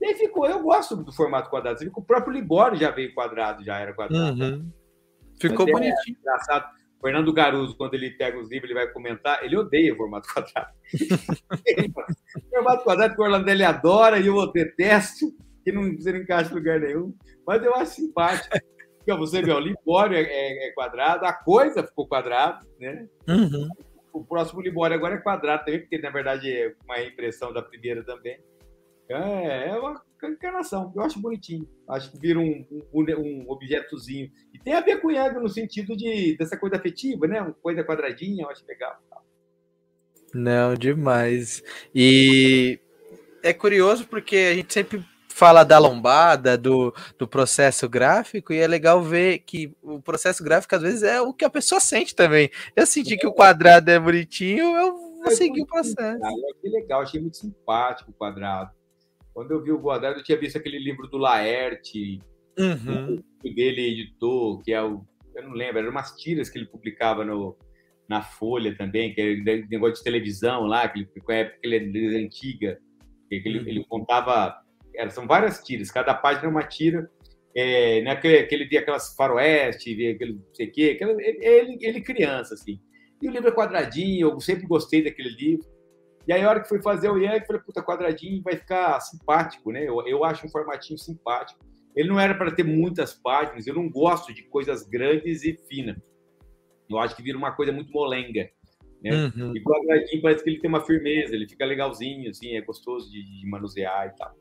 E 0.00 0.06
aí 0.06 0.14
ficou, 0.14 0.46
eu 0.46 0.62
gosto 0.62 0.96
do 0.96 1.12
formato 1.12 1.50
quadrado. 1.50 1.78
Você 1.78 1.84
viu 1.84 1.92
que 1.92 2.00
o 2.00 2.04
próprio 2.04 2.32
Libório 2.32 2.78
já 2.78 2.90
veio 2.90 3.12
quadrado, 3.14 3.64
já 3.64 3.78
era 3.78 3.92
quadrado. 3.92 4.42
Uhum. 4.42 4.70
Ficou 5.40 5.66
Mas 5.66 5.68
é 5.68 5.72
bonitinho. 5.72 6.16
É 6.16 6.20
engraçado. 6.20 6.78
Fernando 7.00 7.32
Garuso, 7.32 7.76
quando 7.76 7.94
ele 7.94 8.10
pega 8.10 8.38
os 8.38 8.50
livros, 8.50 8.70
ele 8.70 8.78
vai 8.78 8.92
comentar, 8.92 9.44
ele 9.44 9.56
odeia 9.56 9.94
o 9.94 9.96
formato 9.96 10.28
quadrado. 10.32 10.72
o 12.36 12.50
formato 12.50 12.84
quadrado 12.84 13.14
que 13.14 13.20
o 13.20 13.24
Orlando 13.24 13.48
ele 13.48 13.64
adora 13.64 14.18
e 14.18 14.26
eu 14.26 14.52
detesto, 14.52 15.26
que 15.64 15.70
não, 15.70 15.96
você 15.96 16.12
não 16.12 16.20
encaixa 16.20 16.50
em 16.50 16.54
lugar 16.54 16.80
nenhum, 16.80 17.14
mas 17.46 17.62
eu 17.62 17.74
acho 17.74 17.92
simpático. 17.92 18.56
Então, 19.02 19.16
você 19.16 19.40
vê, 19.40 19.52
o 19.52 19.60
Libório 19.60 20.16
é, 20.16 20.22
é, 20.22 20.68
é, 20.68 20.72
quadrado, 20.72 21.24
a 21.24 21.32
coisa 21.32 21.82
ficou 21.82 22.06
quadrado, 22.06 22.66
né? 22.78 23.08
Uhum. 23.26 23.68
O 24.12 24.24
próximo 24.24 24.60
Libório 24.60 24.96
agora 24.96 25.14
é 25.14 25.18
quadrado 25.18 25.64
também, 25.64 25.80
porque 25.80 25.98
na 25.98 26.10
verdade 26.10 26.50
é 26.50 26.74
uma 26.84 27.00
impressão 27.00 27.52
da 27.52 27.62
primeira 27.62 28.04
também. 28.04 28.38
É, 29.08 29.70
é 29.70 29.78
uma 29.78 30.02
encarnação. 30.24 30.92
Eu 30.94 31.02
acho 31.02 31.20
bonitinho. 31.20 31.68
Acho 31.88 32.10
que 32.12 32.18
vira 32.18 32.38
um, 32.38 32.66
um, 32.92 33.04
um 33.18 33.50
objetozinho. 33.50 34.30
E 34.52 34.58
tem 34.58 34.74
a 34.74 34.80
ver 34.80 35.00
com 35.00 35.10
Yang 35.10 35.40
no 35.40 35.48
sentido 35.48 35.96
de, 35.96 36.36
dessa 36.36 36.56
coisa 36.56 36.76
afetiva, 36.76 37.26
né? 37.26 37.40
Uma 37.40 37.54
coisa 37.54 37.84
quadradinha, 37.84 38.44
eu 38.44 38.50
acho 38.50 38.66
legal. 38.66 38.96
Não, 40.34 40.74
demais. 40.74 41.62
E 41.94 42.78
é 43.42 43.52
curioso 43.52 44.06
porque 44.06 44.36
a 44.36 44.54
gente 44.54 44.72
sempre 44.72 45.04
fala 45.38 45.62
da 45.62 45.78
lombada, 45.78 46.58
do, 46.58 46.92
do 47.16 47.28
processo 47.28 47.88
gráfico, 47.88 48.52
e 48.52 48.58
é 48.58 48.66
legal 48.66 49.00
ver 49.00 49.38
que 49.38 49.72
o 49.80 50.02
processo 50.02 50.42
gráfico 50.42 50.74
às 50.74 50.82
vezes 50.82 51.04
é 51.04 51.20
o 51.20 51.32
que 51.32 51.44
a 51.44 51.50
pessoa 51.50 51.80
sente 51.80 52.12
também. 52.12 52.50
Eu 52.74 52.84
senti 52.84 53.16
que 53.16 53.26
o 53.26 53.32
quadrado 53.32 53.88
é 53.88 54.00
bonitinho, 54.00 54.76
eu 54.76 54.96
vou 54.96 55.26
é 55.26 55.30
seguir 55.30 55.62
o 55.62 55.66
processo. 55.66 56.18
que 56.60 56.68
legal, 56.68 57.02
achei 57.02 57.20
muito 57.20 57.36
simpático 57.36 58.10
o 58.10 58.14
quadrado. 58.14 58.77
Quando 59.38 59.52
eu 59.52 59.62
vi 59.62 59.70
o 59.70 59.78
Godard, 59.78 60.18
eu 60.18 60.24
tinha 60.24 60.36
visto 60.36 60.58
aquele 60.58 60.80
livro 60.80 61.06
do 61.06 61.16
Laerte, 61.16 62.20
uhum. 62.58 63.22
dele 63.54 63.92
editou, 63.92 64.58
que 64.58 64.72
é 64.72 64.82
o. 64.82 65.06
Eu 65.32 65.44
não 65.44 65.52
lembro, 65.52 65.78
eram 65.78 65.90
umas 65.90 66.10
tiras 66.16 66.50
que 66.50 66.58
ele 66.58 66.66
publicava 66.66 67.24
no, 67.24 67.56
na 68.08 68.20
Folha 68.20 68.76
também, 68.76 69.14
que 69.14 69.20
era 69.20 69.64
negócio 69.70 69.94
de 69.94 70.02
televisão 70.02 70.62
lá, 70.64 70.88
que 70.88 70.98
ele, 70.98 71.08
com 71.24 71.30
a 71.30 71.36
época 71.36 71.58
que 71.62 71.68
ele 71.68 72.16
é 72.16 72.18
antiga, 72.18 72.80
que 73.28 73.36
ele, 73.36 73.60
uhum. 73.60 73.68
ele 73.68 73.84
contava. 73.84 74.60
Era, 74.92 75.08
são 75.10 75.24
várias 75.24 75.62
tiras, 75.62 75.92
cada 75.92 76.14
página 76.14 76.46
é 76.46 76.50
uma 76.50 76.64
tira. 76.64 77.08
É, 77.54 78.02
né, 78.02 78.16
que, 78.16 78.42
que 78.42 78.54
ele 78.56 78.64
via 78.64 78.80
aquelas 78.80 79.14
faroeste, 79.14 79.94
via 79.94 80.14
aquele 80.14 80.32
não 80.32 80.52
sei 80.52 80.66
o 80.66 80.72
quê, 80.72 80.98
ele, 81.00 81.78
ele 81.80 82.00
criança, 82.00 82.54
assim. 82.54 82.80
E 83.22 83.28
o 83.28 83.30
livro 83.30 83.50
é 83.50 83.52
quadradinho, 83.52 84.30
eu 84.32 84.40
sempre 84.40 84.66
gostei 84.66 85.04
daquele 85.04 85.30
livro. 85.30 85.64
E 86.28 86.32
aí, 86.34 86.42
a 86.42 86.50
hora 86.50 86.60
que 86.60 86.68
fui 86.68 86.82
fazer 86.82 87.08
o 87.08 87.16
Yang, 87.16 87.46
falei, 87.46 87.62
puta, 87.62 87.82
quadradinho 87.82 88.42
vai 88.42 88.54
ficar 88.54 89.00
simpático, 89.00 89.72
né? 89.72 89.88
Eu, 89.88 90.06
eu 90.06 90.22
acho 90.24 90.46
um 90.46 90.50
formatinho 90.50 90.98
simpático. 90.98 91.58
Ele 91.96 92.06
não 92.06 92.20
era 92.20 92.34
para 92.34 92.50
ter 92.50 92.64
muitas 92.64 93.14
páginas, 93.14 93.66
eu 93.66 93.74
não 93.74 93.88
gosto 93.88 94.34
de 94.34 94.42
coisas 94.42 94.86
grandes 94.86 95.42
e 95.42 95.56
finas. 95.66 95.96
Eu 96.88 96.98
acho 96.98 97.16
que 97.16 97.22
vira 97.22 97.38
uma 97.38 97.52
coisa 97.52 97.72
muito 97.72 97.90
molenga. 97.90 98.46
Né? 99.02 99.10
Uhum. 99.10 99.56
E 99.56 99.62
quadradinho 99.62 100.20
parece 100.20 100.44
que 100.44 100.50
ele 100.50 100.60
tem 100.60 100.68
uma 100.68 100.84
firmeza, 100.84 101.34
ele 101.34 101.48
fica 101.48 101.64
legalzinho, 101.64 102.28
assim, 102.28 102.54
é 102.54 102.60
gostoso 102.60 103.10
de, 103.10 103.24
de 103.24 103.48
manusear 103.48 104.08
e 104.08 104.16
tal. 104.18 104.36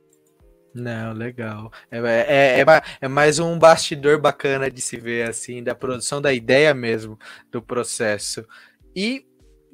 Não, 0.74 1.14
legal. 1.14 1.72
É, 1.90 2.00
é, 2.00 2.60
é, 2.60 2.66
é, 3.00 3.08
mais 3.08 3.40
um 3.40 3.58
bastidor 3.58 4.20
bacana 4.20 4.70
de 4.70 4.82
se 4.82 4.98
ver, 4.98 5.30
assim, 5.30 5.64
da 5.64 5.74
produção 5.74 6.22
da 6.22 6.34
ideia 6.34 6.74
mesmo, 6.74 7.18
do 7.50 7.62
processo. 7.62 8.46
E 8.94 9.26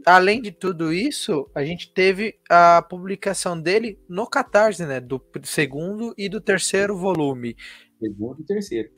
além 0.05 0.41
de 0.41 0.51
tudo 0.51 0.93
isso, 0.93 1.49
a 1.53 1.63
gente 1.63 1.93
teve 1.93 2.35
a 2.49 2.81
publicação 2.81 3.59
dele 3.59 3.99
no 4.07 4.27
Catarse, 4.27 4.85
né? 4.85 4.99
Do 4.99 5.21
segundo 5.43 6.13
e 6.17 6.29
do 6.29 6.41
terceiro 6.41 6.97
volume. 6.97 7.55
Segundo 7.99 8.41
e 8.41 8.45
terceiro. 8.45 8.89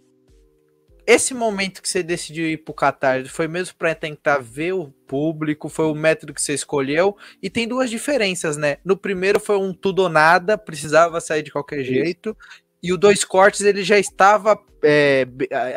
Esse 1.08 1.36
momento 1.36 1.84
que 1.84 1.88
você 1.88 2.02
decidiu 2.02 2.50
ir 2.50 2.58
para 2.58 2.72
o 2.72 2.76
Catarse 2.76 3.30
foi 3.30 3.48
mesmo 3.48 3.76
para 3.78 3.94
tentar 3.94 4.40
ver 4.40 4.74
o 4.74 4.90
público? 5.06 5.70
Foi 5.70 5.86
o 5.86 5.94
método 5.94 6.34
que 6.34 6.42
você 6.42 6.54
escolheu? 6.54 7.16
E 7.42 7.50
tem 7.50 7.68
duas 7.68 7.92
diferenças, 7.92 8.58
né? 8.58 8.78
No 8.84 8.98
primeiro 8.98 9.40
foi 9.40 9.58
um 9.58 9.72
tudo 9.72 10.04
ou 10.04 10.10
nada, 10.10 10.58
precisava 10.58 11.22
sair 11.22 11.44
de 11.44 11.52
qualquer 11.52 11.82
isso. 11.82 11.94
jeito. 11.94 12.36
E 12.82 12.92
o 12.92 12.98
dois 12.98 13.24
cortes 13.24 13.62
ele 13.62 13.84
já 13.84 14.00
estava 14.00 14.60
é, 14.84 15.28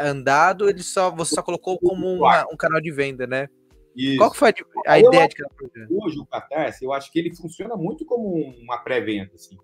andado, 0.03 0.68
ele 0.68 0.83
só 0.83 1.11
você 1.11 1.35
só 1.35 1.43
colocou 1.43 1.79
como 1.79 2.07
uma, 2.07 2.47
um 2.53 2.57
canal 2.57 2.81
de 2.81 2.91
venda, 2.91 3.26
né? 3.26 3.49
Isso. 3.99 4.19
Qual 4.19 4.31
que 4.31 4.37
foi 4.37 4.51
a, 4.87 4.93
a 4.93 4.99
ideia 5.01 5.27
de 5.27 5.35
cada 5.35 5.53
projeto? 5.53 5.89
Hoje 5.91 6.21
o 6.21 6.25
Catarse, 6.27 6.85
eu 6.85 6.93
acho 6.93 7.11
que 7.11 7.19
ele 7.19 7.35
funciona 7.35 7.75
muito 7.75 8.07
como 8.07 8.33
uma 8.61 8.79
pré-venda, 8.79 9.33
assim. 9.35 9.59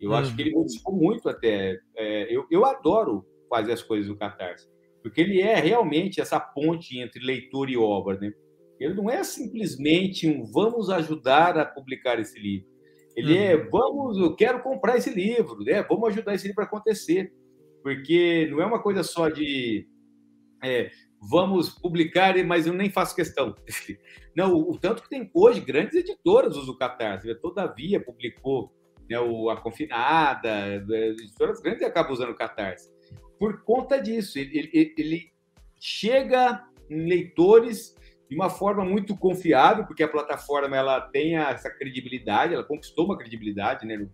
Eu 0.00 0.10
hum. 0.10 0.14
acho 0.14 0.34
que 0.34 0.40
ele 0.40 0.52
modificou 0.52 0.96
muito 0.96 1.28
até. 1.28 1.78
É, 1.94 2.34
eu, 2.34 2.46
eu 2.50 2.64
adoro 2.64 3.26
fazer 3.50 3.72
as 3.72 3.82
coisas 3.82 4.08
do 4.08 4.16
Catarse, 4.16 4.66
porque 5.02 5.20
ele 5.20 5.42
é 5.42 5.56
realmente 5.56 6.18
essa 6.18 6.40
ponte 6.40 6.98
entre 6.98 7.22
leitor 7.22 7.68
e 7.68 7.76
obra, 7.76 8.18
né? 8.18 8.32
Ele 8.80 8.94
não 8.94 9.10
é 9.10 9.22
simplesmente 9.22 10.26
um 10.26 10.44
vamos 10.46 10.88
ajudar 10.88 11.58
a 11.58 11.66
publicar 11.66 12.18
esse 12.18 12.40
livro. 12.40 12.66
Ele 13.14 13.36
é 13.36 13.54
uhum. 13.54 13.68
vamos, 13.70 14.18
eu 14.18 14.34
quero 14.34 14.62
comprar 14.62 14.96
esse 14.96 15.10
livro, 15.10 15.58
né? 15.62 15.82
Vamos 15.82 16.08
ajudar 16.08 16.34
esse 16.34 16.48
livro 16.48 16.62
a 16.62 16.66
acontecer. 16.66 17.32
Porque 17.82 18.48
não 18.50 18.62
é 18.62 18.66
uma 18.66 18.82
coisa 18.82 19.02
só 19.02 19.28
de 19.28 19.86
é, 20.64 20.90
vamos 21.28 21.70
publicar, 21.70 22.34
mas 22.44 22.66
eu 22.66 22.72
nem 22.72 22.90
faço 22.90 23.14
questão. 23.14 23.54
Não, 24.36 24.52
o, 24.52 24.78
tanto 24.78 25.02
que 25.02 25.08
tem 25.08 25.30
hoje 25.32 25.60
grandes 25.60 25.94
editoras 25.94 26.56
usam 26.56 26.74
o 26.74 26.78
Catarse. 26.78 27.34
Todavia 27.36 28.00
publicou 28.00 28.72
né, 29.08 29.18
o, 29.18 29.48
a 29.50 29.60
Confinada, 29.60 30.74
editoras 31.20 31.60
grandes 31.60 31.82
acabam 31.82 32.12
usando 32.12 32.30
o 32.30 32.36
Catarse. 32.36 32.92
Por 33.38 33.62
conta 33.62 34.00
disso, 34.00 34.38
ele, 34.38 34.70
ele, 34.72 34.94
ele 34.96 35.32
chega 35.80 36.64
em 36.88 37.08
leitores 37.08 37.94
de 38.28 38.34
uma 38.34 38.48
forma 38.48 38.84
muito 38.84 39.16
confiável, 39.16 39.84
porque 39.84 40.02
a 40.02 40.08
plataforma 40.08 40.76
ela 40.76 41.00
tem 41.00 41.36
essa 41.36 41.70
credibilidade, 41.70 42.54
ela 42.54 42.64
conquistou 42.64 43.04
uma 43.04 43.18
credibilidade 43.18 43.86
né, 43.86 43.96
no, 43.96 44.10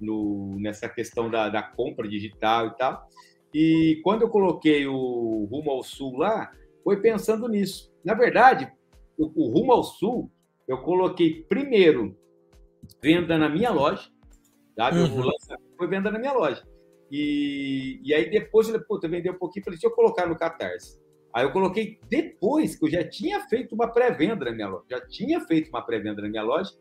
no, 0.00 0.60
nessa 0.60 0.88
questão 0.88 1.30
da, 1.30 1.48
da 1.48 1.62
compra 1.62 2.08
digital 2.08 2.68
e 2.68 2.76
tal. 2.76 3.08
E 3.52 4.00
quando 4.02 4.22
eu 4.22 4.28
coloquei 4.28 4.86
o 4.86 5.48
Rumo 5.50 5.70
ao 5.70 5.82
Sul 5.82 6.16
lá, 6.16 6.52
foi 6.84 7.00
pensando 7.00 7.48
nisso. 7.48 7.92
Na 8.04 8.14
verdade, 8.14 8.70
o, 9.18 9.26
o 9.34 9.52
Rumo 9.52 9.72
ao 9.72 9.82
Sul, 9.82 10.30
eu 10.68 10.78
coloquei 10.78 11.42
primeiro 11.44 12.16
venda 13.02 13.36
na 13.36 13.48
minha 13.48 13.70
loja, 13.70 14.08
sabe? 14.76 14.98
Uhum. 14.98 15.20
O 15.20 15.22
lançamento 15.22 15.76
foi 15.76 15.88
venda 15.88 16.10
na 16.10 16.18
minha 16.18 16.32
loja. 16.32 16.66
E, 17.10 18.00
e 18.04 18.14
aí 18.14 18.30
depois 18.30 18.68
eu 18.68 18.74
falei, 18.74 18.86
puta, 18.86 19.06
eu 19.06 19.10
vendi 19.10 19.28
um 19.28 19.38
pouquinho, 19.38 19.64
falei, 19.64 19.78
deixa 19.78 19.92
eu 19.92 19.96
colocar 19.96 20.26
no 20.26 20.36
Catarse. 20.36 21.00
Aí 21.32 21.44
eu 21.44 21.52
coloquei 21.52 21.98
depois 22.08 22.76
que 22.76 22.84
eu 22.84 22.90
já 22.90 23.08
tinha 23.08 23.40
feito 23.48 23.74
uma 23.74 23.88
pré-venda 23.88 24.44
na 24.44 24.52
minha 24.52 24.68
loja. 24.68 24.84
Já 24.90 25.00
tinha 25.06 25.40
feito 25.40 25.68
uma 25.68 25.82
pré-venda 25.82 26.22
na 26.22 26.28
minha 26.28 26.42
loja. 26.42 26.72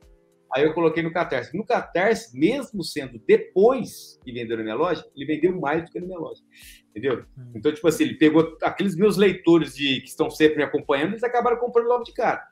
Aí 0.53 0.63
eu 0.63 0.73
coloquei 0.73 1.03
no 1.03 1.11
Catarse. 1.11 1.55
No 1.55 1.65
Catarse, 1.65 2.37
mesmo 2.37 2.83
sendo 2.83 3.21
depois 3.27 4.19
que 4.23 4.31
vendeu 4.31 4.57
na 4.57 4.63
minha 4.63 4.75
loja, 4.75 5.05
ele 5.15 5.25
vendeu 5.25 5.59
mais 5.59 5.83
do 5.83 5.91
que 5.91 5.99
na 5.99 6.07
minha 6.07 6.19
loja. 6.19 6.41
Entendeu? 6.89 7.25
Hum. 7.37 7.51
Então, 7.55 7.71
tipo 7.71 7.87
assim, 7.87 8.03
ele 8.03 8.15
pegou 8.15 8.57
aqueles 8.63 8.95
meus 8.95 9.15
leitores 9.15 9.75
de, 9.75 10.01
que 10.01 10.07
estão 10.07 10.29
sempre 10.29 10.57
me 10.57 10.63
acompanhando, 10.63 11.11
eles 11.11 11.23
acabaram 11.23 11.57
comprando 11.57 11.87
logo 11.87 12.03
de 12.03 12.13
cara. 12.13 12.43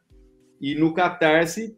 E 0.62 0.76
no 0.76 0.93
Catarse, 0.93 1.76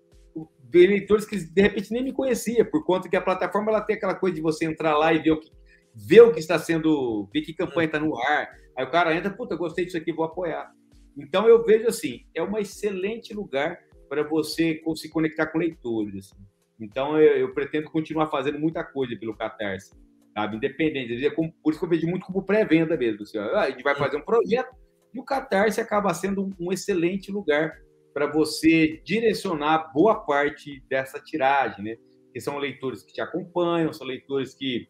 leitores 0.72 1.26
que 1.26 1.38
de 1.38 1.62
repente 1.62 1.92
nem 1.92 2.04
me 2.04 2.14
conhecia, 2.14 2.64
por 2.64 2.84
conta 2.86 3.10
que 3.10 3.16
a 3.16 3.22
plataforma 3.22 3.72
ela 3.72 3.82
tem 3.82 3.96
aquela 3.96 4.16
coisa 4.16 4.36
de 4.36 4.42
você 4.42 4.66
entrar 4.66 4.98
lá 4.98 5.14
e 5.14 5.20
ver 5.20 5.32
o 5.32 5.40
que, 5.40 5.50
ver 5.96 6.22
o 6.22 6.32
que 6.32 6.40
está 6.40 6.60
sendo, 6.60 7.28
ver 7.34 7.42
que 7.42 7.54
campanha 7.54 7.88
está 7.88 8.00
no 8.00 8.18
ar. 8.18 8.50
Aí 8.78 8.86
o 8.86 8.92
cara 8.92 9.16
entra, 9.16 9.32
puta, 9.32 9.56
gostei 9.56 9.86
disso 9.86 9.98
aqui, 9.98 10.14
vou 10.14 10.26
apoiar. 10.26 10.72
Então 11.18 11.48
eu 11.48 11.64
vejo 11.64 11.88
assim, 11.88 12.26
é 12.36 12.44
um 12.44 12.58
excelente 12.58 13.34
lugar 13.34 13.80
para 14.10 14.24
você 14.24 14.82
se 14.96 15.10
conectar 15.10 15.46
com 15.48 15.60
leitores. 15.60 16.16
Assim. 16.16 16.44
Então, 16.80 17.20
eu, 17.20 17.38
eu, 17.38 17.54
pretendo 17.54 17.90
continuar 17.92 18.28
fazendo 18.28 18.60
muita 18.60 18.84
coisa 18.84 19.16
pelo 19.16 19.38
Catarse, 19.38 19.96
sabe? 20.34 20.58
Independente. 20.58 21.26
É 21.26 21.30
como, 21.30 21.54
por 21.64 21.72
isso 21.72 21.80
que 21.80 21.86
eu 21.86 21.90
vejo 21.90 22.08
muito 22.08 22.26
como 22.26 22.44
pré-venda 22.44 22.98
mesmo. 22.98 23.24
Assim, 23.24 23.38
ó, 23.38 23.58
a 23.58 23.70
gente 23.70 23.84
vai 23.84 23.96
fazer 23.96 24.18
um 24.18 24.22
projeto 24.22 24.76
e 25.14 25.20
o 25.20 25.24
Catarse 25.24 25.80
acaba 25.80 26.14
sendo 26.14 26.44
um, 26.44 26.54
um 26.60 26.74
excelente 26.74 27.32
lugar 27.32 27.78
para 28.14 28.26
você 28.26 29.02
direcionar 29.06 29.92
boa 29.94 30.16
parte 30.26 30.84
dessa 30.90 31.20
tiragem, 31.20 31.86
né? 31.86 31.98
Que 32.34 32.40
são 32.40 32.58
leitores 32.58 33.04
que 33.04 33.14
te 33.14 33.22
acompanham, 33.22 33.94
são 33.94 34.08
leitores 34.08 34.56
que 34.56 34.88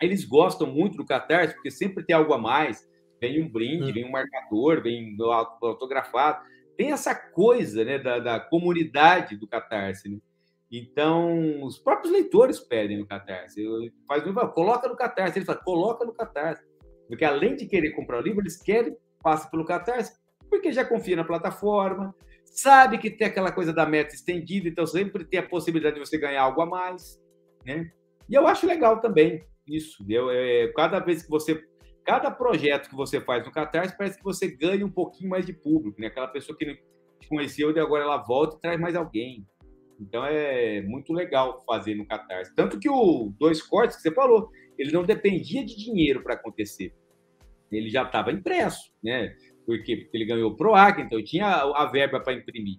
eles 0.00 0.24
gostam 0.24 0.66
muito 0.66 0.96
do 0.96 1.04
Catarse, 1.04 1.54
porque 1.54 1.70
sempre 1.70 2.04
tem 2.04 2.14
algo 2.14 2.32
a 2.32 2.38
mais. 2.38 2.88
Vem 3.20 3.42
um 3.42 3.48
brinde, 3.48 3.90
hum. 3.90 3.94
vem 3.94 4.04
um 4.04 4.10
marcador, 4.10 4.82
vem 4.82 5.16
autografado 5.62 6.44
tem 6.78 6.92
essa 6.92 7.12
coisa 7.12 7.84
né, 7.84 7.98
da, 7.98 8.20
da 8.20 8.38
comunidade 8.38 9.36
do 9.36 9.48
Catarse. 9.48 10.08
Né? 10.08 10.18
Então, 10.70 11.64
os 11.64 11.76
próprios 11.76 12.12
leitores 12.12 12.60
pedem 12.60 12.96
no 12.96 13.06
Catarse. 13.06 13.66
Faz 14.06 14.22
coloca 14.54 14.88
no 14.88 14.94
Catarse. 14.94 15.38
Eles 15.38 15.46
falam, 15.46 15.60
coloca 15.64 16.04
no 16.04 16.14
Catarse. 16.14 16.62
Porque 17.08 17.24
além 17.24 17.56
de 17.56 17.66
querer 17.66 17.90
comprar 17.90 18.18
o 18.18 18.22
livro, 18.22 18.40
eles 18.40 18.62
querem, 18.62 18.96
passa 19.20 19.50
pelo 19.50 19.64
Catarse, 19.64 20.16
porque 20.48 20.70
já 20.70 20.84
confia 20.84 21.16
na 21.16 21.24
plataforma, 21.24 22.14
sabe 22.44 22.98
que 22.98 23.10
tem 23.10 23.26
aquela 23.26 23.50
coisa 23.50 23.72
da 23.72 23.84
meta 23.84 24.14
estendida, 24.14 24.68
então 24.68 24.86
sempre 24.86 25.24
tem 25.24 25.40
a 25.40 25.48
possibilidade 25.48 25.96
de 25.96 26.06
você 26.06 26.16
ganhar 26.16 26.42
algo 26.42 26.60
a 26.60 26.66
mais. 26.66 27.20
Né? 27.66 27.90
E 28.28 28.34
eu 28.34 28.46
acho 28.46 28.68
legal 28.68 29.00
também 29.00 29.42
isso. 29.66 30.04
Eu, 30.08 30.30
é, 30.30 30.68
cada 30.76 31.00
vez 31.00 31.24
que 31.24 31.28
você 31.28 31.60
cada 32.08 32.30
projeto 32.30 32.88
que 32.88 32.96
você 32.96 33.20
faz 33.20 33.44
no 33.44 33.52
Catarse 33.52 33.94
parece 33.94 34.16
que 34.16 34.24
você 34.24 34.48
ganha 34.48 34.84
um 34.84 34.90
pouquinho 34.90 35.28
mais 35.28 35.44
de 35.44 35.52
público, 35.52 36.00
né? 36.00 36.06
Aquela 36.06 36.26
pessoa 36.26 36.56
que 36.56 36.64
te 37.20 37.28
conheceu 37.28 37.70
e 37.70 37.78
agora 37.78 38.04
ela 38.04 38.16
volta 38.16 38.56
e 38.56 38.60
traz 38.62 38.80
mais 38.80 38.96
alguém. 38.96 39.46
Então 40.00 40.24
é 40.24 40.80
muito 40.80 41.12
legal 41.12 41.62
fazer 41.66 41.94
no 41.94 42.06
Catarse. 42.06 42.54
Tanto 42.54 42.80
que 42.80 42.88
o 42.88 43.30
Dois 43.38 43.60
Cortes 43.60 43.96
que 43.96 44.02
você 44.02 44.10
falou, 44.10 44.48
ele 44.78 44.90
não 44.90 45.04
dependia 45.04 45.62
de 45.62 45.76
dinheiro 45.76 46.22
para 46.22 46.32
acontecer. 46.32 46.94
Ele 47.70 47.90
já 47.90 48.04
estava 48.04 48.32
impresso, 48.32 48.90
né? 49.04 49.36
Por 49.66 49.82
quê? 49.82 49.96
Porque 49.96 50.16
ele 50.16 50.24
ganhou 50.24 50.52
o 50.52 50.56
PROAC, 50.56 51.02
então 51.02 51.22
tinha 51.22 51.46
a 51.46 51.84
verba 51.92 52.20
para 52.20 52.32
imprimir. 52.32 52.78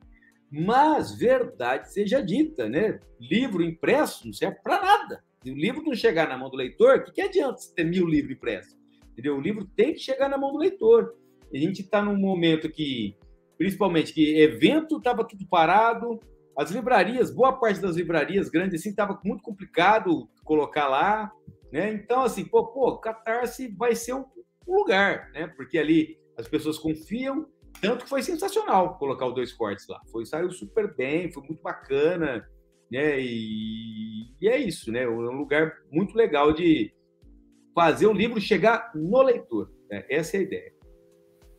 Mas, 0.51 1.15
verdade 1.15 1.93
seja 1.93 2.19
dita, 2.19 2.67
né? 2.67 2.99
Livro 3.19 3.61
impresso 3.61 4.25
não 4.25 4.33
serve 4.33 4.57
para 4.63 4.81
nada. 4.81 5.23
Se 5.43 5.51
o 5.51 5.55
livro 5.55 5.83
não 5.83 5.93
chegar 5.93 6.27
na 6.27 6.35
mão 6.35 6.49
do 6.49 6.57
leitor, 6.57 6.97
o 6.97 7.03
que, 7.03 7.11
que 7.11 7.21
adianta 7.21 7.59
você 7.59 7.75
ter 7.75 7.83
mil 7.83 8.07
livros 8.07 8.35
impressos? 8.35 8.78
Entendeu? 9.19 9.37
O 9.37 9.41
livro 9.41 9.65
tem 9.75 9.93
que 9.93 9.99
chegar 9.99 10.29
na 10.29 10.37
mão 10.37 10.53
do 10.53 10.57
leitor. 10.57 11.13
A 11.53 11.57
gente 11.57 11.81
está 11.81 12.01
num 12.01 12.17
momento 12.17 12.69
que, 12.69 13.17
principalmente, 13.57 14.13
que 14.13 14.39
evento 14.39 14.97
estava 14.97 15.25
tudo 15.25 15.45
parado, 15.45 16.17
as 16.57 16.71
livrarias, 16.71 17.29
boa 17.29 17.51
parte 17.51 17.81
das 17.81 17.97
livrarias 17.97 18.49
grandes 18.49 18.79
assim 18.79 18.91
estava 18.91 19.19
muito 19.25 19.43
complicado 19.43 20.29
colocar 20.45 20.87
lá, 20.87 21.31
né? 21.71 21.91
Então 21.93 22.21
assim, 22.21 22.45
pô, 22.45 22.67
pô, 22.67 22.97
Catarse 22.97 23.67
vai 23.77 23.93
ser 23.93 24.13
um, 24.13 24.25
lugar, 24.65 25.29
né? 25.33 25.47
Porque 25.47 25.77
ali 25.77 26.17
as 26.37 26.47
pessoas 26.47 26.77
confiam, 26.77 27.45
tanto 27.81 28.03
que 28.03 28.09
foi 28.09 28.21
sensacional 28.21 28.97
colocar 28.97 29.25
os 29.25 29.35
dois 29.35 29.51
cortes 29.51 29.85
lá. 29.87 29.99
Foi 30.11 30.25
saiu 30.25 30.51
super 30.51 30.95
bem, 30.95 31.31
foi 31.31 31.43
muito 31.43 31.61
bacana, 31.61 32.47
né? 32.89 33.19
E, 33.19 34.33
e 34.39 34.47
é 34.47 34.57
isso, 34.57 34.91
né? 34.91 35.07
Um 35.07 35.37
lugar 35.37 35.73
muito 35.91 36.15
legal 36.15 36.53
de 36.53 36.93
fazer 37.73 38.07
o 38.07 38.13
livro 38.13 38.39
chegar 38.39 38.91
no 38.95 39.21
leitor. 39.21 39.71
Né? 39.89 40.05
Essa 40.09 40.37
é 40.37 40.39
a 40.39 40.43
ideia. 40.43 40.79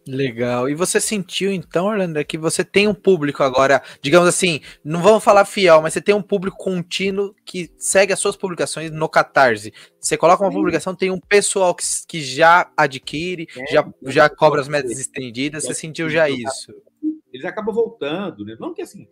Legal. 0.06 0.68
E 0.68 0.74
você 0.74 1.00
sentiu 1.00 1.52
então, 1.52 1.86
Orlando, 1.86 2.24
que 2.24 2.38
você 2.38 2.64
tem 2.64 2.88
um 2.88 2.94
público 2.94 3.42
agora, 3.42 3.82
digamos 4.02 4.28
assim, 4.28 4.61
não 4.82 5.02
vamos 5.02 5.22
falar 5.22 5.44
fiel, 5.44 5.82
mas 5.82 5.92
você 5.92 6.00
tem 6.00 6.14
um 6.14 6.22
público 6.22 6.56
contínuo 6.56 7.34
que 7.44 7.70
segue 7.76 8.12
as 8.12 8.18
suas 8.18 8.36
publicações 8.36 8.90
no 8.90 9.08
Catarse. 9.08 9.72
Você 10.00 10.16
coloca 10.16 10.42
uma 10.42 10.50
Sim. 10.50 10.56
publicação, 10.56 10.94
tem 10.94 11.11
um 11.11 11.20
pessoal 11.20 11.74
que, 11.74 11.84
que 12.08 12.22
já 12.22 12.70
adquire, 12.76 13.46
é, 13.56 13.72
já, 13.72 13.86
já 14.06 14.28
cobra 14.28 14.61
as 14.61 14.68
metas 14.68 14.98
estendidas. 14.98 15.64
Você 15.64 15.74
sentiu 15.74 16.08
já 16.08 16.28
isso? 16.28 16.72
Eles 17.32 17.44
acabam 17.44 17.74
voltando, 17.74 18.44
né? 18.44 18.56
Não 18.58 18.74
que 18.74 18.82
assim, 18.82 19.06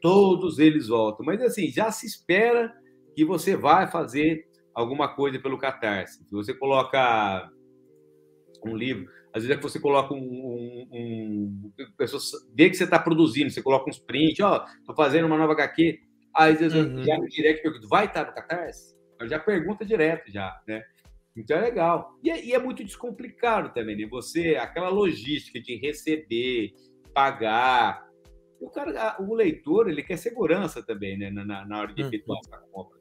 todos 0.00 0.58
eles 0.58 0.88
voltam, 0.88 1.24
mas 1.24 1.40
assim, 1.40 1.68
já 1.68 1.90
se 1.90 2.06
espera 2.06 2.72
que 3.14 3.24
você 3.24 3.56
vai 3.56 3.90
fazer 3.90 4.46
alguma 4.74 5.14
coisa 5.14 5.38
pelo 5.38 5.58
Catarse. 5.58 6.24
Se 6.24 6.32
você 6.32 6.54
coloca 6.54 7.50
um 8.64 8.76
livro, 8.76 9.08
às 9.32 9.42
vezes 9.42 9.50
é 9.50 9.56
que 9.56 9.62
você 9.62 9.80
coloca 9.80 10.12
um. 10.12 10.18
um, 10.18 10.88
um 10.92 11.72
pessoa 11.96 12.20
vê 12.54 12.68
que 12.68 12.76
você 12.76 12.84
está 12.84 12.98
produzindo, 12.98 13.50
você 13.50 13.62
coloca 13.62 13.88
uns 13.88 13.98
prints, 13.98 14.40
ó, 14.40 14.64
oh, 14.64 14.78
estou 14.78 14.94
fazendo 14.94 15.26
uma 15.26 15.38
nova 15.38 15.52
HQ. 15.52 16.00
Aí, 16.34 16.52
às 16.52 16.60
vezes, 16.60 16.74
uhum. 16.74 17.02
já 17.02 17.18
no 17.18 17.28
direct 17.28 17.62
pergunto, 17.62 17.88
vai 17.88 18.06
estar 18.06 18.26
no 18.26 18.34
Catarse? 18.34 18.94
Eu 19.20 19.28
já 19.28 19.38
pergunta 19.38 19.84
direto, 19.84 20.30
já, 20.30 20.60
né? 20.66 20.82
Então 21.36 21.56
é 21.56 21.62
legal. 21.62 22.18
E 22.22 22.30
é, 22.30 22.44
e 22.44 22.52
é 22.52 22.58
muito 22.58 22.84
descomplicado 22.84 23.72
também, 23.72 23.96
né? 23.96 24.06
Você, 24.06 24.56
aquela 24.56 24.88
logística 24.88 25.60
de 25.60 25.76
receber, 25.76 26.72
pagar. 27.14 28.06
O, 28.60 28.70
cara, 28.70 29.16
o 29.20 29.34
leitor, 29.34 29.88
ele 29.88 30.02
quer 30.02 30.16
segurança 30.16 30.82
também, 30.82 31.18
né? 31.18 31.30
Na, 31.30 31.64
na 31.64 31.80
hora 31.80 31.94
de 31.94 32.02
uhum. 32.02 32.08
efetuar 32.08 32.38
uhum. 32.38 32.54
essa 32.54 32.64
compra. 32.70 32.98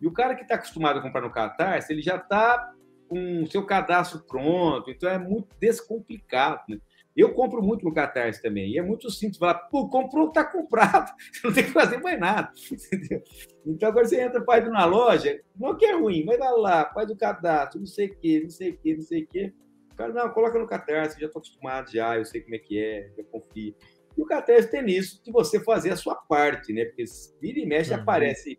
E 0.00 0.06
o 0.06 0.12
cara 0.12 0.34
que 0.34 0.42
está 0.42 0.54
acostumado 0.54 0.98
a 0.98 1.02
comprar 1.02 1.20
no 1.20 1.30
Catarse, 1.30 1.92
ele 1.92 2.02
já 2.02 2.16
está 2.16 2.72
com 3.08 3.42
o 3.42 3.50
seu 3.50 3.64
cadastro 3.64 4.20
pronto, 4.20 4.90
então 4.90 5.08
é 5.08 5.18
muito 5.18 5.48
descomplicado. 5.58 6.62
Né? 6.68 6.78
Eu 7.16 7.32
compro 7.32 7.62
muito 7.62 7.84
no 7.84 7.92
Catarse 7.92 8.40
também, 8.40 8.70
e 8.70 8.78
é 8.78 8.82
muito 8.82 9.10
simples 9.10 9.38
falar, 9.38 9.54
pô, 9.54 9.88
comprou, 9.88 10.28
está 10.28 10.44
comprado, 10.44 11.10
você 11.32 11.46
não 11.46 11.54
tem 11.54 11.64
que 11.64 11.72
fazer 11.72 11.98
mais 11.98 12.20
nada. 12.20 12.52
Entendeu? 12.70 13.22
Então 13.66 13.88
agora 13.88 14.06
você 14.06 14.20
entra, 14.20 14.44
faz 14.44 14.68
na 14.70 14.84
loja, 14.84 15.40
não 15.56 15.76
que 15.76 15.84
é 15.84 15.94
ruim, 15.94 16.24
mas 16.24 16.38
vai 16.38 16.52
lá, 16.52 16.92
faz 16.92 17.10
o 17.10 17.16
cadastro, 17.16 17.80
não 17.80 17.86
sei 17.86 18.06
o 18.06 18.16
quê, 18.18 18.40
não 18.42 18.50
sei 18.50 18.70
o 18.70 18.78
quê, 18.78 18.94
não 18.94 19.02
sei 19.02 19.22
o 19.24 19.26
quê. 19.26 19.52
O 19.92 19.96
cara, 19.96 20.12
não, 20.12 20.30
coloca 20.30 20.58
no 20.58 20.66
Catarse, 20.66 21.18
já 21.18 21.26
estou 21.26 21.40
acostumado 21.40 21.90
já, 21.90 22.16
eu 22.16 22.24
sei 22.24 22.40
como 22.40 22.54
é 22.54 22.58
que 22.58 22.78
é, 22.78 23.10
já 23.16 23.24
confio. 23.24 23.74
E 24.16 24.22
o 24.22 24.26
Catarse 24.26 24.70
tem 24.70 24.82
nisso 24.82 25.20
de 25.24 25.32
você 25.32 25.58
fazer 25.58 25.90
a 25.90 25.96
sua 25.96 26.14
parte, 26.14 26.72
né? 26.72 26.84
Porque 26.84 27.04
vira 27.40 27.58
e 27.58 27.66
mexe 27.66 27.92
uhum. 27.92 28.00
aparece 28.00 28.58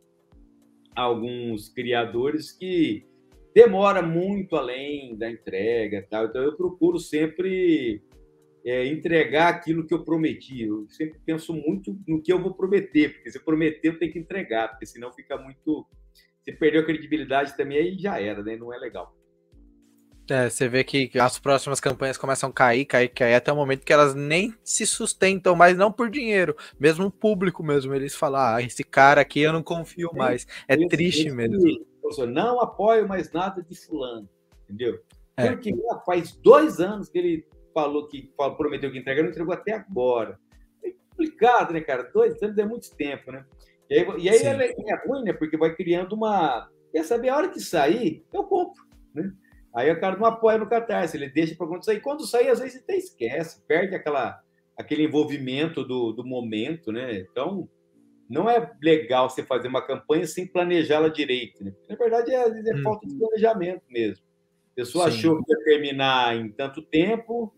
alguns 1.01 1.69
criadores 1.69 2.51
que 2.51 3.05
demora 3.53 4.01
muito 4.01 4.55
além 4.55 5.17
da 5.17 5.29
entrega, 5.29 6.05
tal. 6.09 6.25
Então 6.25 6.41
eu 6.41 6.55
procuro 6.55 6.99
sempre 6.99 8.01
é, 8.65 8.85
entregar 8.85 9.49
aquilo 9.49 9.85
que 9.85 9.93
eu 9.93 10.03
prometi. 10.03 10.63
Eu 10.63 10.87
sempre 10.89 11.19
penso 11.25 11.53
muito 11.53 11.97
no 12.07 12.21
que 12.21 12.31
eu 12.31 12.41
vou 12.41 12.53
prometer, 12.53 13.13
porque 13.13 13.31
se 13.31 13.37
eu 13.37 13.43
prometer 13.43 13.89
eu 13.89 13.99
tenho 13.99 14.11
que 14.11 14.19
entregar, 14.19 14.69
porque 14.69 14.85
senão 14.85 15.11
fica 15.11 15.37
muito. 15.37 15.85
Se 16.43 16.51
perdeu 16.53 16.81
a 16.81 16.85
credibilidade 16.85 17.55
também 17.57 17.77
aí 17.77 17.97
já 17.97 18.19
era, 18.19 18.41
né? 18.41 18.55
Não 18.55 18.73
é 18.73 18.77
legal. 18.77 19.15
É, 20.29 20.49
você 20.49 20.67
vê 20.67 20.83
que 20.83 21.11
as 21.19 21.39
próximas 21.39 21.79
campanhas 21.79 22.17
começam 22.17 22.49
a 22.49 22.53
cair, 22.53 22.85
cair, 22.85 23.09
cair, 23.09 23.33
até 23.33 23.51
o 23.51 23.55
momento 23.55 23.85
que 23.85 23.93
elas 23.93 24.13
nem 24.13 24.53
se 24.63 24.85
sustentam 24.85 25.55
mais, 25.55 25.75
não 25.75 25.91
por 25.91 26.09
dinheiro, 26.09 26.55
mesmo 26.79 27.07
o 27.07 27.11
público 27.11 27.63
mesmo, 27.63 27.93
eles 27.93 28.15
falam, 28.15 28.41
ah, 28.41 28.61
esse 28.61 28.83
cara 28.83 29.21
aqui 29.21 29.39
eu 29.41 29.53
não 29.53 29.63
confio 29.63 30.11
mais. 30.13 30.45
É 30.67 30.75
esse, 30.75 30.87
triste 30.87 31.27
esse, 31.27 31.35
mesmo. 31.35 31.55
Esse, 31.57 32.25
não 32.27 32.61
apoio 32.61 33.07
mais 33.07 33.31
nada 33.31 33.63
de 33.63 33.75
fulano, 33.75 34.29
entendeu? 34.63 34.99
É. 35.35 35.49
Porque 35.51 35.73
faz 36.05 36.31
dois 36.33 36.79
anos 36.79 37.09
que 37.09 37.17
ele 37.17 37.47
falou 37.73 38.07
que 38.07 38.31
prometeu 38.57 38.91
que 38.91 38.99
entrega, 38.99 39.23
não 39.23 39.29
entregou 39.29 39.53
até 39.53 39.73
agora. 39.73 40.39
É 40.83 40.91
complicado, 41.09 41.73
né, 41.73 41.81
cara? 41.81 42.03
Dois 42.03 42.41
anos 42.43 42.57
é 42.57 42.65
muito 42.65 42.95
tempo, 42.95 43.31
né? 43.31 43.45
E 43.89 43.95
aí, 43.95 44.07
e 44.19 44.29
aí 44.29 44.37
é, 44.37 44.91
é 44.91 45.07
ruim, 45.07 45.23
né? 45.23 45.33
Porque 45.33 45.57
vai 45.57 45.73
criando 45.73 46.13
uma. 46.13 46.69
Quer 46.91 47.03
saber, 47.03 47.29
a 47.29 47.37
hora 47.37 47.49
que 47.49 47.59
sair, 47.59 48.23
eu 48.33 48.43
compro, 48.43 48.83
né? 49.13 49.31
Aí 49.73 49.91
o 49.91 49.99
cara 49.99 50.17
não 50.17 50.25
apoia 50.25 50.57
no 50.57 50.67
Catarse, 50.67 51.15
ele 51.15 51.29
deixa 51.29 51.55
para 51.55 51.67
quando 51.67 51.85
sair. 51.85 52.01
Quando 52.01 52.25
sair, 52.25 52.49
às 52.49 52.59
vezes 52.59 52.81
até 52.81 52.97
esquece, 52.97 53.61
perde 53.67 53.95
aquela, 53.95 54.41
aquele 54.77 55.03
envolvimento 55.03 55.83
do, 55.83 56.11
do 56.11 56.25
momento, 56.25 56.91
né? 56.91 57.19
Então, 57.19 57.69
não 58.29 58.49
é 58.49 58.71
legal 58.81 59.29
você 59.29 59.43
fazer 59.43 59.67
uma 59.67 59.85
campanha 59.85 60.25
sem 60.25 60.47
planejá-la 60.47 61.09
direito, 61.09 61.63
né? 61.63 61.73
Na 61.87 61.95
verdade, 61.95 62.31
é, 62.31 62.47
é 62.47 62.75
hum. 62.75 62.83
falta 62.83 63.07
de 63.07 63.15
planejamento 63.15 63.83
mesmo. 63.89 64.25
A 64.73 64.75
pessoa 64.75 65.09
Sim. 65.09 65.17
achou 65.17 65.43
que 65.43 65.51
ia 65.51 65.63
terminar 65.63 66.35
em 66.35 66.51
tanto 66.51 66.81
tempo, 66.81 67.53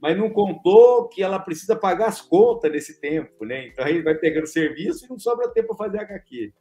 mas 0.00 0.16
não 0.16 0.30
contou 0.30 1.08
que 1.08 1.22
ela 1.22 1.38
precisa 1.38 1.74
pagar 1.74 2.08
as 2.08 2.20
contas 2.20 2.70
nesse 2.70 3.00
tempo, 3.00 3.44
né? 3.44 3.68
Então 3.68 3.84
aí 3.84 4.02
vai 4.02 4.14
pegando 4.14 4.46
serviço 4.46 5.04
e 5.04 5.08
não 5.08 5.18
sobra 5.18 5.50
tempo 5.50 5.68
para 5.68 5.86
fazer 5.86 6.00
HQ. 6.00 6.52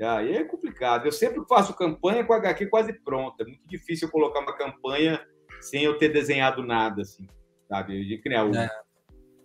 Aí 0.00 0.36
é 0.36 0.44
complicado. 0.44 1.06
Eu 1.06 1.12
sempre 1.12 1.42
faço 1.48 1.74
campanha 1.74 2.24
com 2.24 2.32
HQ 2.32 2.66
quase 2.66 2.92
pronta. 2.92 3.42
É 3.42 3.46
muito 3.46 3.66
difícil 3.66 4.08
eu 4.08 4.12
colocar 4.12 4.40
uma 4.40 4.56
campanha 4.56 5.24
sem 5.60 5.82
eu 5.82 5.96
ter 5.98 6.10
desenhado 6.10 6.62
nada, 6.62 7.02
assim, 7.02 7.26
sabe? 7.68 8.04
De 8.04 8.18
criar 8.18 8.44
o 8.44 8.54
é. 8.54 8.68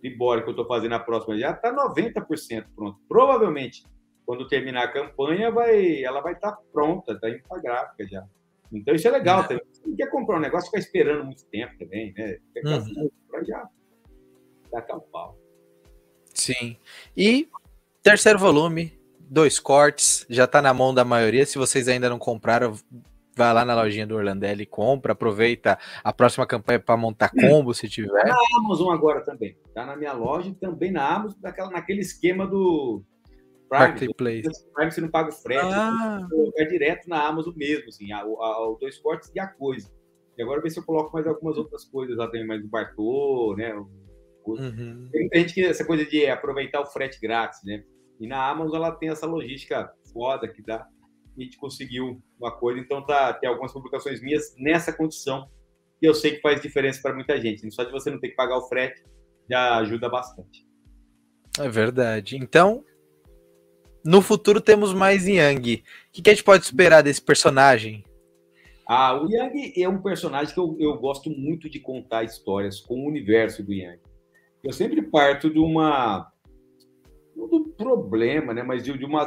Libore 0.02 0.42
que 0.42 0.48
eu 0.48 0.52
estou 0.52 0.66
fazendo 0.66 0.94
a 0.94 1.00
próxima 1.00 1.38
já 1.38 1.52
está 1.52 1.72
90% 1.72 2.66
pronto. 2.74 2.98
Provavelmente, 3.08 3.84
quando 4.26 4.48
terminar 4.48 4.84
a 4.84 4.92
campanha, 4.92 5.50
vai, 5.50 6.02
ela 6.02 6.20
vai 6.20 6.34
estar 6.34 6.52
tá 6.52 6.62
pronta, 6.72 7.12
está 7.12 7.30
indo 7.30 7.42
para 7.48 7.62
gráfica 7.62 8.06
já. 8.06 8.24
Então 8.72 8.94
isso 8.94 9.06
é 9.06 9.10
legal 9.10 9.40
é. 9.40 9.48
também. 9.48 9.64
Você 9.70 9.86
não 9.86 9.96
quer 9.96 10.10
comprar 10.10 10.36
um 10.36 10.40
negócio 10.40 10.66
ficar 10.66 10.80
esperando 10.80 11.24
muito 11.24 11.44
tempo 11.46 11.76
também, 11.78 12.12
né? 12.16 12.38
Quer 12.52 12.66
uhum. 12.66 13.44
já 13.44 13.68
tacar 14.70 14.96
o 14.96 15.02
pau. 15.02 15.38
Sim. 16.34 16.76
E 17.16 17.48
terceiro 18.02 18.38
volume, 18.38 18.98
dois 19.32 19.58
cortes, 19.58 20.26
já 20.28 20.44
está 20.44 20.60
na 20.60 20.74
mão 20.74 20.92
da 20.92 21.04
maioria. 21.04 21.46
Se 21.46 21.56
vocês 21.56 21.88
ainda 21.88 22.10
não 22.10 22.18
compraram, 22.18 22.74
vai 23.34 23.52
lá 23.54 23.64
na 23.64 23.74
lojinha 23.74 24.06
do 24.06 24.14
Orlandelli 24.14 24.64
e 24.64 24.66
compra, 24.66 25.12
aproveita 25.12 25.78
a 26.04 26.12
próxima 26.12 26.46
campanha 26.46 26.78
para 26.78 26.98
montar 26.98 27.30
combo 27.30 27.72
se 27.72 27.88
tiver. 27.88 28.10
Tá 28.10 28.26
na 28.26 28.58
Amazon 28.58 28.92
agora 28.92 29.22
também. 29.22 29.56
Tá 29.74 29.86
na 29.86 29.96
minha 29.96 30.12
loja 30.12 30.54
também 30.60 30.92
na 30.92 31.16
Amazon, 31.16 31.38
naquela, 31.42 31.70
naquele 31.70 32.00
esquema 32.00 32.46
do 32.46 33.02
Prime. 33.70 33.84
Marketplace. 33.86 34.66
Prime 34.74 34.92
você 34.92 35.00
não 35.00 35.08
paga 35.08 35.30
o 35.30 35.32
frete, 35.32 35.64
ah. 35.64 36.20
é 36.58 36.64
direto 36.66 37.08
na 37.08 37.26
Amazon 37.26 37.54
mesmo, 37.56 37.88
assim, 37.88 38.12
o 38.12 38.76
dois 38.78 38.98
cortes 38.98 39.32
e 39.34 39.40
a 39.40 39.46
coisa. 39.46 39.90
E 40.36 40.42
agora 40.42 40.60
ver 40.60 40.70
se 40.70 40.78
eu 40.78 40.84
coloco 40.84 41.10
mais 41.12 41.26
algumas 41.26 41.56
outras 41.56 41.86
coisas 41.86 42.18
lá 42.18 42.26
também, 42.26 42.46
mais 42.46 42.60
do 42.60 42.68
Bartô, 42.68 43.54
né? 43.56 43.74
Uhum. 44.44 45.08
Tem 45.10 45.20
muita 45.22 45.38
gente 45.38 45.54
que 45.54 45.64
essa 45.64 45.86
coisa 45.86 46.04
de 46.04 46.26
aproveitar 46.26 46.80
o 46.80 46.86
frete 46.86 47.18
grátis, 47.20 47.60
né? 47.64 47.82
E 48.20 48.26
na 48.26 48.48
Amazon 48.48 48.76
ela 48.76 48.92
tem 48.92 49.08
essa 49.08 49.26
logística 49.26 49.92
foda 50.12 50.48
que 50.48 50.62
dá 50.62 50.86
e 51.36 51.42
a 51.42 51.44
gente 51.44 51.56
conseguiu 51.56 52.22
uma 52.38 52.50
coisa. 52.50 52.80
Então 52.80 53.04
tá, 53.04 53.32
tem 53.32 53.48
algumas 53.48 53.72
publicações 53.72 54.20
minhas 54.20 54.54
nessa 54.58 54.92
condição 54.92 55.48
e 56.00 56.06
eu 56.06 56.14
sei 56.14 56.32
que 56.32 56.40
faz 56.40 56.60
diferença 56.60 57.00
para 57.00 57.14
muita 57.14 57.40
gente. 57.40 57.70
Só 57.72 57.84
de 57.84 57.92
você 57.92 58.10
não 58.10 58.20
ter 58.20 58.30
que 58.30 58.36
pagar 58.36 58.58
o 58.58 58.68
frete 58.68 59.02
já 59.48 59.76
ajuda 59.78 60.08
bastante. 60.08 60.66
É 61.58 61.68
verdade. 61.68 62.36
Então, 62.36 62.84
no 64.04 64.20
futuro 64.20 64.60
temos 64.60 64.92
mais 64.92 65.26
Yang. 65.26 65.74
O 65.74 66.12
que, 66.12 66.22
que 66.22 66.30
a 66.30 66.34
gente 66.34 66.44
pode 66.44 66.64
esperar 66.64 67.02
desse 67.02 67.20
personagem? 67.20 68.04
Ah, 68.88 69.20
o 69.20 69.30
Yang 69.30 69.80
é 69.80 69.88
um 69.88 70.02
personagem 70.02 70.52
que 70.52 70.58
eu, 70.58 70.76
eu 70.80 70.98
gosto 70.98 71.30
muito 71.30 71.70
de 71.70 71.78
contar 71.78 72.24
histórias 72.24 72.80
com 72.80 72.94
o 72.94 73.08
universo 73.08 73.62
do 73.62 73.72
Yang. 73.72 74.00
Eu 74.64 74.72
sempre 74.72 75.02
parto 75.02 75.50
de 75.50 75.58
uma 75.58 76.31
do 77.34 77.74
problema, 77.76 78.52
né? 78.52 78.62
Mas 78.62 78.82
de, 78.82 78.96
de 78.96 79.04
uma 79.04 79.24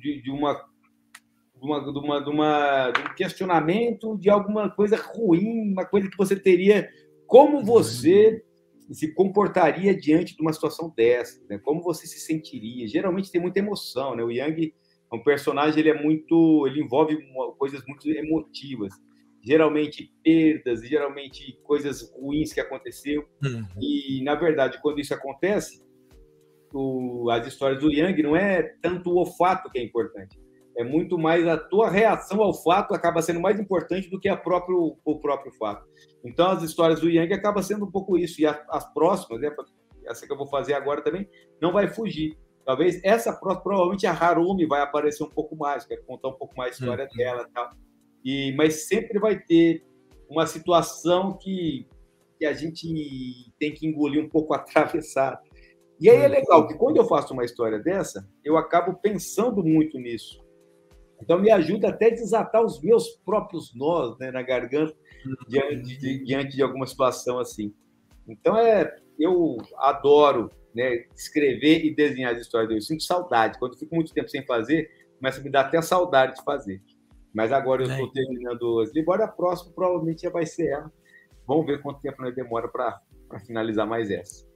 de, 0.00 0.22
de, 0.22 0.30
uma 0.30 0.54
de 0.54 1.64
uma, 1.64 1.80
de 1.80 1.98
uma, 1.98 2.20
de 2.20 2.30
uma 2.30 2.90
de 2.90 3.00
um 3.00 3.14
questionamento 3.14 4.16
de 4.18 4.30
alguma 4.30 4.70
coisa 4.70 4.96
ruim, 4.96 5.72
uma 5.72 5.84
coisa 5.84 6.08
que 6.08 6.16
você 6.16 6.36
teria 6.36 6.88
como 7.26 7.64
você 7.64 8.42
se 8.90 9.12
comportaria 9.12 9.94
diante 9.94 10.34
de 10.34 10.40
uma 10.40 10.52
situação 10.52 10.92
dessa, 10.96 11.44
né? 11.48 11.58
Como 11.58 11.82
você 11.82 12.06
se 12.06 12.20
sentiria? 12.20 12.88
Geralmente 12.88 13.30
tem 13.30 13.40
muita 13.40 13.58
emoção, 13.58 14.16
né? 14.16 14.24
O 14.24 14.30
Yang 14.30 14.74
é 15.12 15.14
um 15.14 15.22
personagem, 15.22 15.80
ele 15.80 15.90
é 15.90 16.02
muito, 16.02 16.66
ele 16.66 16.82
envolve 16.82 17.18
coisas 17.58 17.84
muito 17.86 18.08
emotivas 18.08 18.92
geralmente 19.42 20.12
perdas, 20.22 20.86
geralmente 20.86 21.58
coisas 21.62 22.12
ruins 22.12 22.52
que 22.52 22.60
aconteceu. 22.60 23.26
Uhum. 23.42 23.66
E, 23.80 24.22
na 24.22 24.34
verdade, 24.34 24.78
quando 24.82 25.00
isso 25.00 25.14
acontece, 25.14 25.82
o, 26.72 27.30
as 27.30 27.46
histórias 27.46 27.80
do 27.80 27.90
Yang 27.90 28.22
não 28.22 28.36
é 28.36 28.62
tanto 28.82 29.16
o 29.16 29.26
fato 29.26 29.70
que 29.70 29.78
é 29.78 29.82
importante, 29.82 30.38
é 30.78 30.84
muito 30.84 31.18
mais 31.18 31.46
a 31.46 31.56
tua 31.56 31.90
reação 31.90 32.40
ao 32.40 32.54
fato 32.54 32.94
acaba 32.94 33.20
sendo 33.20 33.40
mais 33.40 33.58
importante 33.58 34.08
do 34.08 34.20
que 34.20 34.28
a 34.28 34.36
próprio, 34.36 34.96
o 35.04 35.18
próprio 35.18 35.52
fato. 35.54 35.84
Então, 36.24 36.52
as 36.52 36.62
histórias 36.62 37.00
do 37.00 37.10
Yang 37.10 37.34
acaba 37.34 37.60
sendo 37.62 37.84
um 37.84 37.90
pouco 37.90 38.16
isso. 38.16 38.40
E 38.40 38.46
as, 38.46 38.56
as 38.70 38.94
próximas, 38.94 39.40
né, 39.40 39.50
essa 40.06 40.24
que 40.24 40.32
eu 40.32 40.36
vou 40.36 40.46
fazer 40.46 40.74
agora 40.74 41.02
também, 41.02 41.28
não 41.60 41.72
vai 41.72 41.88
fugir. 41.88 42.38
Talvez 42.64 43.02
essa 43.02 43.32
próxima, 43.32 43.62
provavelmente 43.64 44.06
a 44.06 44.12
Harumi 44.12 44.66
vai 44.66 44.80
aparecer 44.80 45.24
um 45.24 45.30
pouco 45.30 45.56
mais, 45.56 45.84
quer 45.84 45.96
contar 46.04 46.28
um 46.28 46.38
pouco 46.38 46.54
mais 46.56 46.72
a 46.72 46.74
história 46.78 47.08
uhum. 47.10 47.16
dela 47.16 47.46
e 47.48 47.52
tal. 47.52 47.70
E, 48.24 48.52
mas 48.56 48.86
sempre 48.86 49.18
vai 49.18 49.36
ter 49.36 49.84
uma 50.30 50.46
situação 50.46 51.36
que, 51.36 51.88
que 52.38 52.46
a 52.46 52.52
gente 52.52 52.86
tem 53.58 53.74
que 53.74 53.84
engolir 53.84 54.22
um 54.22 54.28
pouco 54.28 54.54
atravessado. 54.54 55.40
E 56.00 56.08
aí 56.08 56.18
é 56.18 56.28
legal 56.28 56.66
que 56.66 56.74
quando 56.74 56.96
eu 56.96 57.04
faço 57.04 57.32
uma 57.32 57.44
história 57.44 57.78
dessa, 57.78 58.28
eu 58.44 58.56
acabo 58.56 58.94
pensando 58.94 59.64
muito 59.64 59.98
nisso. 59.98 60.40
Então 61.20 61.40
me 61.40 61.50
ajuda 61.50 61.88
até 61.88 62.06
a 62.06 62.10
desatar 62.10 62.64
os 62.64 62.80
meus 62.80 63.08
próprios 63.24 63.74
nós 63.74 64.16
né, 64.18 64.30
na 64.30 64.42
garganta 64.42 64.94
diante 65.48 65.98
de, 65.98 66.24
diante 66.24 66.56
de 66.56 66.62
alguma 66.62 66.86
situação 66.86 67.40
assim. 67.40 67.74
Então 68.28 68.56
é, 68.56 68.94
eu 69.18 69.56
adoro 69.78 70.50
né, 70.74 71.04
escrever 71.16 71.84
e 71.84 71.94
desenhar 71.94 72.34
as 72.34 72.40
histórias. 72.40 72.70
Eu 72.70 72.80
sinto 72.80 73.02
saudade. 73.02 73.58
Quando 73.58 73.72
eu 73.72 73.78
fico 73.78 73.94
muito 73.94 74.14
tempo 74.14 74.28
sem 74.28 74.44
fazer, 74.46 74.88
começa 75.18 75.40
a 75.40 75.42
me 75.42 75.50
dar 75.50 75.62
até 75.62 75.82
saudade 75.82 76.36
de 76.36 76.44
fazer. 76.44 76.80
Mas 77.34 77.52
agora 77.52 77.82
eu 77.82 77.90
estou 77.90 78.06
é. 78.06 78.10
terminando 78.12 78.80
as 78.80 78.94
Embora 78.94 79.24
a 79.24 79.28
próxima 79.28 79.72
provavelmente 79.74 80.22
já 80.22 80.30
vai 80.30 80.46
ser 80.46 80.68
ela. 80.68 80.92
Vamos 81.46 81.66
ver 81.66 81.82
quanto 81.82 82.00
tempo 82.00 82.22
nós 82.22 82.34
demora 82.34 82.68
para 82.68 83.00
finalizar 83.44 83.86
mais 83.86 84.10
essa. 84.10 84.47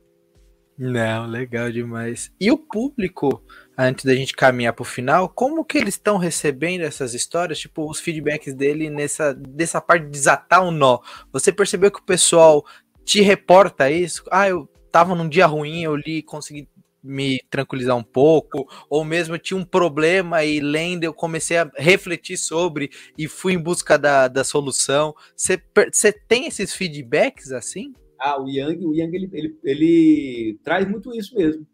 Não, 0.78 1.26
legal 1.26 1.70
demais. 1.70 2.32
E 2.40 2.50
o 2.50 2.56
público, 2.56 3.42
antes 3.76 4.04
da 4.04 4.14
gente 4.14 4.34
caminhar 4.34 4.72
para 4.72 4.82
o 4.82 4.86
final, 4.86 5.28
como 5.28 5.64
que 5.64 5.78
eles 5.78 5.94
estão 5.94 6.16
recebendo 6.16 6.82
essas 6.82 7.14
histórias? 7.14 7.58
Tipo, 7.58 7.88
os 7.88 8.00
feedbacks 8.00 8.54
dele 8.54 8.88
nessa 8.88 9.34
dessa 9.34 9.80
parte 9.80 10.04
de 10.06 10.10
desatar 10.10 10.64
um 10.64 10.70
nó. 10.70 10.98
Você 11.32 11.52
percebeu 11.52 11.90
que 11.90 12.00
o 12.00 12.04
pessoal 12.04 12.64
te 13.04 13.20
reporta 13.20 13.90
isso? 13.90 14.24
Ah, 14.30 14.48
eu 14.48 14.68
tava 14.90 15.14
num 15.14 15.28
dia 15.28 15.46
ruim, 15.46 15.82
eu 15.82 15.94
li, 15.94 16.22
consegui 16.22 16.68
me 17.02 17.40
tranquilizar 17.50 17.96
um 17.96 18.02
pouco, 18.02 18.66
ou 18.88 19.04
mesmo 19.04 19.36
tinha 19.36 19.58
um 19.58 19.64
problema 19.64 20.44
e 20.44 20.60
lendo 20.60 21.02
eu 21.02 21.12
comecei 21.12 21.56
a 21.56 21.68
refletir 21.76 22.36
sobre 22.36 22.90
e 23.18 23.26
fui 23.26 23.54
em 23.54 23.58
busca 23.58 23.98
da, 23.98 24.28
da 24.28 24.44
solução. 24.44 25.14
Você 25.36 26.12
tem 26.28 26.46
esses 26.46 26.74
feedbacks 26.74 27.50
assim? 27.50 27.92
Ah, 28.24 28.40
o 28.40 28.48
Yang, 28.48 28.86
o 28.86 28.94
Yang 28.94 29.16
ele, 29.16 29.30
ele, 29.32 29.58
ele 29.64 30.60
traz 30.62 30.88
muito 30.88 31.12
isso 31.12 31.34
mesmo. 31.34 31.66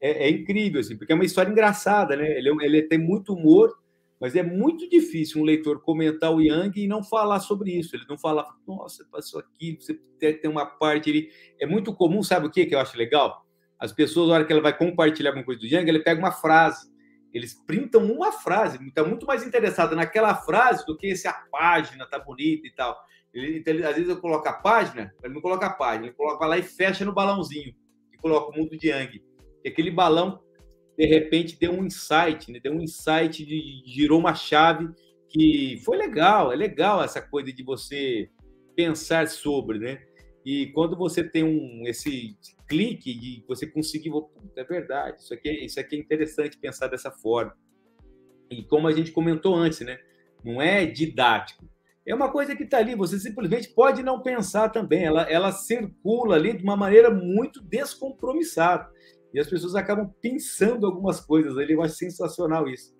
É, 0.00 0.26
é, 0.26 0.30
incrível, 0.30 0.80
assim, 0.80 0.96
porque 0.96 1.12
é 1.12 1.16
uma 1.16 1.24
história 1.24 1.50
engraçada, 1.50 2.14
né? 2.14 2.38
Ele, 2.38 2.48
é 2.48 2.64
ele 2.64 2.82
tem 2.82 2.96
muito 2.96 3.34
humor, 3.34 3.76
mas 4.20 4.36
é 4.36 4.42
muito 4.42 4.88
difícil 4.88 5.42
um 5.42 5.44
leitor 5.44 5.80
comentar 5.80 6.32
o 6.32 6.40
Yang 6.40 6.84
e 6.84 6.86
não 6.86 7.02
falar 7.02 7.40
sobre 7.40 7.72
isso. 7.72 7.96
Ele 7.96 8.04
não 8.08 8.16
falar, 8.16 8.46
nossa, 8.66 9.04
passou 9.10 9.40
aqui, 9.40 9.76
você 9.80 9.98
tem 10.34 10.48
uma 10.48 10.64
parte. 10.64 11.10
Ele... 11.10 11.28
É 11.58 11.66
muito 11.66 11.92
comum, 11.92 12.22
sabe 12.22 12.46
o 12.46 12.50
que, 12.50 12.66
que 12.66 12.74
eu 12.74 12.78
acho 12.78 12.96
legal? 12.96 13.44
As 13.76 13.92
pessoas, 13.92 14.28
na 14.28 14.34
hora 14.34 14.44
que 14.44 14.52
ela 14.52 14.62
vai 14.62 14.76
compartilhar 14.76 15.30
alguma 15.30 15.44
coisa 15.44 15.60
do 15.60 15.66
Yang, 15.66 15.88
ele 15.88 16.00
pega 16.00 16.20
uma 16.20 16.32
frase. 16.32 16.88
Eles 17.32 17.52
printam 17.52 18.04
uma 18.10 18.30
frase, 18.30 18.78
está 18.86 19.02
muito 19.02 19.26
mais 19.26 19.44
interessado 19.44 19.96
naquela 19.96 20.34
frase 20.34 20.86
do 20.86 20.96
que 20.96 21.14
se 21.16 21.26
a 21.26 21.34
página 21.50 22.06
tá 22.06 22.18
bonita 22.18 22.66
e 22.66 22.70
tal. 22.70 22.96
Ele, 23.36 23.58
então, 23.58 23.74
às 23.86 23.94
vezes 23.94 24.08
eu 24.08 24.18
coloco 24.18 24.48
a 24.48 24.52
página, 24.52 25.14
ele 25.22 25.34
não 25.34 25.42
coloca 25.42 25.66
a 25.66 25.72
página, 25.72 26.06
ele 26.06 26.14
coloca 26.14 26.46
lá 26.46 26.56
e 26.56 26.62
fecha 26.62 27.04
no 27.04 27.12
balãozinho, 27.12 27.74
e 28.12 28.16
coloca 28.16 28.50
o 28.50 28.58
mundo 28.58 28.76
de 28.78 28.88
Yang. 28.88 29.22
E 29.62 29.68
aquele 29.68 29.90
balão, 29.90 30.40
de 30.96 31.04
repente, 31.04 31.58
deu 31.58 31.72
um 31.72 31.84
insight, 31.84 32.50
né? 32.50 32.58
deu 32.58 32.72
um 32.72 32.80
insight, 32.80 33.44
de, 33.44 33.82
girou 33.84 34.18
uma 34.18 34.34
chave 34.34 34.88
que 35.28 35.82
foi 35.84 35.98
legal, 35.98 36.50
é 36.50 36.56
legal 36.56 37.02
essa 37.02 37.20
coisa 37.20 37.52
de 37.52 37.62
você 37.62 38.30
pensar 38.74 39.28
sobre, 39.28 39.78
né? 39.78 40.02
E 40.44 40.68
quando 40.68 40.96
você 40.96 41.22
tem 41.22 41.42
um 41.42 41.82
esse 41.86 42.38
clique 42.68 43.12
de 43.18 43.44
você 43.46 43.66
conseguir, 43.66 44.12
é 44.56 44.64
verdade, 44.64 45.20
isso 45.20 45.34
aqui, 45.34 45.48
é, 45.48 45.64
isso 45.64 45.78
aqui 45.78 45.96
é 45.96 45.98
interessante 45.98 46.56
pensar 46.56 46.86
dessa 46.86 47.10
forma. 47.10 47.54
E 48.50 48.62
como 48.62 48.86
a 48.86 48.92
gente 48.92 49.10
comentou 49.10 49.54
antes, 49.54 49.80
né? 49.80 49.98
Não 50.44 50.62
é 50.62 50.86
didático. 50.86 51.68
É 52.06 52.14
uma 52.14 52.30
coisa 52.30 52.54
que 52.54 52.62
está 52.62 52.78
ali, 52.78 52.94
você 52.94 53.18
simplesmente 53.18 53.68
pode 53.74 54.02
não 54.02 54.22
pensar 54.22 54.68
também. 54.68 55.04
Ela, 55.04 55.22
ela 55.22 55.50
circula 55.50 56.36
ali 56.36 56.56
de 56.56 56.62
uma 56.62 56.76
maneira 56.76 57.10
muito 57.10 57.60
descompromissada. 57.60 58.88
E 59.34 59.40
as 59.40 59.48
pessoas 59.48 59.74
acabam 59.74 60.10
pensando 60.22 60.86
algumas 60.86 61.20
coisas 61.20 61.58
ali. 61.58 61.72
Eu 61.72 61.82
acho 61.82 61.96
sensacional 61.96 62.68
isso. 62.68 62.94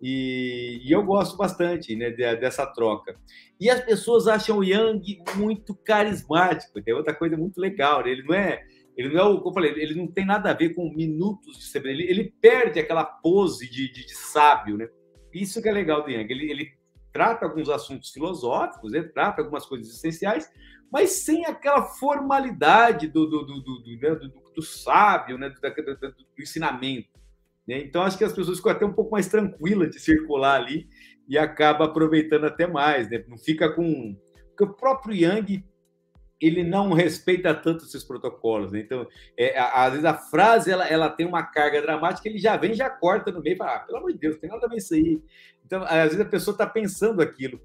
E, 0.00 0.80
e, 0.84 0.90
eu 0.90 1.04
gosto 1.04 1.36
bastante 1.36 1.94
né, 1.94 2.10
dessa 2.10 2.66
troca. 2.66 3.16
E 3.60 3.70
as 3.70 3.80
pessoas 3.80 4.26
acham 4.26 4.58
o 4.58 4.64
Yang 4.64 5.22
muito 5.36 5.74
carismático, 5.74 6.82
tem 6.82 6.92
outra 6.92 7.14
coisa 7.14 7.36
muito 7.36 7.60
legal. 7.60 8.02
Né? 8.02 8.10
Ele 8.10 8.22
não 8.24 8.34
é, 8.34 8.62
ele 8.96 9.08
não 9.14 9.20
é 9.20 9.24
o 9.24 9.40
que 9.40 9.48
eu 9.48 9.52
falei, 9.52 9.70
ele 9.76 9.94
não 9.94 10.08
tem 10.08 10.26
nada 10.26 10.50
a 10.50 10.54
ver 10.54 10.74
com 10.74 10.92
minutos 10.92 11.58
de 11.58 11.66
sabedoria. 11.66 12.04
Ele, 12.04 12.10
ele 12.10 12.34
perde 12.40 12.80
aquela 12.80 13.04
pose 13.04 13.70
de, 13.70 13.92
de, 13.92 14.06
de, 14.06 14.14
sábio, 14.14 14.76
né? 14.76 14.88
Isso 15.32 15.62
que 15.62 15.68
é 15.68 15.72
legal 15.72 16.02
do 16.02 16.10
Yang. 16.10 16.32
Ele, 16.32 16.50
ele 16.50 16.68
trata 17.12 17.44
alguns 17.44 17.68
assuntos 17.68 18.10
filosóficos, 18.10 18.92
né? 18.92 19.02
trata 19.02 19.42
algumas 19.42 19.66
coisas 19.66 19.88
essenciais, 19.94 20.50
mas 20.90 21.24
sem 21.24 21.46
aquela 21.46 21.82
formalidade 21.82 23.08
do, 23.08 23.26
do, 23.26 23.44
do, 23.44 23.60
do, 23.60 23.82
né? 24.00 24.14
do, 24.14 24.52
do 24.54 24.62
sábio, 24.62 25.38
né? 25.38 25.48
do, 25.48 25.60
do, 25.60 26.10
do 26.12 26.26
ensinamento. 26.38 27.08
Né? 27.66 27.78
Então, 27.78 28.02
acho 28.02 28.18
que 28.18 28.24
as 28.24 28.32
pessoas 28.32 28.58
ficam 28.58 28.72
até 28.72 28.84
um 28.84 28.92
pouco 28.92 29.12
mais 29.12 29.28
tranquilas 29.28 29.90
de 29.90 30.00
circular 30.00 30.60
ali 30.60 30.88
e 31.28 31.38
acaba 31.38 31.84
aproveitando 31.84 32.44
até 32.44 32.66
mais, 32.66 33.08
né? 33.08 33.24
não 33.28 33.38
fica 33.38 33.70
com. 33.72 34.16
Porque 34.48 34.64
o 34.64 34.74
próprio 34.74 35.14
Yang 35.14 35.64
ele 36.42 36.64
não 36.64 36.92
respeita 36.92 37.54
tanto 37.54 37.84
esses 37.84 38.02
protocolos. 38.02 38.72
Né? 38.72 38.80
Então, 38.80 39.06
é, 39.38 39.56
às 39.58 39.92
vezes 39.92 40.04
a 40.04 40.14
frase 40.14 40.72
ela, 40.72 40.86
ela 40.88 41.08
tem 41.08 41.24
uma 41.24 41.44
carga 41.44 41.80
dramática, 41.80 42.28
ele 42.28 42.38
já 42.38 42.56
vem, 42.56 42.74
já 42.74 42.90
corta 42.90 43.30
no 43.30 43.40
meio 43.40 43.54
e 43.54 43.56
fala: 43.56 43.76
ah, 43.76 43.80
pelo 43.80 43.98
amor 43.98 44.12
de 44.12 44.18
Deus, 44.18 44.36
tem 44.38 44.50
nada 44.50 44.66
a 44.66 44.68
ver 44.68 44.78
isso 44.78 44.92
aí. 44.92 45.22
Então, 45.64 45.84
às 45.84 46.10
vezes 46.10 46.20
a 46.20 46.24
pessoa 46.28 46.52
está 46.52 46.66
pensando 46.66 47.22
aquilo 47.22 47.60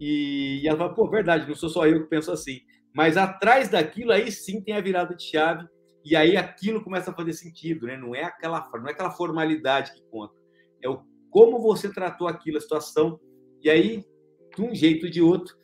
e, 0.00 0.62
e 0.62 0.68
ela 0.68 0.78
fala: 0.78 0.94
pô, 0.94 1.08
verdade, 1.08 1.46
não 1.46 1.54
sou 1.54 1.68
só 1.68 1.86
eu 1.86 2.02
que 2.02 2.08
penso 2.08 2.32
assim. 2.32 2.60
Mas 2.94 3.18
atrás 3.18 3.68
daquilo 3.68 4.12
aí 4.12 4.32
sim 4.32 4.62
tem 4.62 4.74
a 4.74 4.80
virada 4.80 5.14
de 5.14 5.24
chave 5.24 5.66
e 6.02 6.16
aí 6.16 6.36
aquilo 6.36 6.82
começa 6.82 7.10
a 7.10 7.14
fazer 7.14 7.34
sentido, 7.34 7.86
né? 7.86 7.96
Não 7.96 8.14
é 8.14 8.24
aquela 8.24 8.70
não 8.72 8.88
é 8.88 8.92
aquela 8.92 9.10
formalidade 9.10 9.92
que 9.92 10.02
conta, 10.10 10.34
é 10.82 10.88
o 10.88 11.02
como 11.30 11.60
você 11.60 11.92
tratou 11.92 12.28
aquilo, 12.28 12.56
a 12.56 12.60
situação 12.60 13.18
e 13.60 13.68
aí 13.68 14.04
de 14.54 14.62
um 14.62 14.72
jeito 14.72 15.06
ou 15.06 15.10
de 15.10 15.20
outro 15.20 15.56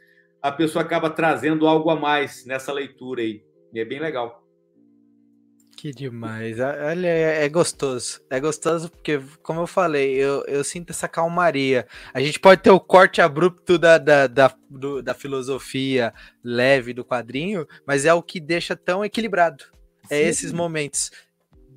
a 0.42 0.50
pessoa 0.50 0.84
acaba 0.84 1.10
trazendo 1.10 1.66
algo 1.66 1.90
a 1.90 1.96
mais 1.96 2.44
nessa 2.46 2.72
leitura 2.72 3.22
aí. 3.22 3.42
E 3.72 3.80
é 3.80 3.84
bem 3.84 4.00
legal. 4.00 4.40
Que 5.76 5.92
demais. 5.92 6.58
Olha, 6.60 7.08
é, 7.08 7.44
é 7.44 7.48
gostoso. 7.48 8.20
É 8.28 8.38
gostoso 8.38 8.90
porque, 8.90 9.18
como 9.42 9.60
eu 9.60 9.66
falei, 9.66 10.14
eu, 10.14 10.44
eu 10.46 10.62
sinto 10.62 10.90
essa 10.90 11.08
calmaria. 11.08 11.86
A 12.12 12.20
gente 12.20 12.38
pode 12.38 12.60
ter 12.60 12.70
o 12.70 12.78
corte 12.78 13.22
abrupto 13.22 13.78
da, 13.78 13.96
da, 13.96 14.26
da, 14.26 14.54
do, 14.68 15.02
da 15.02 15.14
filosofia 15.14 16.12
leve 16.44 16.92
do 16.92 17.02
quadrinho, 17.02 17.66
mas 17.86 18.04
é 18.04 18.12
o 18.12 18.22
que 18.22 18.38
deixa 18.38 18.76
tão 18.76 19.02
equilibrado. 19.02 19.64
É 20.10 20.16
Sim. 20.18 20.28
esses 20.28 20.52
momentos 20.52 21.10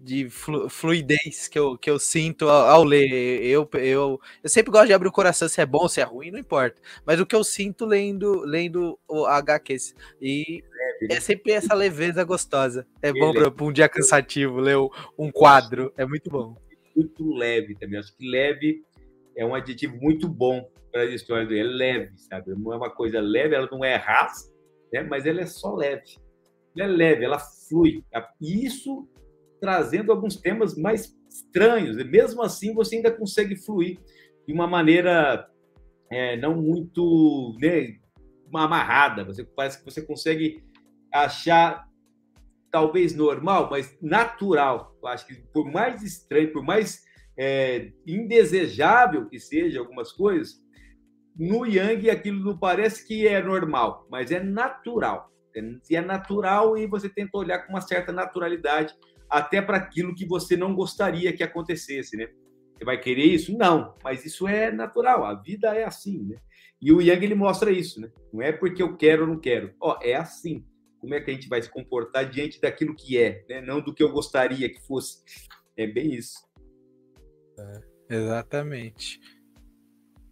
de 0.03 0.29
flu, 0.29 0.69
fluidez 0.69 1.47
que 1.47 1.57
eu, 1.57 1.77
que 1.77 1.89
eu 1.89 1.97
sinto 1.97 2.49
ao, 2.49 2.67
ao, 2.67 2.83
ler. 2.83 3.41
Eu, 3.43 3.67
eu, 3.75 4.19
eu 4.43 4.49
sempre 4.49 4.71
gosto 4.71 4.87
de 4.87 4.93
abrir 4.93 5.07
o 5.07 5.11
coração, 5.11 5.47
se 5.47 5.61
é 5.61 5.65
bom, 5.65 5.87
se 5.87 6.01
é 6.01 6.03
ruim, 6.03 6.29
não 6.29 6.39
importa. 6.39 6.81
Mas 7.05 7.19
o 7.19 7.25
que 7.25 7.35
eu 7.35 7.43
sinto 7.43 7.85
lendo, 7.85 8.41
lendo 8.41 8.99
o 9.07 9.25
HQs. 9.25 9.95
E 10.21 10.61
é 11.09 11.19
sempre 11.19 11.53
essa 11.53 11.73
leveza 11.73 12.23
gostosa. 12.23 12.85
É 13.01 13.13
bom 13.13 13.33
para 13.33 13.65
um 13.65 13.71
dia 13.71 13.87
cansativo 13.87 14.59
ler 14.59 14.77
um 15.17 15.31
quadro. 15.31 15.93
É 15.95 16.05
muito 16.05 16.29
bom. 16.29 16.55
Muito 16.95 17.33
leve 17.33 17.75
também. 17.75 17.99
Acho 17.99 18.15
que 18.15 18.29
leve 18.29 18.83
é 19.35 19.45
um 19.45 19.55
adjetivo 19.55 19.95
muito 19.97 20.27
bom 20.27 20.69
para 20.91 21.01
a 21.01 21.05
história 21.05 21.45
dele. 21.45 21.61
É 21.61 21.63
leve, 21.63 22.17
sabe? 22.17 22.51
Não 22.55 22.73
é 22.73 22.77
uma 22.77 22.89
coisa 22.89 23.21
leve, 23.21 23.55
ela 23.55 23.69
não 23.71 23.83
é 23.83 23.95
raça, 23.95 24.51
né? 24.91 25.01
mas 25.01 25.25
ela 25.25 25.41
é 25.41 25.45
só 25.45 25.73
leve. 25.73 26.17
Ela 26.75 26.91
é 26.91 26.95
leve, 26.95 27.25
ela 27.25 27.39
flui. 27.39 28.03
Isso 28.41 29.07
trazendo 29.63 30.11
alguns 30.11 30.35
temas 30.35 30.75
mais 30.77 31.15
estranhos, 31.29 31.97
e 31.97 32.03
mesmo 32.03 32.41
assim 32.41 32.73
você 32.73 32.97
ainda 32.97 33.09
consegue 33.09 33.55
fluir 33.55 33.97
de 34.45 34.53
uma 34.53 34.67
maneira 34.67 35.47
é, 36.11 36.35
não 36.35 36.61
muito 36.61 37.55
né, 37.61 37.95
amarrada. 38.53 39.23
Você 39.23 39.45
parece 39.45 39.79
que 39.79 39.85
você 39.85 40.01
consegue 40.01 40.61
achar 41.13 41.87
talvez 42.69 43.15
normal, 43.15 43.69
mas 43.71 43.97
natural. 44.01 44.97
Eu 45.01 45.07
acho 45.07 45.25
que 45.25 45.35
por 45.53 45.71
mais 45.71 46.03
estranho, 46.03 46.51
por 46.51 46.61
mais 46.61 47.01
é, 47.39 47.89
indesejável 48.05 49.29
que 49.29 49.39
seja 49.39 49.79
algumas 49.79 50.11
coisas, 50.11 50.61
no 51.39 51.65
Yang 51.65 52.09
aquilo 52.09 52.43
não 52.43 52.57
parece 52.57 53.07
que 53.07 53.25
é 53.29 53.41
normal, 53.41 54.05
mas 54.11 54.29
é 54.29 54.43
natural. 54.43 55.31
É, 55.55 55.95
é 55.95 56.01
natural 56.01 56.77
e 56.77 56.85
você 56.85 57.07
tenta 57.07 57.37
olhar 57.37 57.59
com 57.59 57.71
uma 57.71 57.79
certa 57.81 58.11
naturalidade 58.11 58.93
até 59.29 59.61
para 59.61 59.77
aquilo 59.77 60.15
que 60.15 60.25
você 60.25 60.55
não 60.55 60.75
gostaria 60.75 61.33
que 61.33 61.43
acontecesse, 61.43 62.15
né? 62.17 62.29
Você 62.77 62.85
vai 62.85 62.99
querer 62.99 63.25
isso? 63.25 63.55
Não, 63.57 63.95
mas 64.03 64.25
isso 64.25 64.47
é 64.47 64.71
natural, 64.71 65.25
a 65.25 65.33
vida 65.35 65.75
é 65.75 65.83
assim, 65.83 66.23
né? 66.23 66.37
E 66.81 66.91
o 66.91 67.01
Yang 67.01 67.25
ele 67.25 67.35
mostra 67.35 67.71
isso, 67.71 68.01
né? 68.01 68.11
Não 68.31 68.41
é 68.41 68.51
porque 68.51 68.83
eu 68.83 68.97
quero 68.97 69.21
ou 69.21 69.27
não 69.27 69.39
quero. 69.39 69.73
Ó, 69.79 69.97
é 70.01 70.15
assim. 70.15 70.65
Como 70.99 71.13
é 71.13 71.21
que 71.21 71.31
a 71.31 71.33
gente 71.33 71.47
vai 71.47 71.61
se 71.61 71.69
comportar 71.69 72.29
diante 72.29 72.59
daquilo 72.59 72.95
que 72.95 73.17
é, 73.17 73.43
né? 73.47 73.61
Não 73.61 73.79
do 73.79 73.93
que 73.93 74.03
eu 74.03 74.11
gostaria 74.11 74.69
que 74.69 74.85
fosse. 74.85 75.23
É 75.77 75.87
bem 75.87 76.13
isso. 76.13 76.37
É, 77.57 78.15
exatamente. 78.15 79.19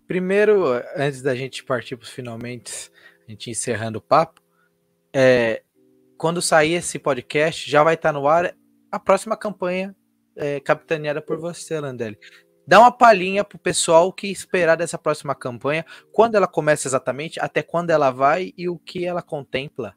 Primeiro, 0.07 0.65
antes 0.95 1.21
da 1.21 1.33
gente 1.33 1.63
partir 1.63 1.95
para 1.95 2.03
os 2.03 2.09
finalmente, 2.09 2.91
a 3.25 3.31
gente 3.31 3.49
encerrando 3.49 3.99
o 3.99 4.01
papo, 4.01 4.41
é, 5.13 5.63
quando 6.17 6.41
sair 6.41 6.73
esse 6.73 6.99
podcast, 6.99 7.69
já 7.69 7.81
vai 7.81 7.95
estar 7.95 8.11
no 8.11 8.27
ar 8.27 8.53
a 8.91 8.99
próxima 8.99 9.37
campanha 9.37 9.95
é, 10.35 10.59
capitaneada 10.59 11.21
por 11.21 11.39
você, 11.39 11.79
Landelli. 11.79 12.17
Dá 12.67 12.79
uma 12.79 12.91
palhinha 12.91 13.43
pro 13.43 13.57
pessoal 13.57 14.13
que 14.13 14.27
esperar 14.27 14.75
dessa 14.75 14.97
próxima 14.97 15.33
campanha, 15.33 15.85
quando 16.11 16.35
ela 16.35 16.47
começa 16.47 16.87
exatamente, 16.87 17.39
até 17.39 17.63
quando 17.63 17.89
ela 17.89 18.11
vai 18.11 18.53
e 18.57 18.69
o 18.69 18.77
que 18.77 19.05
ela 19.05 19.21
contempla. 19.21 19.95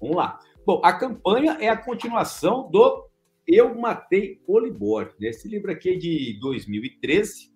Vamos 0.00 0.16
lá. 0.16 0.38
Bom, 0.64 0.80
a 0.84 0.92
campanha 0.92 1.58
é 1.60 1.68
a 1.68 1.76
continuação 1.76 2.70
do 2.70 3.08
Eu 3.46 3.74
Matei 3.74 4.40
o 4.46 4.58
Libório. 4.60 5.12
Né? 5.20 5.28
Esse 5.28 5.48
livro 5.48 5.72
aqui 5.72 5.90
é 5.90 5.96
de 5.96 6.38
2013, 6.40 7.52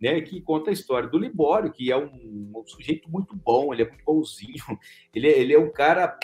né, 0.00 0.20
que 0.20 0.40
conta 0.42 0.70
a 0.70 0.72
história 0.72 1.08
do 1.08 1.18
Libório, 1.18 1.72
que 1.72 1.90
é 1.90 1.96
um, 1.96 2.52
um 2.54 2.66
sujeito 2.66 3.10
muito 3.10 3.34
bom, 3.36 3.72
ele 3.72 3.82
é 3.82 3.88
muito 3.88 4.04
bonzinho, 4.04 4.64
ele 5.14 5.28
é, 5.28 5.38
ele 5.38 5.54
é 5.54 5.58
um 5.58 5.70
cara, 5.70 6.18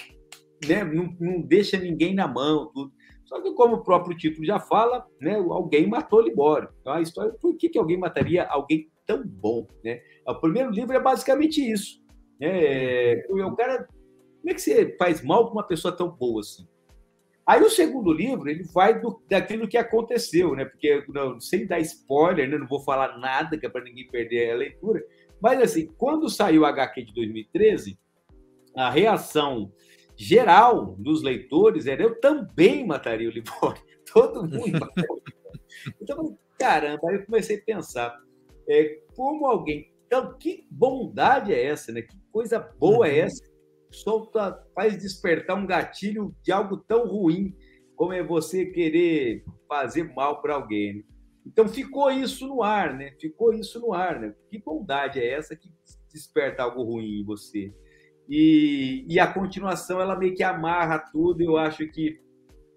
né, 0.66 0.84
não, 0.84 1.14
não 1.18 1.42
deixa 1.42 1.78
ninguém 1.78 2.14
na 2.14 2.26
mão, 2.26 2.70
tudo. 2.72 2.92
Só 3.26 3.40
que, 3.40 3.52
como 3.52 3.76
o 3.76 3.82
próprio 3.82 4.16
título 4.16 4.46
já 4.46 4.58
fala, 4.58 5.04
né, 5.20 5.34
alguém 5.34 5.86
matou 5.86 6.20
Libório. 6.20 6.68
Então, 6.80 6.92
a 6.92 7.00
história, 7.02 7.32
por 7.32 7.56
que, 7.56 7.68
que 7.68 7.78
alguém 7.78 7.98
mataria 7.98 8.44
alguém 8.44 8.88
tão 9.04 9.26
bom? 9.26 9.66
Né? 9.84 10.00
O 10.26 10.34
primeiro 10.36 10.70
livro 10.70 10.96
é 10.96 11.00
basicamente 11.00 11.60
isso. 11.60 12.00
Né? 12.40 13.24
O 13.28 13.56
cara, 13.56 13.88
como 14.40 14.50
é 14.50 14.54
que 14.54 14.60
você 14.60 14.96
faz 14.96 15.22
mal 15.22 15.44
para 15.46 15.54
uma 15.54 15.66
pessoa 15.66 15.94
tão 15.94 16.08
boa 16.08 16.40
assim? 16.40 16.66
Aí 17.44 17.62
o 17.62 17.70
segundo 17.70 18.12
livro, 18.12 18.48
ele 18.48 18.64
vai 18.72 19.00
do, 19.00 19.22
daquilo 19.28 19.68
que 19.68 19.76
aconteceu, 19.76 20.54
né? 20.56 20.64
Porque, 20.64 21.04
não, 21.08 21.38
sem 21.40 21.64
dar 21.64 21.78
spoiler, 21.80 22.48
né? 22.48 22.58
não 22.58 22.66
vou 22.66 22.80
falar 22.80 23.18
nada, 23.18 23.56
que 23.56 23.66
é 23.66 23.68
para 23.68 23.84
ninguém 23.84 24.08
perder 24.08 24.50
a 24.50 24.56
leitura. 24.56 25.04
Mas, 25.40 25.60
assim, 25.60 25.86
quando 25.96 26.28
saiu 26.28 26.62
o 26.62 26.66
HQ 26.66 27.04
de 27.04 27.14
2013, 27.14 27.96
a 28.74 28.90
reação 28.90 29.72
geral 30.16 30.96
dos 30.98 31.22
leitores 31.22 31.86
era 31.86 32.02
eu 32.02 32.18
também 32.20 32.86
mataria 32.86 33.28
o 33.28 33.32
Libório. 33.32 33.82
Todo 34.12 34.42
mundo 34.42 34.72
mataria 34.80 35.10
o 35.10 35.16
Libório. 35.16 35.60
Então, 36.00 36.38
caramba, 36.58 37.10
aí 37.10 37.16
eu 37.16 37.26
comecei 37.26 37.58
a 37.58 37.64
pensar, 37.64 38.16
é, 38.68 39.00
como 39.14 39.46
alguém. 39.46 39.92
Então, 40.06 40.36
que 40.38 40.66
bondade 40.70 41.52
é 41.52 41.64
essa, 41.64 41.92
né? 41.92 42.02
Que 42.02 42.16
coisa 42.30 42.58
boa 42.58 43.08
é 43.08 43.20
uhum. 43.20 43.26
essa? 43.26 43.44
Solta, 43.90 44.64
faz 44.74 44.96
despertar 44.98 45.56
um 45.56 45.66
gatilho 45.66 46.34
de 46.42 46.52
algo 46.52 46.76
tão 46.78 47.06
ruim 47.06 47.54
como 47.94 48.12
é 48.12 48.22
você 48.22 48.66
querer 48.66 49.44
fazer 49.66 50.14
mal 50.14 50.42
para 50.42 50.54
alguém. 50.54 50.96
Né? 50.96 51.02
Então 51.46 51.68
ficou 51.68 52.10
isso 52.10 52.46
no 52.46 52.62
ar, 52.62 52.94
né? 52.94 53.12
Ficou 53.20 53.54
isso 53.54 53.80
no 53.80 53.94
ar, 53.94 54.20
né? 54.20 54.34
Que 54.50 54.58
bondade 54.58 55.18
é 55.18 55.30
essa 55.30 55.56
que 55.56 55.72
desperta 56.12 56.62
algo 56.62 56.82
ruim 56.82 57.20
em 57.20 57.24
você? 57.24 57.72
E, 58.28 59.04
e 59.08 59.20
a 59.20 59.26
continuação, 59.26 60.00
ela 60.00 60.16
meio 60.16 60.34
que 60.34 60.42
amarra 60.42 60.98
tudo. 60.98 61.42
Eu 61.42 61.56
acho 61.56 61.86
que 61.88 62.20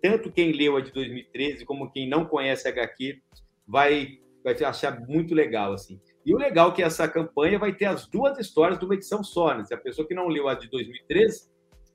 tanto 0.02 0.32
quem 0.32 0.52
leu 0.52 0.78
a 0.78 0.82
de 0.82 0.92
2013 0.92 1.66
como 1.66 1.92
quem 1.92 2.08
não 2.08 2.26
conhece 2.26 2.68
a 2.68 2.72
HQ 2.72 3.22
vai, 3.68 4.20
vai 4.44 4.54
achar 4.64 5.00
muito 5.02 5.34
legal, 5.34 5.74
assim. 5.74 6.00
E 6.26 6.34
o 6.34 6.38
legal 6.38 6.70
é 6.70 6.74
que 6.74 6.84
essa 6.84 7.08
campanha 7.08 7.58
vai 7.58 7.74
ter 7.74 7.86
as 7.86 8.08
duas 8.08 8.38
histórias 8.38 8.80
de 8.80 8.86
uma 8.86 8.94
edição 8.94 9.24
só, 9.24 9.56
né? 9.56 9.66
Se 9.66 9.74
a 9.74 9.78
pessoa 9.78 10.08
que 10.08 10.14
não 10.14 10.28
leu 10.28 10.48
a 10.48 10.54
de 10.54 10.70
2013, 10.70 11.50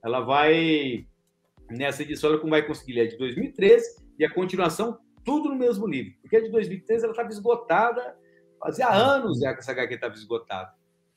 ela 0.05 0.21
vai... 0.21 1.07
Nessa 1.71 2.03
edição, 2.03 2.31
ela 2.31 2.43
vai 2.47 2.67
conseguir 2.67 2.93
ler 2.95 3.01
a 3.03 3.09
de 3.09 3.17
2013 3.17 4.05
e 4.19 4.25
a 4.25 4.31
continuação, 4.31 4.99
tudo 5.25 5.49
no 5.49 5.57
mesmo 5.57 5.87
livro. 5.87 6.13
Porque 6.21 6.37
a 6.37 6.43
de 6.43 6.51
2013, 6.51 7.05
ela 7.05 7.13
estava 7.13 7.31
esgotada, 7.31 8.17
fazia 8.61 8.89
anos 8.89 9.41
já 9.41 9.55
que 9.55 9.61
essa 9.61 9.73
HQ 9.73 9.95
estava 9.95 10.15
esgotada. 10.15 10.73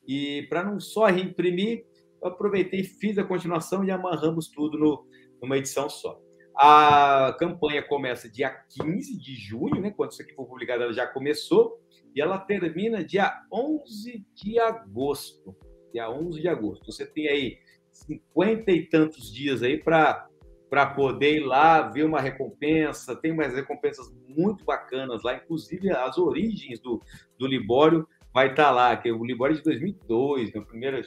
E 0.06 0.46
para 0.48 0.64
não 0.64 0.80
só 0.80 1.04
reimprimir, 1.06 1.84
eu 2.22 2.28
aproveitei, 2.28 2.82
fiz 2.84 3.18
a 3.18 3.24
continuação 3.24 3.84
e 3.84 3.90
amarramos 3.90 4.48
tudo 4.48 4.78
no, 4.78 5.06
numa 5.42 5.56
edição 5.56 5.88
só. 5.88 6.20
A 6.56 7.36
campanha 7.38 7.82
começa 7.82 8.28
dia 8.28 8.50
15 8.50 9.16
de 9.18 9.34
junho, 9.36 9.80
né? 9.80 9.92
Quando 9.92 10.10
isso 10.10 10.22
aqui 10.22 10.34
for 10.34 10.46
publicado, 10.46 10.82
ela 10.82 10.92
já 10.92 11.06
começou, 11.06 11.80
e 12.14 12.20
ela 12.20 12.38
termina 12.38 13.04
dia 13.04 13.32
11 13.52 14.26
de 14.34 14.58
agosto. 14.58 15.56
Dia 15.92 16.10
11 16.10 16.40
de 16.40 16.48
agosto. 16.48 16.86
Você 16.86 17.06
tem 17.06 17.28
aí 17.28 17.58
cinquenta 17.92 18.72
e 18.72 18.86
tantos 18.86 19.32
dias 19.32 19.62
aí 19.62 19.78
para 19.78 20.26
para 20.68 20.84
poder 20.84 21.36
ir 21.36 21.46
lá 21.46 21.80
ver 21.80 22.04
uma 22.04 22.20
recompensa. 22.20 23.16
Tem 23.16 23.32
umas 23.32 23.54
recompensas 23.54 24.12
muito 24.28 24.66
bacanas 24.66 25.22
lá, 25.22 25.34
inclusive 25.34 25.90
as 25.90 26.18
origens 26.18 26.78
do, 26.78 27.02
do 27.38 27.46
Libório 27.46 28.06
vai 28.34 28.50
estar 28.50 28.64
tá 28.64 28.70
lá, 28.70 28.96
que 28.96 29.08
é 29.08 29.12
o 29.12 29.24
Libório 29.24 29.56
de 29.56 29.62
2002, 29.62 30.52
na 30.52 30.62
primeira. 30.62 31.00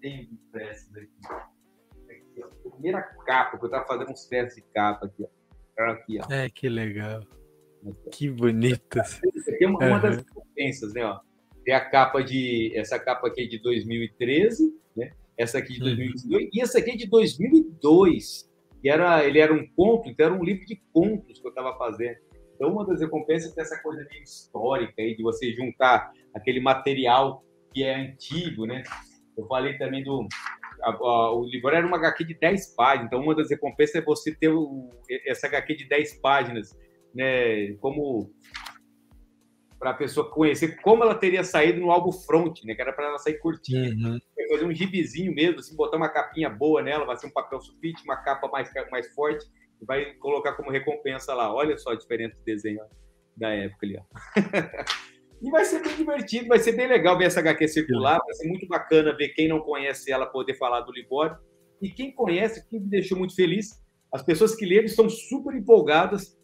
Tem 0.00 0.28
impressos 0.32 0.96
aqui. 0.96 1.08
aqui 2.10 2.42
a 2.42 2.70
primeira 2.70 3.02
capa, 3.26 3.58
que 3.58 3.64
eu 3.64 3.68
estava 3.68 3.86
fazendo 3.86 4.10
uns 4.10 4.26
testes 4.26 4.56
de 4.56 4.62
capa 4.72 5.06
aqui, 5.06 5.24
ó. 5.24 5.82
Aqui, 5.90 6.18
ó. 6.20 6.32
É, 6.32 6.48
que 6.50 6.68
legal. 6.68 7.22
Que 8.12 8.30
bonito. 8.30 9.00
Aqui 9.00 9.64
é 9.64 9.68
uma, 9.68 9.78
uhum. 9.80 9.88
uma 9.90 10.00
das 10.00 10.16
recompensas, 10.16 10.92
né? 10.94 11.04
Ó. 11.04 11.20
Tem 11.64 11.74
a 11.74 11.84
capa 11.84 12.22
de. 12.22 12.72
Essa 12.74 12.98
capa 12.98 13.28
aqui 13.28 13.42
é 13.42 13.46
de 13.46 13.58
2013, 13.60 14.74
né? 14.96 15.12
Essa 15.36 15.58
aqui 15.58 15.74
de 15.74 15.80
2022 15.80 16.42
uhum. 16.42 16.50
e 16.52 16.60
essa 16.60 16.78
aqui 16.78 16.90
é 16.90 16.96
de 16.96 17.08
2002. 17.08 18.48
E 18.82 18.88
era, 18.88 19.24
ele 19.24 19.38
era 19.38 19.52
um 19.52 19.66
conto, 19.74 20.08
então 20.08 20.26
era 20.26 20.34
um 20.34 20.44
livro 20.44 20.64
de 20.64 20.80
contos 20.92 21.40
que 21.40 21.46
eu 21.46 21.50
estava 21.50 21.76
fazendo. 21.76 22.16
Então, 22.54 22.72
uma 22.72 22.84
das 22.84 23.00
recompensas 23.00 23.56
é 23.56 23.60
essa 23.60 23.80
coisa 23.82 24.04
meio 24.10 24.22
histórica 24.22 24.94
aí, 24.98 25.16
de 25.16 25.22
você 25.22 25.52
juntar 25.52 26.12
aquele 26.34 26.60
material 26.60 27.44
que 27.72 27.84
é 27.84 27.94
antigo, 27.94 28.66
né? 28.66 28.82
Eu 29.38 29.46
falei 29.46 29.78
também 29.78 30.02
do. 30.02 30.26
A, 30.82 30.90
a, 30.90 31.32
o 31.32 31.44
livro 31.44 31.70
era 31.70 31.86
uma 31.86 31.96
HQ 31.96 32.24
de 32.24 32.34
10 32.34 32.74
páginas, 32.74 33.06
então 33.06 33.20
uma 33.20 33.34
das 33.34 33.50
recompensas 33.50 33.94
é 33.96 34.04
você 34.04 34.34
ter 34.34 34.48
o, 34.48 34.90
essa 35.26 35.46
HQ 35.46 35.76
de 35.76 35.88
10 35.88 36.20
páginas, 36.20 36.76
né? 37.14 37.72
Como 37.74 38.32
para 39.78 39.90
a 39.90 39.94
pessoa 39.94 40.28
conhecer 40.28 40.80
como 40.80 41.04
ela 41.04 41.14
teria 41.14 41.44
saído 41.44 41.80
no 41.80 41.92
álbum 41.92 42.10
front, 42.10 42.64
né? 42.64 42.74
Que 42.74 42.82
era 42.82 42.92
para 42.92 43.06
ela 43.06 43.18
sair 43.18 43.38
curtinha. 43.38 43.90
Uhum. 43.90 44.18
Fazer 44.50 44.64
um 44.64 44.74
gibizinho 44.74 45.32
mesmo, 45.32 45.60
assim, 45.60 45.76
botar 45.76 45.98
uma 45.98 46.08
capinha 46.08 46.50
boa 46.50 46.82
nela, 46.82 47.04
vai 47.04 47.16
ser 47.16 47.26
um 47.26 47.32
papel 47.32 47.60
sulfite, 47.60 48.02
uma 48.02 48.16
capa 48.16 48.48
mais, 48.48 48.68
mais 48.90 49.12
forte, 49.14 49.44
e 49.80 49.84
vai 49.84 50.14
colocar 50.14 50.54
como 50.54 50.70
recompensa 50.70 51.34
lá. 51.34 51.54
Olha 51.54 51.76
só 51.76 51.90
a 51.90 51.96
diferença 51.96 52.34
do 52.36 52.44
desenho 52.44 52.80
da 53.36 53.50
época 53.50 53.86
ali, 53.86 53.98
ó. 53.98 54.02
e 55.40 55.50
vai 55.50 55.64
ser 55.64 55.82
bem 55.82 55.96
divertido, 55.96 56.48
vai 56.48 56.58
ser 56.58 56.72
bem 56.72 56.88
legal 56.88 57.16
ver 57.16 57.26
essa 57.26 57.40
HQ 57.40 57.68
circular, 57.68 58.18
vai 58.18 58.34
ser 58.34 58.48
muito 58.48 58.66
bacana 58.66 59.16
ver 59.16 59.28
quem 59.28 59.48
não 59.48 59.60
conhece 59.60 60.10
ela 60.10 60.26
poder 60.26 60.54
falar 60.54 60.80
do 60.80 60.92
Libório. 60.92 61.36
E 61.80 61.90
quem 61.90 62.12
conhece, 62.12 62.68
que 62.68 62.78
me 62.78 62.88
deixou 62.88 63.16
muito 63.16 63.34
feliz, 63.36 63.70
as 64.12 64.22
pessoas 64.22 64.56
que 64.56 64.66
leram 64.66 64.86
estão 64.86 65.08
super 65.08 65.54
empolgadas 65.54 66.36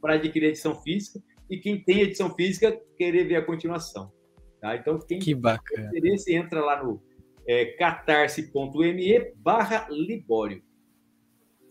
para 0.00 0.14
adquirir 0.14 0.46
a 0.46 0.48
edição 0.50 0.74
física 0.82 1.20
e 1.50 1.58
quem 1.58 1.82
tem 1.82 2.00
edição 2.00 2.34
física 2.34 2.80
querer 2.96 3.24
ver 3.24 3.36
a 3.36 3.44
continuação. 3.44 4.10
Tá? 4.60 4.74
Então, 4.76 4.98
quem 5.00 5.18
que 5.18 5.34
bacana. 5.34 5.90
tem 5.90 5.98
interesse, 5.98 6.34
entra 6.34 6.60
lá 6.64 6.82
no 6.82 7.02
é, 7.46 7.66
catarse.me 7.76 9.32
barra 9.36 9.86
Libório. 9.90 10.62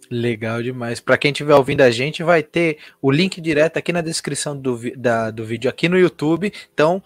Legal 0.09 0.61
demais. 0.61 0.99
Para 0.99 1.17
quem 1.17 1.31
estiver 1.31 1.55
ouvindo 1.55 1.81
a 1.81 1.91
gente, 1.91 2.23
vai 2.23 2.43
ter 2.43 2.77
o 3.01 3.11
link 3.11 3.39
direto 3.39 3.77
aqui 3.77 3.91
na 3.91 4.01
descrição 4.01 4.57
do, 4.57 4.79
da, 4.97 5.31
do 5.31 5.45
vídeo 5.45 5.69
aqui 5.69 5.87
no 5.87 5.97
YouTube. 5.97 6.51
Então, 6.73 7.01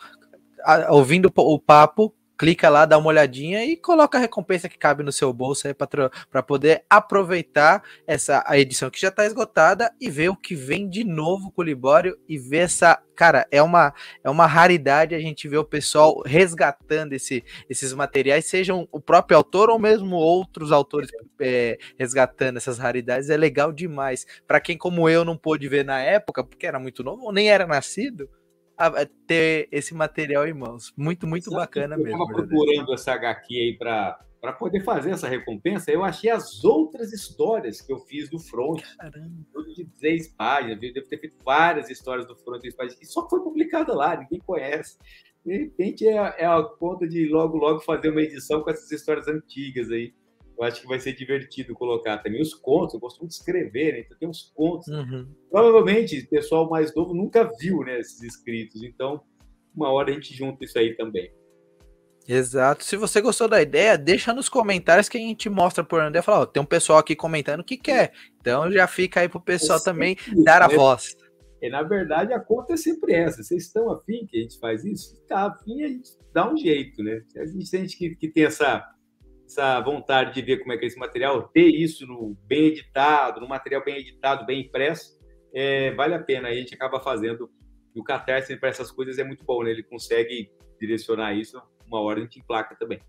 a, 0.64 0.94
ouvindo 0.94 1.32
o 1.36 1.60
papo, 1.60 2.14
clica 2.38 2.70
lá, 2.70 2.86
dá 2.86 2.98
uma 2.98 3.08
olhadinha 3.08 3.66
e 3.66 3.76
coloca 3.76 4.18
a 4.18 4.22
recompensa 4.22 4.70
que 4.70 4.78
cabe 4.78 5.04
no 5.04 5.12
seu 5.12 5.34
bolso 5.34 5.68
aí 5.68 5.74
para 5.74 6.44
poder 6.44 6.84
aproveitar 6.90 7.84
essa 8.06 8.44
a 8.46 8.58
edição 8.58 8.90
que 8.90 9.02
já 9.02 9.08
está 9.08 9.26
esgotada 9.26 9.92
e 10.00 10.10
ver 10.10 10.30
o 10.30 10.36
que 10.36 10.56
vem 10.56 10.88
de 10.88 11.04
novo 11.04 11.52
com 11.52 11.62
o 11.62 11.66
Libório 11.66 12.18
e 12.28 12.38
ver 12.38 12.60
essa. 12.60 13.02
Cara, 13.16 13.48
é 13.50 13.64
uma, 13.64 13.92
é 14.24 14.30
uma 14.30 14.46
raridade 14.46 15.16
a 15.16 15.20
gente 15.20 15.48
ver 15.48 15.58
o 15.58 15.66
pessoal 15.66 16.22
resgatando 16.24 17.14
esse, 17.14 17.44
esses 17.68 17.92
materiais, 17.92 18.46
sejam 18.46 18.88
o 18.92 19.02
próprio 19.02 19.36
autor 19.36 19.72
ou 19.72 19.80
mesmo 19.80 20.16
outros 20.16 20.72
autores 20.72 21.10
é, 21.42 21.80
resgatando 21.98 22.58
essas 22.58 22.78
raridades. 22.78 23.32
É 23.32 23.38
legal 23.38 23.72
demais. 23.72 24.28
Para 24.46 24.60
quem, 24.60 24.78
como 24.78 25.10
eu, 25.10 25.26
não 25.26 25.36
pôde 25.36 25.68
ver 25.68 25.84
na 25.84 26.00
época, 26.00 26.44
porque 26.44 26.68
era 26.68 26.78
muito 26.78 27.04
novo 27.04 27.24
ou 27.24 27.34
nem 27.34 27.50
era 27.50 27.66
nascido, 27.66 28.30
a 28.78 29.06
ter 29.26 29.68
esse 29.72 29.94
material 29.94 30.48
em 30.48 30.54
mãos. 30.54 30.94
Muito, 30.96 31.26
muito 31.26 31.46
Sabe 31.46 31.58
bacana 31.58 31.96
eu 31.96 32.04
mesmo. 32.04 32.20
Eu 32.20 32.28
estava 32.28 32.48
procurando 32.48 32.94
essa 32.94 33.14
HQ 33.14 33.56
aí 33.56 33.78
para 33.78 34.20
para 34.40 34.54
poder 34.54 34.82
fazer 34.82 35.12
essa 35.12 35.28
recompensa, 35.28 35.92
eu 35.92 36.04
achei 36.04 36.30
as 36.30 36.64
outras 36.64 37.12
histórias 37.12 37.82
que 37.82 37.92
eu 37.92 37.98
fiz 37.98 38.30
do 38.30 38.40
Front. 38.40 38.84
Caramba. 38.98 39.36
Tudo 39.52 39.74
de 39.74 39.86
três 40.00 40.28
páginas. 40.28 40.82
Eu 40.82 40.94
devo 40.94 41.08
ter 41.08 41.20
feito 41.20 41.38
várias 41.44 41.90
histórias 41.90 42.28
do 42.28 42.36
Front, 42.36 42.62
páginas, 42.76 43.00
que 43.00 43.06
só 43.06 43.28
foi 43.28 43.42
publicada 43.42 43.96
lá, 43.96 44.16
ninguém 44.16 44.40
conhece. 44.40 44.98
De 45.44 45.58
repente 45.58 46.08
é, 46.08 46.14
é 46.38 46.46
a 46.46 46.62
conta 46.62 47.08
de 47.08 47.28
logo, 47.28 47.58
logo 47.58 47.80
fazer 47.80 48.10
uma 48.10 48.22
edição 48.22 48.62
com 48.62 48.70
essas 48.70 48.92
histórias 48.92 49.28
antigas 49.28 49.90
aí 49.90 50.14
eu 50.58 50.64
acho 50.64 50.82
que 50.82 50.88
vai 50.88 51.00
ser 51.00 51.14
divertido 51.14 51.74
colocar 51.76 52.18
também 52.18 52.42
os 52.42 52.54
contos. 52.54 52.94
Eu 52.94 53.00
gosto 53.00 53.20
muito 53.20 53.32
de 53.32 53.38
escrever, 53.38 53.94
né? 53.94 54.00
Então 54.00 54.18
tem 54.18 54.28
uns 54.28 54.52
contos. 54.56 54.88
Uhum. 54.88 55.28
Provavelmente 55.52 56.20
o 56.20 56.30
pessoal 56.30 56.70
mais 56.70 56.94
novo 56.96 57.14
nunca 57.14 57.50
viu 57.60 57.82
né, 57.82 58.00
esses 58.00 58.22
escritos. 58.24 58.82
Então, 58.82 59.22
uma 59.76 59.92
hora 59.92 60.10
a 60.10 60.14
gente 60.14 60.34
junta 60.34 60.66
isso 60.66 60.80
aí 60.80 60.96
também. 60.96 61.32
Exato. 62.28 62.84
Se 62.84 62.98
você 62.98 63.22
gostou 63.22 63.48
da 63.48 63.62
ideia, 63.62 63.98
deixa 63.98 64.34
nos 64.34 64.50
comentários 64.50 65.08
que 65.08 65.18
a 65.18 65.22
gente 65.22 65.48
mostra 65.50 65.84
por 65.84 66.02
onde. 66.02 66.22
Fala, 66.22 66.42
ó, 66.42 66.46
tem 66.46 66.62
um 66.62 66.66
pessoal 66.66 67.00
aqui 67.00 67.16
comentando 67.16 67.64
que 67.64 67.78
quer. 67.78 68.12
Então 68.42 68.70
já 68.72 68.88
fica 68.88 69.22
aí 69.22 69.30
pro 69.30 69.40
pessoal 69.40 69.80
também 69.82 70.18
dar 70.44 70.62
a 70.62 70.68
né? 70.68 70.76
voz. 70.76 71.16
E, 71.62 71.70
na 71.70 71.82
verdade, 71.84 72.34
a 72.34 72.40
conta 72.40 72.74
é 72.74 72.78
sempre 72.78 73.14
essa. 73.14 73.42
Vocês 73.42 73.64
estão 73.64 73.92
afim 73.92 74.28
que 74.28 74.38
a 74.38 74.42
gente 74.42 74.60
faz 74.60 74.84
isso? 74.86 75.20
Tá 75.28 75.48
afim, 75.48 75.84
a 75.84 75.88
gente 75.88 76.10
dá 76.34 76.52
um 76.52 76.58
jeito, 76.58 77.02
né? 77.02 77.22
A 77.38 77.46
gente 77.46 77.72
tem 77.72 77.82
gente 77.82 77.98
que, 77.98 78.16
que 78.16 78.28
tem 78.28 78.46
essa 78.46 78.86
essa 79.48 79.80
vontade 79.80 80.34
de 80.34 80.42
ver 80.42 80.58
como 80.58 80.74
é 80.74 80.78
que 80.78 80.84
é 80.84 80.88
esse 80.88 81.00
material, 81.00 81.48
ter 81.48 81.68
isso 81.68 82.06
no 82.06 82.38
bem 82.46 82.66
editado, 82.66 83.40
no 83.40 83.48
material 83.48 83.84
bem 83.84 83.98
editado, 83.98 84.46
bem 84.46 84.62
impresso, 84.62 85.18
é, 85.54 85.92
vale 85.92 86.14
a 86.14 86.20
pena. 86.22 86.50
A 86.50 86.54
gente 86.54 86.76
acaba 86.76 87.00
fazendo. 87.00 87.50
E 87.96 88.00
o 88.00 88.04
Catarse 88.04 88.56
para 88.58 88.70
essas 88.70 88.92
coisas 88.92 89.18
é 89.18 89.24
muito 89.24 89.44
bom, 89.44 89.64
né? 89.64 89.72
Ele 89.72 89.82
consegue 89.82 90.52
direcionar 90.80 91.34
isso. 91.34 91.60
Uma 91.88 92.02
hora 92.02 92.20
a 92.20 92.22
gente 92.24 92.40
emplaca 92.40 92.76
também. 92.76 93.00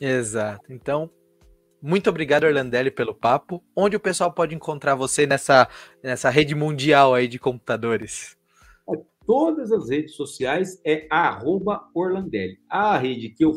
Exato. 0.00 0.72
Então, 0.72 1.10
muito 1.80 2.10
obrigado, 2.10 2.44
Orlandelli, 2.44 2.90
pelo 2.90 3.14
papo. 3.14 3.64
Onde 3.74 3.96
o 3.96 4.00
pessoal 4.00 4.32
pode 4.32 4.54
encontrar 4.54 4.94
você 4.94 5.26
nessa, 5.26 5.66
nessa 6.02 6.28
rede 6.28 6.54
mundial 6.54 7.14
aí 7.14 7.26
de 7.26 7.38
computadores? 7.38 8.36
Todas 9.26 9.72
as 9.72 9.90
redes 9.90 10.14
sociais 10.14 10.80
é 10.86 11.08
Orlandelli. 11.94 12.58
A 12.68 12.96
rede 12.96 13.30
que 13.30 13.44
eu 13.44 13.52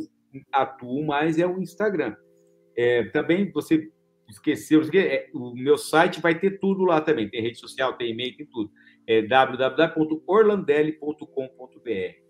atuo 0.52 1.06
mais 1.06 1.40
é 1.40 1.46
o 1.46 1.62
Instagram. 1.62 2.16
É, 2.76 3.04
também 3.06 3.50
você 3.52 3.90
esqueceu, 4.30 4.82
é, 4.94 5.30
o 5.34 5.54
meu 5.54 5.78
site 5.78 6.20
vai 6.22 6.40
ter 6.40 6.60
tudo 6.60 6.84
lá 6.84 7.02
também. 7.02 7.30
Tem 7.30 7.42
rede 7.42 7.60
social, 7.60 7.94
tem 7.94 8.12
e-mail, 8.12 8.38
tem 8.38 8.46
tudo. 8.46 8.72
É 9.06 9.22
www.orlandelli.com.br. 9.22 12.22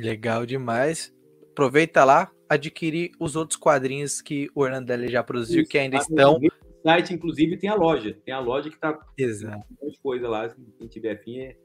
Legal 0.00 0.46
demais. 0.46 1.14
Aproveita 1.50 2.04
lá, 2.04 2.30
adquirir 2.48 3.10
os 3.18 3.36
outros 3.36 3.58
quadrinhos 3.58 4.22
que 4.22 4.48
o 4.54 4.62
Orlandelli 4.62 5.08
já 5.08 5.24
produziu, 5.24 5.62
Isso, 5.62 5.70
que 5.70 5.76
ainda 5.76 5.98
estão. 5.98 6.38
No 6.38 6.48
site, 6.82 7.12
inclusive, 7.12 7.56
tem 7.56 7.68
a 7.68 7.74
loja. 7.74 8.16
Tem 8.24 8.32
a 8.32 8.38
loja 8.38 8.70
que 8.70 8.76
está. 8.76 8.96
Exato. 9.16 9.66
Um 9.72 9.84
monte 9.84 9.96
de 9.96 10.00
coisa 10.00 10.28
lá. 10.28 10.54
Quem 10.78 10.86
tiver 10.86 11.10
afim, 11.12 11.40
é 11.40 11.56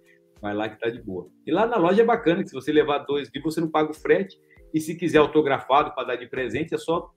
Vai 0.43 0.53
lá 0.53 0.67
que 0.67 0.77
tá 0.77 0.89
de 0.89 1.01
boa. 1.01 1.29
E 1.47 1.51
lá 1.53 1.65
na 1.65 1.77
loja 1.77 2.01
é 2.01 2.05
bacana 2.05 2.43
que 2.43 2.49
se 2.49 2.53
você 2.53 2.69
levar 2.69 2.97
dois 2.99 3.29
livros, 3.33 3.55
você 3.55 3.61
não 3.61 3.71
paga 3.71 3.91
o 3.91 3.93
frete. 3.93 4.37
E 4.73 4.81
se 4.81 4.93
quiser 4.93 5.19
autografado 5.19 5.95
para 5.95 6.07
dar 6.07 6.15
de 6.17 6.27
presente, 6.27 6.75
é 6.75 6.77
só 6.77 7.13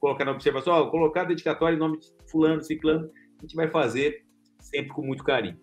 colocar 0.00 0.24
na 0.24 0.32
observação, 0.32 0.72
ó, 0.72 0.90
colocar 0.90 1.22
dedicatório 1.22 1.76
em 1.76 1.78
nome 1.78 2.00
de 2.00 2.08
fulano, 2.28 2.60
ciclano. 2.64 3.08
A 3.38 3.42
gente 3.42 3.54
vai 3.54 3.68
fazer 3.68 4.24
sempre 4.58 4.92
com 4.92 5.02
muito 5.02 5.22
carinho. 5.22 5.56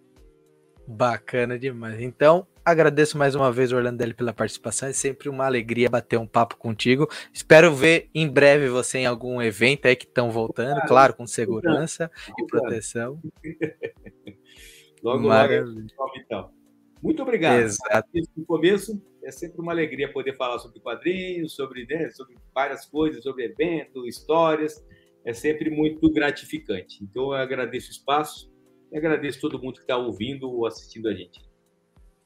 Bacana 0.87 1.59
demais. 1.59 1.99
Então, 1.99 2.47
agradeço 2.63 3.17
mais 3.17 3.35
uma 3.35 3.51
vez, 3.51 3.73
Orlandelli, 3.73 4.13
pela 4.13 4.31
participação. 4.31 4.87
É 4.87 4.93
sempre 4.93 5.27
uma 5.27 5.45
alegria 5.45 5.89
bater 5.89 6.17
um 6.17 6.27
papo 6.27 6.55
contigo. 6.55 7.09
Espero 7.33 7.75
ver 7.75 8.09
em 8.15 8.29
breve 8.29 8.69
você 8.69 8.99
em 8.99 9.05
algum 9.05 9.41
evento 9.41 9.89
aí 9.89 9.95
que 9.97 10.05
estão 10.05 10.31
voltando, 10.31 10.77
ah, 10.77 10.87
claro, 10.87 11.13
com 11.13 11.27
segurança 11.27 12.09
e 12.39 12.45
proteção. 12.47 13.21
logo, 15.03 15.27
Maravilha. 15.27 15.85
logo, 15.97 16.13
então. 16.17 16.62
Muito 17.03 17.21
obrigado. 17.21 17.59
Exato. 17.59 18.09
No 18.35 18.45
começo 18.45 18.99
é 19.23 19.29
sempre 19.29 19.59
uma 19.59 19.73
alegria 19.73 20.11
poder 20.11 20.37
falar 20.37 20.57
sobre 20.59 20.79
quadrinhos, 20.79 21.53
sobre, 21.53 21.85
né, 21.85 22.09
sobre 22.11 22.35
várias 22.55 22.85
coisas, 22.85 23.21
sobre 23.21 23.43
eventos, 23.43 24.07
histórias. 24.07 24.83
É 25.25 25.33
sempre 25.33 25.69
muito 25.69 26.09
gratificante. 26.11 27.03
Então 27.03 27.25
eu 27.25 27.33
agradeço 27.33 27.89
o 27.89 27.91
espaço 27.91 28.49
e 28.91 28.97
agradeço 28.97 29.41
todo 29.41 29.61
mundo 29.61 29.75
que 29.75 29.81
está 29.81 29.97
ouvindo 29.97 30.49
ou 30.49 30.65
assistindo 30.65 31.09
a 31.09 31.13
gente. 31.13 31.41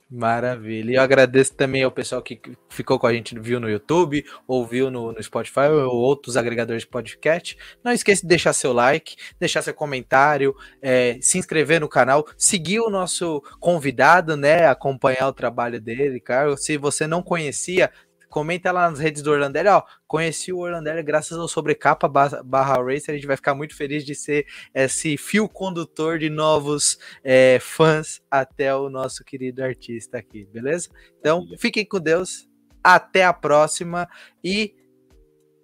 Maravilha. 0.10 0.91
E 0.91 0.95
eu 0.95 1.01
agradeço 1.01 1.53
também 1.53 1.84
ao 1.84 1.91
pessoal 1.91 2.22
que 2.22 2.39
ficou 2.70 2.97
com 2.97 3.08
a 3.08 3.14
gente, 3.14 3.38
viu 3.38 3.60
no 3.60 3.70
YouTube, 3.70 4.24
ouviu 4.47 4.89
no, 4.89 5.12
no 5.12 5.22
Spotify 5.22 5.68
ou 5.68 5.95
outros 5.97 6.38
agregadores 6.38 6.84
de 6.84 6.88
podcast. 6.88 7.58
Não 7.84 7.91
esqueça 7.91 8.22
de 8.22 8.28
deixar 8.30 8.53
seu 8.53 8.72
like, 8.72 9.18
deixar 9.38 9.62
seu 9.62 9.74
comentário, 9.74 10.55
é, 10.82 11.18
se 11.22 11.38
inscrever 11.38 11.82
no 11.82 11.89
canal, 11.89 12.26
seguir 12.38 12.80
o 12.80 12.89
nosso 12.89 13.43
convidado, 13.60 14.38
né? 14.38 14.68
Acompanhar 14.68 15.28
o 15.28 15.34
trabalho 15.34 15.82
dele, 15.82 16.22
Carlos. 16.22 16.64
Se 16.64 16.78
você 16.78 17.05
não 17.05 17.22
conhecia, 17.22 17.91
Comenta 18.30 18.71
lá 18.71 18.89
nas 18.89 18.99
redes 18.99 19.21
do 19.21 19.32
Orlandelli, 19.32 19.69
ó. 19.69 19.82
Conheci 20.05 20.51
o 20.51 20.59
Orlandelli 20.59 21.01
graças 21.01 21.38
ao 21.38 21.47
Sobrecapa 21.47 22.07
barra 22.07 22.84
Racer. 22.84 23.13
A 23.13 23.17
gente 23.17 23.28
vai 23.28 23.36
ficar 23.36 23.55
muito 23.55 23.75
feliz 23.75 24.05
de 24.05 24.13
ser 24.13 24.45
esse 24.73 25.17
fio 25.17 25.47
condutor 25.47 26.19
de 26.19 26.30
novos 26.30 26.97
é, 27.23 27.57
fãs 27.61 28.21
até 28.30 28.75
o 28.75 28.89
nosso 28.89 29.23
querido 29.23 29.63
artista 29.63 30.17
aqui, 30.17 30.45
beleza? 30.45 30.89
Então, 31.19 31.47
fiquem 31.57 31.86
com 31.86 31.99
Deus. 31.99 32.47
Até 32.84 33.25
a 33.25 33.34
próxima 33.34 34.07
e 34.41 34.73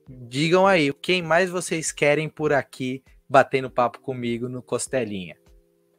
digam 0.09 0.67
aí 0.67 0.91
quem 0.93 1.21
mais 1.21 1.49
vocês 1.49 1.91
querem 1.91 2.27
por 2.27 2.51
aqui 2.51 3.01
batendo 3.29 3.69
papo 3.69 3.99
comigo 3.99 4.49
no 4.49 4.61
Costelinha. 4.61 5.37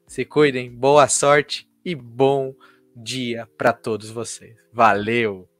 Se 0.06 0.24
cuidem, 0.24 0.70
boa 0.70 1.08
sorte 1.08 1.68
e 1.84 1.94
bom 1.94 2.54
dia 2.94 3.48
para 3.56 3.72
todos 3.72 4.10
vocês. 4.10 4.54
Valeu! 4.72 5.53